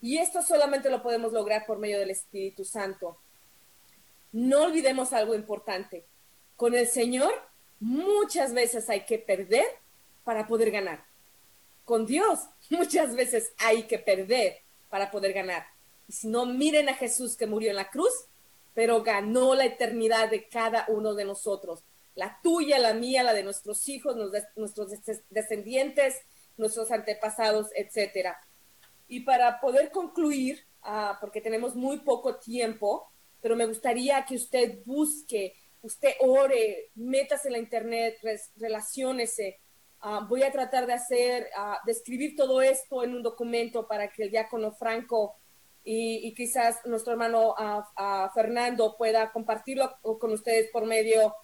Y 0.00 0.18
esto 0.18 0.42
solamente 0.42 0.90
lo 0.90 1.02
podemos 1.02 1.32
lograr 1.32 1.66
por 1.66 1.78
medio 1.78 1.98
del 1.98 2.10
Espíritu 2.10 2.64
Santo. 2.64 3.18
No 4.32 4.62
olvidemos 4.62 5.12
algo 5.12 5.34
importante. 5.34 6.04
Con 6.56 6.74
el 6.74 6.86
Señor 6.86 7.32
muchas 7.80 8.52
veces 8.52 8.88
hay 8.88 9.04
que 9.06 9.18
perder 9.18 9.64
para 10.24 10.46
poder 10.46 10.70
ganar. 10.70 11.04
Con 11.84 12.06
Dios 12.06 12.40
muchas 12.70 13.14
veces 13.14 13.52
hay 13.58 13.84
que 13.84 13.98
perder 13.98 14.58
para 14.88 15.10
poder 15.10 15.32
ganar. 15.32 15.66
Y 16.08 16.12
si 16.12 16.28
no, 16.28 16.46
miren 16.46 16.88
a 16.88 16.94
Jesús 16.94 17.36
que 17.36 17.46
murió 17.46 17.70
en 17.70 17.76
la 17.76 17.90
cruz, 17.90 18.12
pero 18.74 19.02
ganó 19.02 19.54
la 19.54 19.64
eternidad 19.64 20.30
de 20.30 20.48
cada 20.48 20.84
uno 20.88 21.14
de 21.14 21.24
nosotros. 21.24 21.84
La 22.14 22.38
tuya, 22.42 22.78
la 22.78 22.94
mía, 22.94 23.22
la 23.22 23.32
de 23.32 23.42
nuestros 23.42 23.88
hijos, 23.88 24.16
nuestros 24.56 24.90
descendientes, 25.30 26.16
nuestros 26.56 26.90
antepasados, 26.90 27.68
etcétera. 27.74 28.40
Y 29.08 29.20
para 29.20 29.60
poder 29.60 29.90
concluir, 29.90 30.64
ah, 30.82 31.18
porque 31.20 31.40
tenemos 31.40 31.74
muy 31.74 31.98
poco 31.98 32.36
tiempo, 32.36 33.10
pero 33.40 33.56
me 33.56 33.66
gustaría 33.66 34.24
que 34.24 34.36
usted 34.36 34.78
busque, 34.84 35.54
usted 35.82 36.14
ore, 36.20 36.90
metas 36.94 37.46
en 37.46 37.52
la 37.52 37.58
internet, 37.58 38.18
relaciónese, 38.56 39.58
Ah, 40.02 40.24
voy 40.26 40.42
a 40.42 40.50
tratar 40.50 40.86
de 40.86 40.94
hacer, 40.94 41.50
uh, 41.58 41.84
de 41.84 41.92
escribir 41.92 42.34
todo 42.34 42.62
esto 42.62 43.04
en 43.04 43.14
un 43.14 43.22
documento 43.22 43.86
para 43.86 44.10
que 44.10 44.22
el 44.22 44.30
diácono 44.30 44.72
Franco 44.72 45.36
y, 45.84 46.32
quizás 46.34 46.78
nuestro 46.86 47.12
hermano 47.12 47.50
uh, 47.50 48.28
Fernando 48.34 48.96
pueda 48.96 49.30
compartirlo 49.30 49.94
con 50.02 50.32
ustedes 50.32 50.70
por 50.70 50.86
medio 50.86 51.34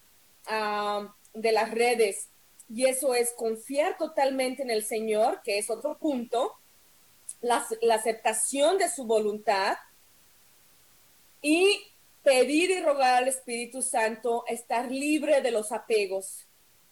de 1.34 1.52
las 1.52 1.70
redes. 1.70 2.28
Y 2.68 2.86
eso 2.86 3.14
es 3.14 3.32
confiar 3.36 3.96
totalmente 3.98 4.62
en 4.62 4.70
el 4.70 4.84
Señor, 4.84 5.40
que 5.42 5.58
es 5.58 5.68
otro 5.70 5.98
punto, 5.98 6.52
la, 7.40 7.66
la 7.82 7.96
aceptación 7.96 8.78
de 8.78 8.88
su 8.88 9.04
voluntad 9.04 9.76
y 11.46 11.82
pedir 12.22 12.70
y 12.70 12.80
rogar 12.80 13.22
al 13.22 13.28
Espíritu 13.28 13.82
Santo 13.82 14.44
estar 14.48 14.90
libre 14.90 15.42
de 15.42 15.50
los 15.50 15.72
apegos 15.72 16.46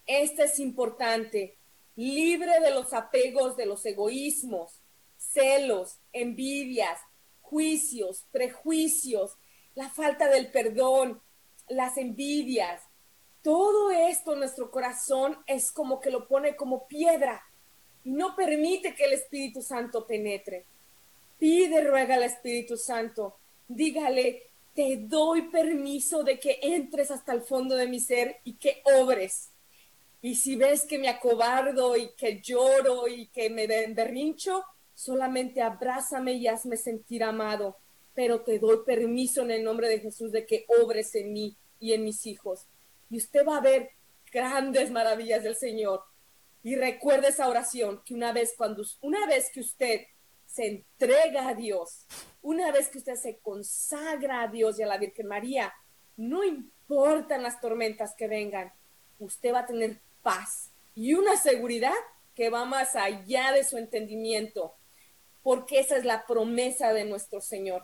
este 0.05 0.43
es 0.43 0.59
importante, 0.59 1.57
libre 1.95 2.59
de 2.59 2.71
los 2.71 2.93
apegos, 2.93 3.57
de 3.57 3.65
los 3.65 3.83
egoísmos, 3.85 4.81
celos, 5.17 5.99
envidias, 6.13 6.99
juicios, 7.41 8.25
prejuicios, 8.31 9.37
la 9.73 9.89
falta 9.89 10.29
del 10.29 10.51
perdón, 10.51 11.21
las 11.67 11.97
envidias. 11.97 12.83
Todo 13.41 13.89
esto 13.91 14.35
nuestro 14.35 14.69
corazón 14.69 15.37
es 15.47 15.71
como 15.71 15.99
que 15.99 16.11
lo 16.11 16.27
pone 16.27 16.55
como 16.55 16.87
piedra 16.87 17.43
y 18.03 18.11
no 18.11 18.35
permite 18.35 18.93
que 18.93 19.05
el 19.05 19.13
Espíritu 19.13 19.63
Santo 19.63 20.05
penetre. 20.05 20.65
Pide, 21.39 21.83
ruega 21.83 22.15
al 22.15 22.23
Espíritu 22.23 22.77
Santo, 22.77 23.37
dígale, 23.67 24.43
te 24.73 24.97
doy 24.97 25.43
permiso 25.49 26.23
de 26.23 26.39
que 26.39 26.59
entres 26.61 27.11
hasta 27.11 27.33
el 27.33 27.41
fondo 27.41 27.75
de 27.75 27.87
mi 27.87 27.99
ser 27.99 28.37
y 28.43 28.53
que 28.53 28.81
obres 28.99 29.51
y 30.25 30.33
si 30.33 30.55
ves 30.55 30.87
que 30.87 30.97
me 30.97 31.07
acobardo 31.07 31.95
y 31.95 32.09
que 32.17 32.41
lloro 32.41 33.07
y 33.07 33.27
que 33.27 33.51
me 33.51 33.67
berrincho, 33.67 34.63
solamente 34.95 35.61
abrázame 35.61 36.33
y 36.33 36.47
hazme 36.47 36.77
sentir 36.77 37.23
amado. 37.23 37.77
Pero 38.15 38.41
te 38.41 38.57
doy 38.57 38.79
permiso 38.83 39.43
en 39.43 39.51
el 39.51 39.63
nombre 39.63 39.87
de 39.87 39.99
Jesús 39.99 40.31
de 40.31 40.47
que 40.47 40.65
obres 40.81 41.13
en 41.13 41.31
mí 41.31 41.55
y 41.79 41.93
en 41.93 42.03
mis 42.03 42.25
hijos. 42.25 42.65
Y 43.11 43.17
usted 43.17 43.45
va 43.45 43.57
a 43.57 43.61
ver 43.61 43.91
grandes 44.31 44.89
maravillas 44.89 45.43
del 45.43 45.55
Señor. 45.55 46.01
Y 46.63 46.75
recuerde 46.75 47.27
esa 47.27 47.47
oración 47.47 48.01
que 48.03 48.15
una 48.15 48.33
vez 48.33 48.55
cuando 48.57 48.81
una 49.01 49.27
vez 49.27 49.51
que 49.53 49.59
usted 49.59 50.07
se 50.55 50.67
entrega 50.67 51.49
a 51.49 51.53
Dios, 51.53 52.05
una 52.41 52.71
vez 52.71 52.87
que 52.87 52.99
usted 52.99 53.15
se 53.15 53.37
consagra 53.39 54.41
a 54.41 54.47
Dios 54.47 54.79
y 54.79 54.83
a 54.83 54.87
la 54.87 54.97
Virgen 54.97 55.27
María, 55.27 55.73
no 56.15 56.45
importan 56.45 57.43
las 57.43 57.59
tormentas 57.59 58.15
que 58.15 58.29
vengan, 58.29 58.71
usted 59.19 59.53
va 59.53 59.59
a 59.59 59.65
tener 59.65 59.99
paz 60.23 60.69
y 60.95 61.13
una 61.13 61.35
seguridad 61.35 61.93
que 62.35 62.49
va 62.49 62.63
más 62.63 62.95
allá 62.95 63.51
de 63.51 63.65
su 63.65 63.77
entendimiento, 63.77 64.73
porque 65.43 65.79
esa 65.79 65.97
es 65.97 66.05
la 66.05 66.25
promesa 66.25 66.93
de 66.93 67.03
nuestro 67.03 67.41
Señor. 67.41 67.83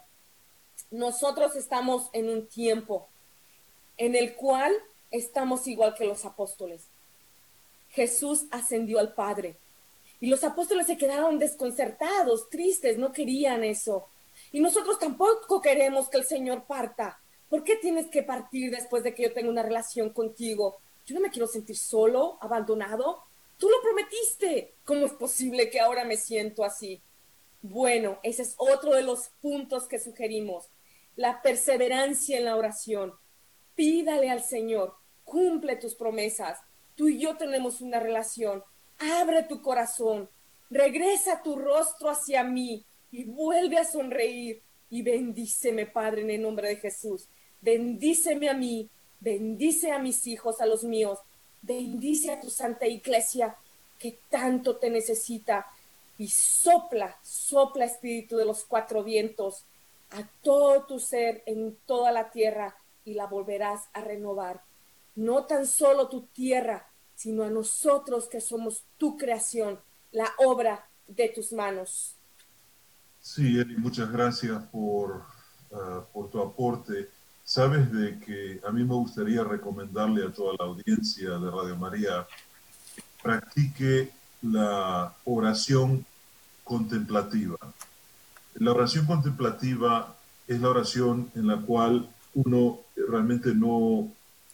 Nosotros 0.91 1.57
estamos 1.57 2.09
en 2.13 2.29
un 2.29 2.47
tiempo 2.47 3.09
en 3.97 4.15
el 4.15 4.33
cual 4.35 4.73
estamos 5.11 5.67
igual 5.67 5.93
que 5.93 6.05
los 6.05 6.23
apóstoles. 6.23 6.87
Jesús 7.89 8.45
ascendió 8.49 8.99
al 8.99 9.13
Padre 9.13 9.57
y 10.21 10.27
los 10.27 10.45
apóstoles 10.45 10.87
se 10.87 10.97
quedaron 10.97 11.39
desconcertados, 11.39 12.49
tristes, 12.49 12.97
no 12.97 13.11
querían 13.11 13.65
eso. 13.65 14.07
Y 14.53 14.61
nosotros 14.61 14.99
tampoco 14.99 15.61
queremos 15.61 16.07
que 16.07 16.19
el 16.19 16.23
Señor 16.23 16.63
parta. 16.65 17.19
¿Por 17.49 17.65
qué 17.65 17.75
tienes 17.75 18.07
que 18.07 18.23
partir 18.23 18.71
después 18.71 19.03
de 19.03 19.13
que 19.13 19.23
yo 19.23 19.33
tenga 19.33 19.49
una 19.49 19.63
relación 19.63 20.11
contigo? 20.11 20.77
yo 21.05 21.15
no 21.15 21.21
me 21.21 21.31
quiero 21.31 21.47
sentir 21.47 21.77
solo, 21.77 22.37
abandonado. 22.41 23.23
Tú 23.57 23.69
lo 23.69 23.81
prometiste. 23.81 24.75
¿Cómo 24.85 25.05
es 25.05 25.13
posible 25.13 25.69
que 25.69 25.79
ahora 25.79 26.05
me 26.05 26.17
siento 26.17 26.63
así? 26.63 27.01
Bueno, 27.61 28.19
ese 28.23 28.43
es 28.43 28.55
otro 28.57 28.93
de 28.93 29.03
los 29.03 29.29
puntos 29.41 29.87
que 29.87 29.99
sugerimos. 29.99 30.69
La 31.15 31.41
perseverancia 31.41 32.37
en 32.37 32.45
la 32.45 32.55
oración. 32.55 33.13
Pídale 33.75 34.29
al 34.29 34.43
Señor, 34.43 34.95
cumple 35.23 35.75
tus 35.75 35.95
promesas. 35.95 36.59
Tú 36.95 37.07
y 37.09 37.19
yo 37.19 37.35
tenemos 37.35 37.81
una 37.81 37.99
relación. 37.99 38.63
Abre 39.01 39.43
tu 39.43 39.61
corazón, 39.61 40.29
regresa 40.69 41.41
tu 41.41 41.55
rostro 41.55 42.09
hacia 42.09 42.43
mí 42.43 42.83
y 43.11 43.25
vuelve 43.25 43.77
a 43.77 43.85
sonreír. 43.85 44.61
Y 44.89 45.01
bendíceme, 45.03 45.85
Padre, 45.85 46.21
en 46.21 46.31
el 46.31 46.41
nombre 46.41 46.67
de 46.67 46.75
Jesús. 46.75 47.27
Bendíceme 47.61 48.49
a 48.49 48.53
mí 48.53 48.89
bendice 49.21 49.91
a 49.91 49.99
mis 49.99 50.27
hijos, 50.27 50.59
a 50.59 50.65
los 50.65 50.83
míos, 50.83 51.19
bendice 51.61 52.31
a 52.31 52.41
tu 52.41 52.49
santa 52.49 52.87
iglesia 52.87 53.55
que 53.97 54.17
tanto 54.29 54.77
te 54.77 54.89
necesita 54.89 55.67
y 56.17 56.27
sopla, 56.27 57.17
sopla 57.21 57.85
espíritu 57.85 58.35
de 58.35 58.45
los 58.45 58.65
cuatro 58.65 59.03
vientos 59.03 59.63
a 60.09 60.27
todo 60.41 60.83
tu 60.85 60.99
ser 60.99 61.41
en 61.45 61.77
toda 61.85 62.11
la 62.11 62.31
tierra 62.31 62.75
y 63.05 63.13
la 63.13 63.27
volverás 63.27 63.83
a 63.93 64.01
renovar. 64.01 64.61
No 65.15 65.45
tan 65.45 65.65
solo 65.67 66.09
tu 66.09 66.23
tierra, 66.23 66.87
sino 67.21 67.43
a 67.43 67.49
nosotros 67.49 68.27
que 68.27 68.41
somos 68.41 68.83
tu 68.97 69.17
creación, 69.17 69.79
la 70.11 70.31
obra 70.37 70.87
de 71.07 71.29
tus 71.29 71.53
manos. 71.53 72.15
Sí, 73.19 73.59
Eli, 73.59 73.77
muchas 73.77 74.11
gracias 74.11 74.63
por, 74.71 75.23
ah, 75.71 76.03
por 76.11 76.29
tu 76.29 76.41
aporte 76.41 77.09
sabes 77.51 77.91
de 77.91 78.17
que 78.19 78.61
a 78.65 78.71
mí 78.71 78.85
me 78.85 78.95
gustaría 78.95 79.43
recomendarle 79.43 80.25
a 80.25 80.31
toda 80.31 80.53
la 80.57 80.65
audiencia 80.67 81.31
de 81.31 81.51
Radio 81.51 81.75
María 81.75 82.25
practique 83.21 84.09
la 84.41 85.13
oración 85.25 86.05
contemplativa. 86.63 87.57
La 88.55 88.71
oración 88.71 89.05
contemplativa 89.05 90.15
es 90.47 90.61
la 90.61 90.69
oración 90.69 91.29
en 91.35 91.47
la 91.47 91.57
cual 91.57 92.09
uno 92.35 92.79
realmente 92.95 93.53
no 93.53 94.09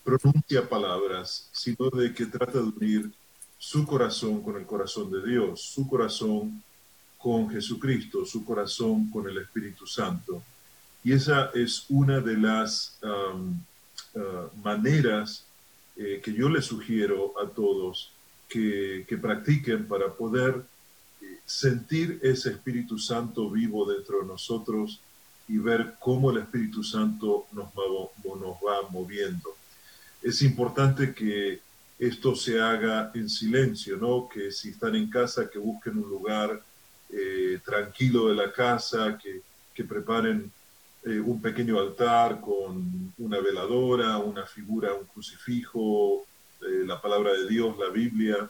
pronuncia 0.08 0.70
palabras, 0.70 1.50
sino 1.52 1.90
de 1.90 2.14
que 2.14 2.28
trata 2.28 2.60
de 2.60 2.72
unir 2.78 3.12
su 3.60 3.86
corazón 3.86 4.42
con 4.42 4.56
el 4.56 4.66
corazón 4.66 5.12
de 5.12 5.22
Dios, 5.22 5.60
su 5.60 5.86
corazón 5.86 6.64
con 7.18 7.50
Jesucristo, 7.50 8.26
su 8.26 8.46
corazón 8.46 9.10
con 9.12 9.28
el 9.28 9.38
Espíritu 9.38 9.86
Santo. 9.86 10.42
Y 11.04 11.12
esa 11.12 11.52
es 11.54 11.86
una 11.90 12.22
de 12.22 12.38
las 12.38 12.98
um, 13.04 13.60
uh, 14.14 14.22
maneras 14.64 15.44
eh, 15.98 16.22
que 16.24 16.34
yo 16.34 16.48
les 16.48 16.66
sugiero 16.66 17.34
a 17.44 17.50
todos 17.50 18.12
que, 18.48 19.06
que 19.10 19.18
practiquen 19.18 19.90
para 19.90 20.14
poder 20.14 20.64
eh, 21.22 21.40
sentir 21.46 22.20
ese 22.24 22.52
Espíritu 22.52 22.98
Santo 22.98 23.50
vivo 23.50 23.86
dentro 23.86 24.22
de 24.22 24.28
nosotros 24.28 25.02
y 25.50 25.58
ver 25.58 25.96
cómo 26.00 26.32
el 26.32 26.38
Espíritu 26.38 26.82
Santo 26.82 27.48
nos 27.52 27.68
va 27.68 28.90
moviendo. 28.90 29.58
Es 30.22 30.42
importante 30.42 31.14
que 31.14 31.60
esto 32.00 32.36
se 32.36 32.60
haga 32.60 33.12
en 33.16 33.30
silencio, 33.30 33.98
¿no? 33.98 34.30
Que 34.30 34.52
si 34.52 34.70
están 34.70 34.96
en 34.96 35.10
casa, 35.10 35.50
que 35.50 35.58
busquen 35.58 35.98
un 35.98 36.10
lugar 36.10 36.62
eh, 37.10 37.60
tranquilo 37.66 38.28
de 38.28 38.36
la 38.36 38.52
casa, 38.52 39.18
que, 39.18 39.42
preparen 39.84 40.52
eh, 41.04 41.20
un 41.20 41.40
pequeño 41.40 41.80
altar 41.80 42.42
con 42.42 43.14
una 43.20 43.40
veladora, 43.40 44.18
una 44.18 44.44
figura, 44.44 44.96
un 44.96 45.06
crucifijo, 45.06 46.26
eh, 46.62 46.84
la 46.84 47.00
palabra 47.00 47.34
de 47.34 47.48
Dios, 47.48 47.78
la 47.78 47.90
Biblia, 47.90 48.50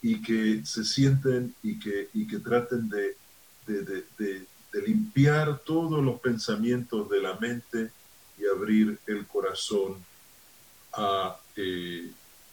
y 0.00 0.22
que 0.22 0.64
se 0.64 0.84
sienten 0.84 1.52
y 1.60 1.76
que, 1.80 2.08
y 2.14 2.24
que 2.28 2.38
traten 2.38 2.88
de, 2.88 3.16
de, 3.66 4.04
de, 4.16 4.46
de 4.72 4.82
limpiar 4.86 5.58
todos 5.58 6.04
los 6.04 6.20
pensamientos 6.20 7.10
de 7.10 7.20
la 7.20 7.34
mente 7.34 7.90
y 8.38 8.46
abrir 8.46 8.96
el 9.08 9.26
corazón 9.26 9.96
a 10.96 11.38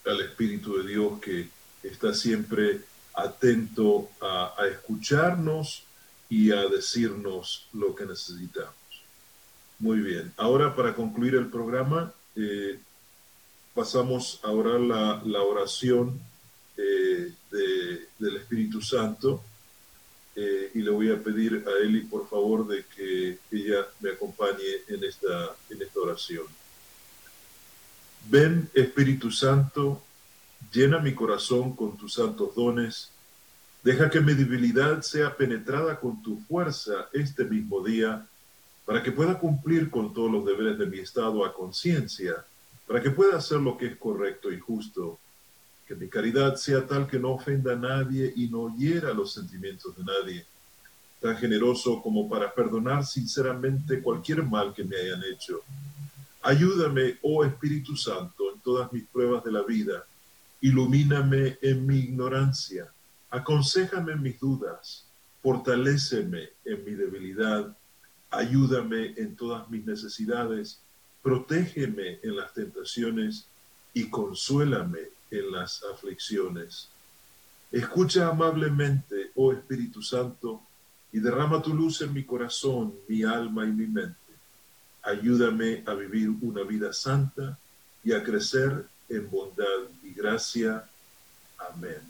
al 0.06 0.22
Espíritu 0.22 0.78
de 0.78 0.88
Dios 0.88 1.20
que 1.20 1.50
está 1.82 2.14
siempre 2.14 2.82
atento 3.14 4.10
a, 4.22 4.56
escucharnos 4.70 5.84
y 6.30 6.52
a 6.52 6.68
decirnos 6.68 7.68
lo 7.74 7.96
que 7.96 8.06
necesitamos. 8.06 8.74
Muy 9.80 10.00
bien, 10.00 10.34
ahora 10.38 10.76
para 10.76 10.96
concluir 10.96 11.36
el 11.36 11.48
programa, 11.48 12.14
eh, 12.36 12.80
pasamos 13.74 14.40
a 14.44 14.52
la, 14.52 15.42
oración 15.42 16.20
eh, 16.78 17.34
del 17.52 18.38
Espíritu 18.38 18.82
Santo 18.82 19.44
eh, 20.36 20.72
y 20.74 20.82
le 20.82 20.90
voy 20.90 21.12
a 21.12 21.22
pedir 21.22 21.64
a 21.68 21.84
Eli, 21.84 22.02
por 22.02 22.28
favor, 22.28 22.68
de 22.68 22.86
que 22.96 23.38
ella 23.52 23.86
me 24.00 24.12
acompañe 24.12 24.82
en 24.88 25.04
esta, 25.04 25.56
en 25.70 25.82
esta 25.82 26.00
oración. 26.00 26.46
Ven 28.30 28.70
Espíritu 28.74 29.32
Santo, 29.32 30.02
llena 30.72 31.00
mi 31.00 31.14
corazón 31.14 31.76
con 31.76 31.98
tus 31.98 32.14
santos 32.14 32.56
dones, 32.56 33.12
deja 33.84 34.10
que 34.10 34.22
mi 34.22 34.34
debilidad 34.34 35.02
sea 35.02 35.36
penetrada 35.36 36.00
con 36.00 36.24
tu 36.24 36.40
fuerza 36.48 37.10
este 37.12 37.44
mismo 37.44 37.84
día, 37.84 38.26
para 38.86 39.04
que 39.04 39.12
pueda 39.12 39.38
cumplir 39.38 39.90
con 39.90 40.14
todos 40.14 40.32
los 40.32 40.46
deberes 40.46 40.78
de 40.78 40.86
mi 40.86 41.00
estado 41.00 41.46
a 41.46 41.54
conciencia, 41.54 42.46
para 42.88 43.02
que 43.02 43.12
pueda 43.12 43.38
hacer 43.38 43.60
lo 43.60 43.78
que 43.78 43.88
es 43.88 43.98
correcto 43.98 44.52
y 44.52 44.60
justo, 44.60 45.20
que 45.86 45.96
mi 45.96 46.08
caridad 46.08 46.56
sea 46.56 46.88
tal 46.88 47.08
que 47.08 47.20
no 47.20 47.32
ofenda 47.32 47.74
a 47.74 47.78
nadie 47.78 48.32
y 48.38 48.48
no 48.48 48.74
hiera 48.78 49.14
los 49.14 49.34
sentimientos 49.34 49.98
de 49.98 50.04
nadie, 50.06 50.46
tan 51.20 51.36
generoso 51.36 52.02
como 52.02 52.30
para 52.30 52.54
perdonar 52.54 53.06
sinceramente 53.06 54.02
cualquier 54.02 54.44
mal 54.44 54.74
que 54.74 54.86
me 54.86 54.96
hayan 54.96 55.24
hecho 55.26 55.62
Ayúdame, 56.46 57.20
oh 57.22 57.46
Espíritu 57.46 57.96
Santo, 57.96 58.52
en 58.54 58.60
todas 58.60 58.92
mis 58.92 59.06
pruebas 59.06 59.46
de 59.46 59.52
la 59.54 59.64
vida. 59.64 60.06
Ilumíname 60.60 61.58
en 61.62 61.88
mi 61.88 62.00
ignorancia. 62.00 62.92
Aconsejame 63.30 64.12
en 64.12 64.22
mis 64.22 64.42
dudas. 64.42 65.06
Fortaléceme 65.42 66.50
en 66.66 66.84
mi 66.84 66.92
debilidad. 66.92 67.78
Ayúdame 68.30 69.14
en 69.16 69.38
todas 69.38 69.70
mis 69.70 69.86
necesidades. 69.86 70.82
Protégeme 71.22 72.20
en 72.22 72.36
las 72.36 72.54
tentaciones 72.54 73.48
y 73.94 74.10
consuélame 74.10 75.00
en 75.32 75.50
las 75.50 75.82
aflicciones. 75.94 76.90
Escucha 77.72 78.28
amablemente, 78.28 79.32
oh 79.36 79.54
Espíritu 79.54 80.02
Santo, 80.02 80.62
y 81.14 81.20
derrama 81.22 81.62
tu 81.62 81.74
luz 81.74 82.02
en 82.02 82.12
mi 82.12 82.26
corazón, 82.26 82.94
mi 83.08 83.24
alma 83.24 83.64
y 83.64 83.72
mi 83.72 83.88
mente 83.88 84.23
Ayúdame 85.04 85.84
a 85.86 85.94
vivir 85.94 86.30
una 86.42 86.64
vida 86.64 86.94
santa 86.94 87.58
y 88.04 88.14
a 88.14 88.24
crecer 88.24 88.86
en 89.10 89.30
bondad 89.30 89.66
y 90.02 90.14
gracia. 90.14 90.90
Amén. 91.58 92.02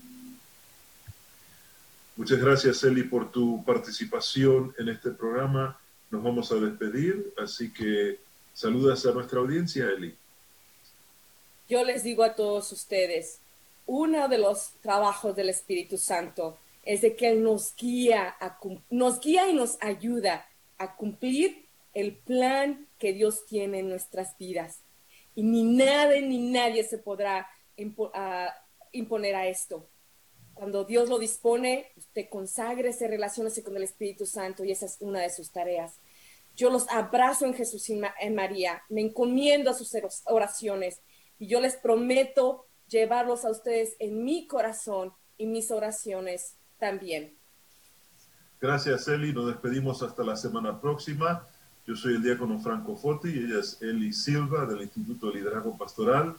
Muchas 2.15 2.39
gracias, 2.39 2.83
Eli, 2.83 3.03
por 3.03 3.31
tu 3.31 3.63
participación 3.65 4.73
en 4.77 4.89
este 4.89 5.09
programa. 5.09 5.79
Nos 6.11 6.23
vamos 6.23 6.51
a 6.51 6.55
despedir, 6.55 7.33
así 7.37 7.73
que 7.73 8.19
saludas 8.53 9.05
a 9.07 9.11
nuestra 9.11 9.39
audiencia, 9.39 9.89
Eli. 9.89 10.15
Yo 11.67 11.83
les 11.83 12.03
digo 12.03 12.23
a 12.23 12.35
todos 12.35 12.71
ustedes, 12.71 13.39
uno 13.87 14.27
de 14.27 14.37
los 14.37 14.73
trabajos 14.81 15.35
del 15.35 15.49
Espíritu 15.49 15.97
Santo 15.97 16.59
es 16.85 17.01
de 17.01 17.15
que 17.15 17.33
nos 17.33 17.75
guía, 17.75 18.35
nos 18.91 19.19
guía 19.19 19.49
y 19.49 19.55
nos 19.55 19.77
ayuda 19.81 20.45
a 20.77 20.95
cumplir 20.95 21.62
el 21.93 22.17
plan 22.17 22.87
que 22.97 23.13
Dios 23.13 23.45
tiene 23.45 23.79
en 23.79 23.89
nuestras 23.89 24.37
vidas. 24.37 24.83
Y 25.35 25.43
ni 25.43 25.63
nada 25.63 26.19
ni 26.19 26.51
nadie 26.51 26.83
se 26.83 26.97
podrá 26.97 27.47
imponer 28.91 29.35
a 29.35 29.47
esto. 29.47 29.89
Cuando 30.53 30.83
Dios 30.83 31.09
lo 31.09 31.17
dispone, 31.17 31.91
usted 31.97 32.29
consagre, 32.29 32.93
se 32.93 33.07
relaciónese 33.07 33.63
con 33.63 33.75
el 33.75 33.83
Espíritu 33.83 34.25
Santo 34.25 34.63
y 34.63 34.71
esa 34.71 34.85
es 34.85 34.97
una 34.99 35.19
de 35.21 35.31
sus 35.31 35.51
tareas. 35.51 35.99
Yo 36.55 36.69
los 36.69 36.87
abrazo 36.89 37.45
en 37.45 37.55
Jesús 37.55 37.89
y 37.89 37.99
en 38.19 38.35
María, 38.35 38.83
me 38.89 39.01
encomiendo 39.01 39.71
a 39.71 39.73
sus 39.73 39.91
oraciones 40.25 41.01
y 41.39 41.47
yo 41.47 41.59
les 41.59 41.75
prometo 41.75 42.67
llevarlos 42.87 43.43
a 43.45 43.49
ustedes 43.49 43.95
en 43.97 44.23
mi 44.23 44.45
corazón 44.45 45.13
y 45.37 45.47
mis 45.47 45.71
oraciones 45.71 46.57
también. 46.77 47.35
Gracias, 48.61 49.07
Eli. 49.07 49.33
Nos 49.33 49.47
despedimos 49.47 50.03
hasta 50.03 50.23
la 50.23 50.35
semana 50.35 50.79
próxima. 50.79 51.47
Yo 51.85 51.95
soy 51.95 52.15
el 52.15 52.23
diácono 52.23 52.59
Franco 52.59 52.95
Foti 52.95 53.29
y 53.29 53.39
ella 53.39 53.59
es 53.59 53.81
Eli 53.81 54.13
Silva 54.13 54.65
del 54.65 54.83
Instituto 54.83 55.27
de 55.27 55.35
Liderazgo 55.35 55.77
Pastoral 55.77 56.35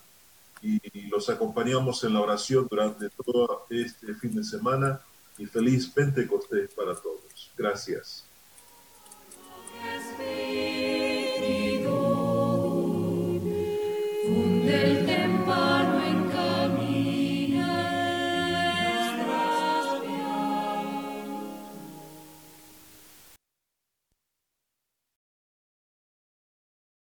y 0.63 1.09
los 1.09 1.29
acompañamos 1.29 2.03
en 2.05 2.15
la 2.15 2.21
oración 2.21 2.67
durante 2.71 3.11
todo 3.11 3.67
este 3.69 4.15
fin 4.15 4.35
de 4.35 4.45
semana 4.45 5.01
y 5.37 5.45
feliz 5.45 5.89
Pentecostés 5.89 6.73
para 6.75 6.95
todos. 6.95 7.51
Gracias. 7.57 8.25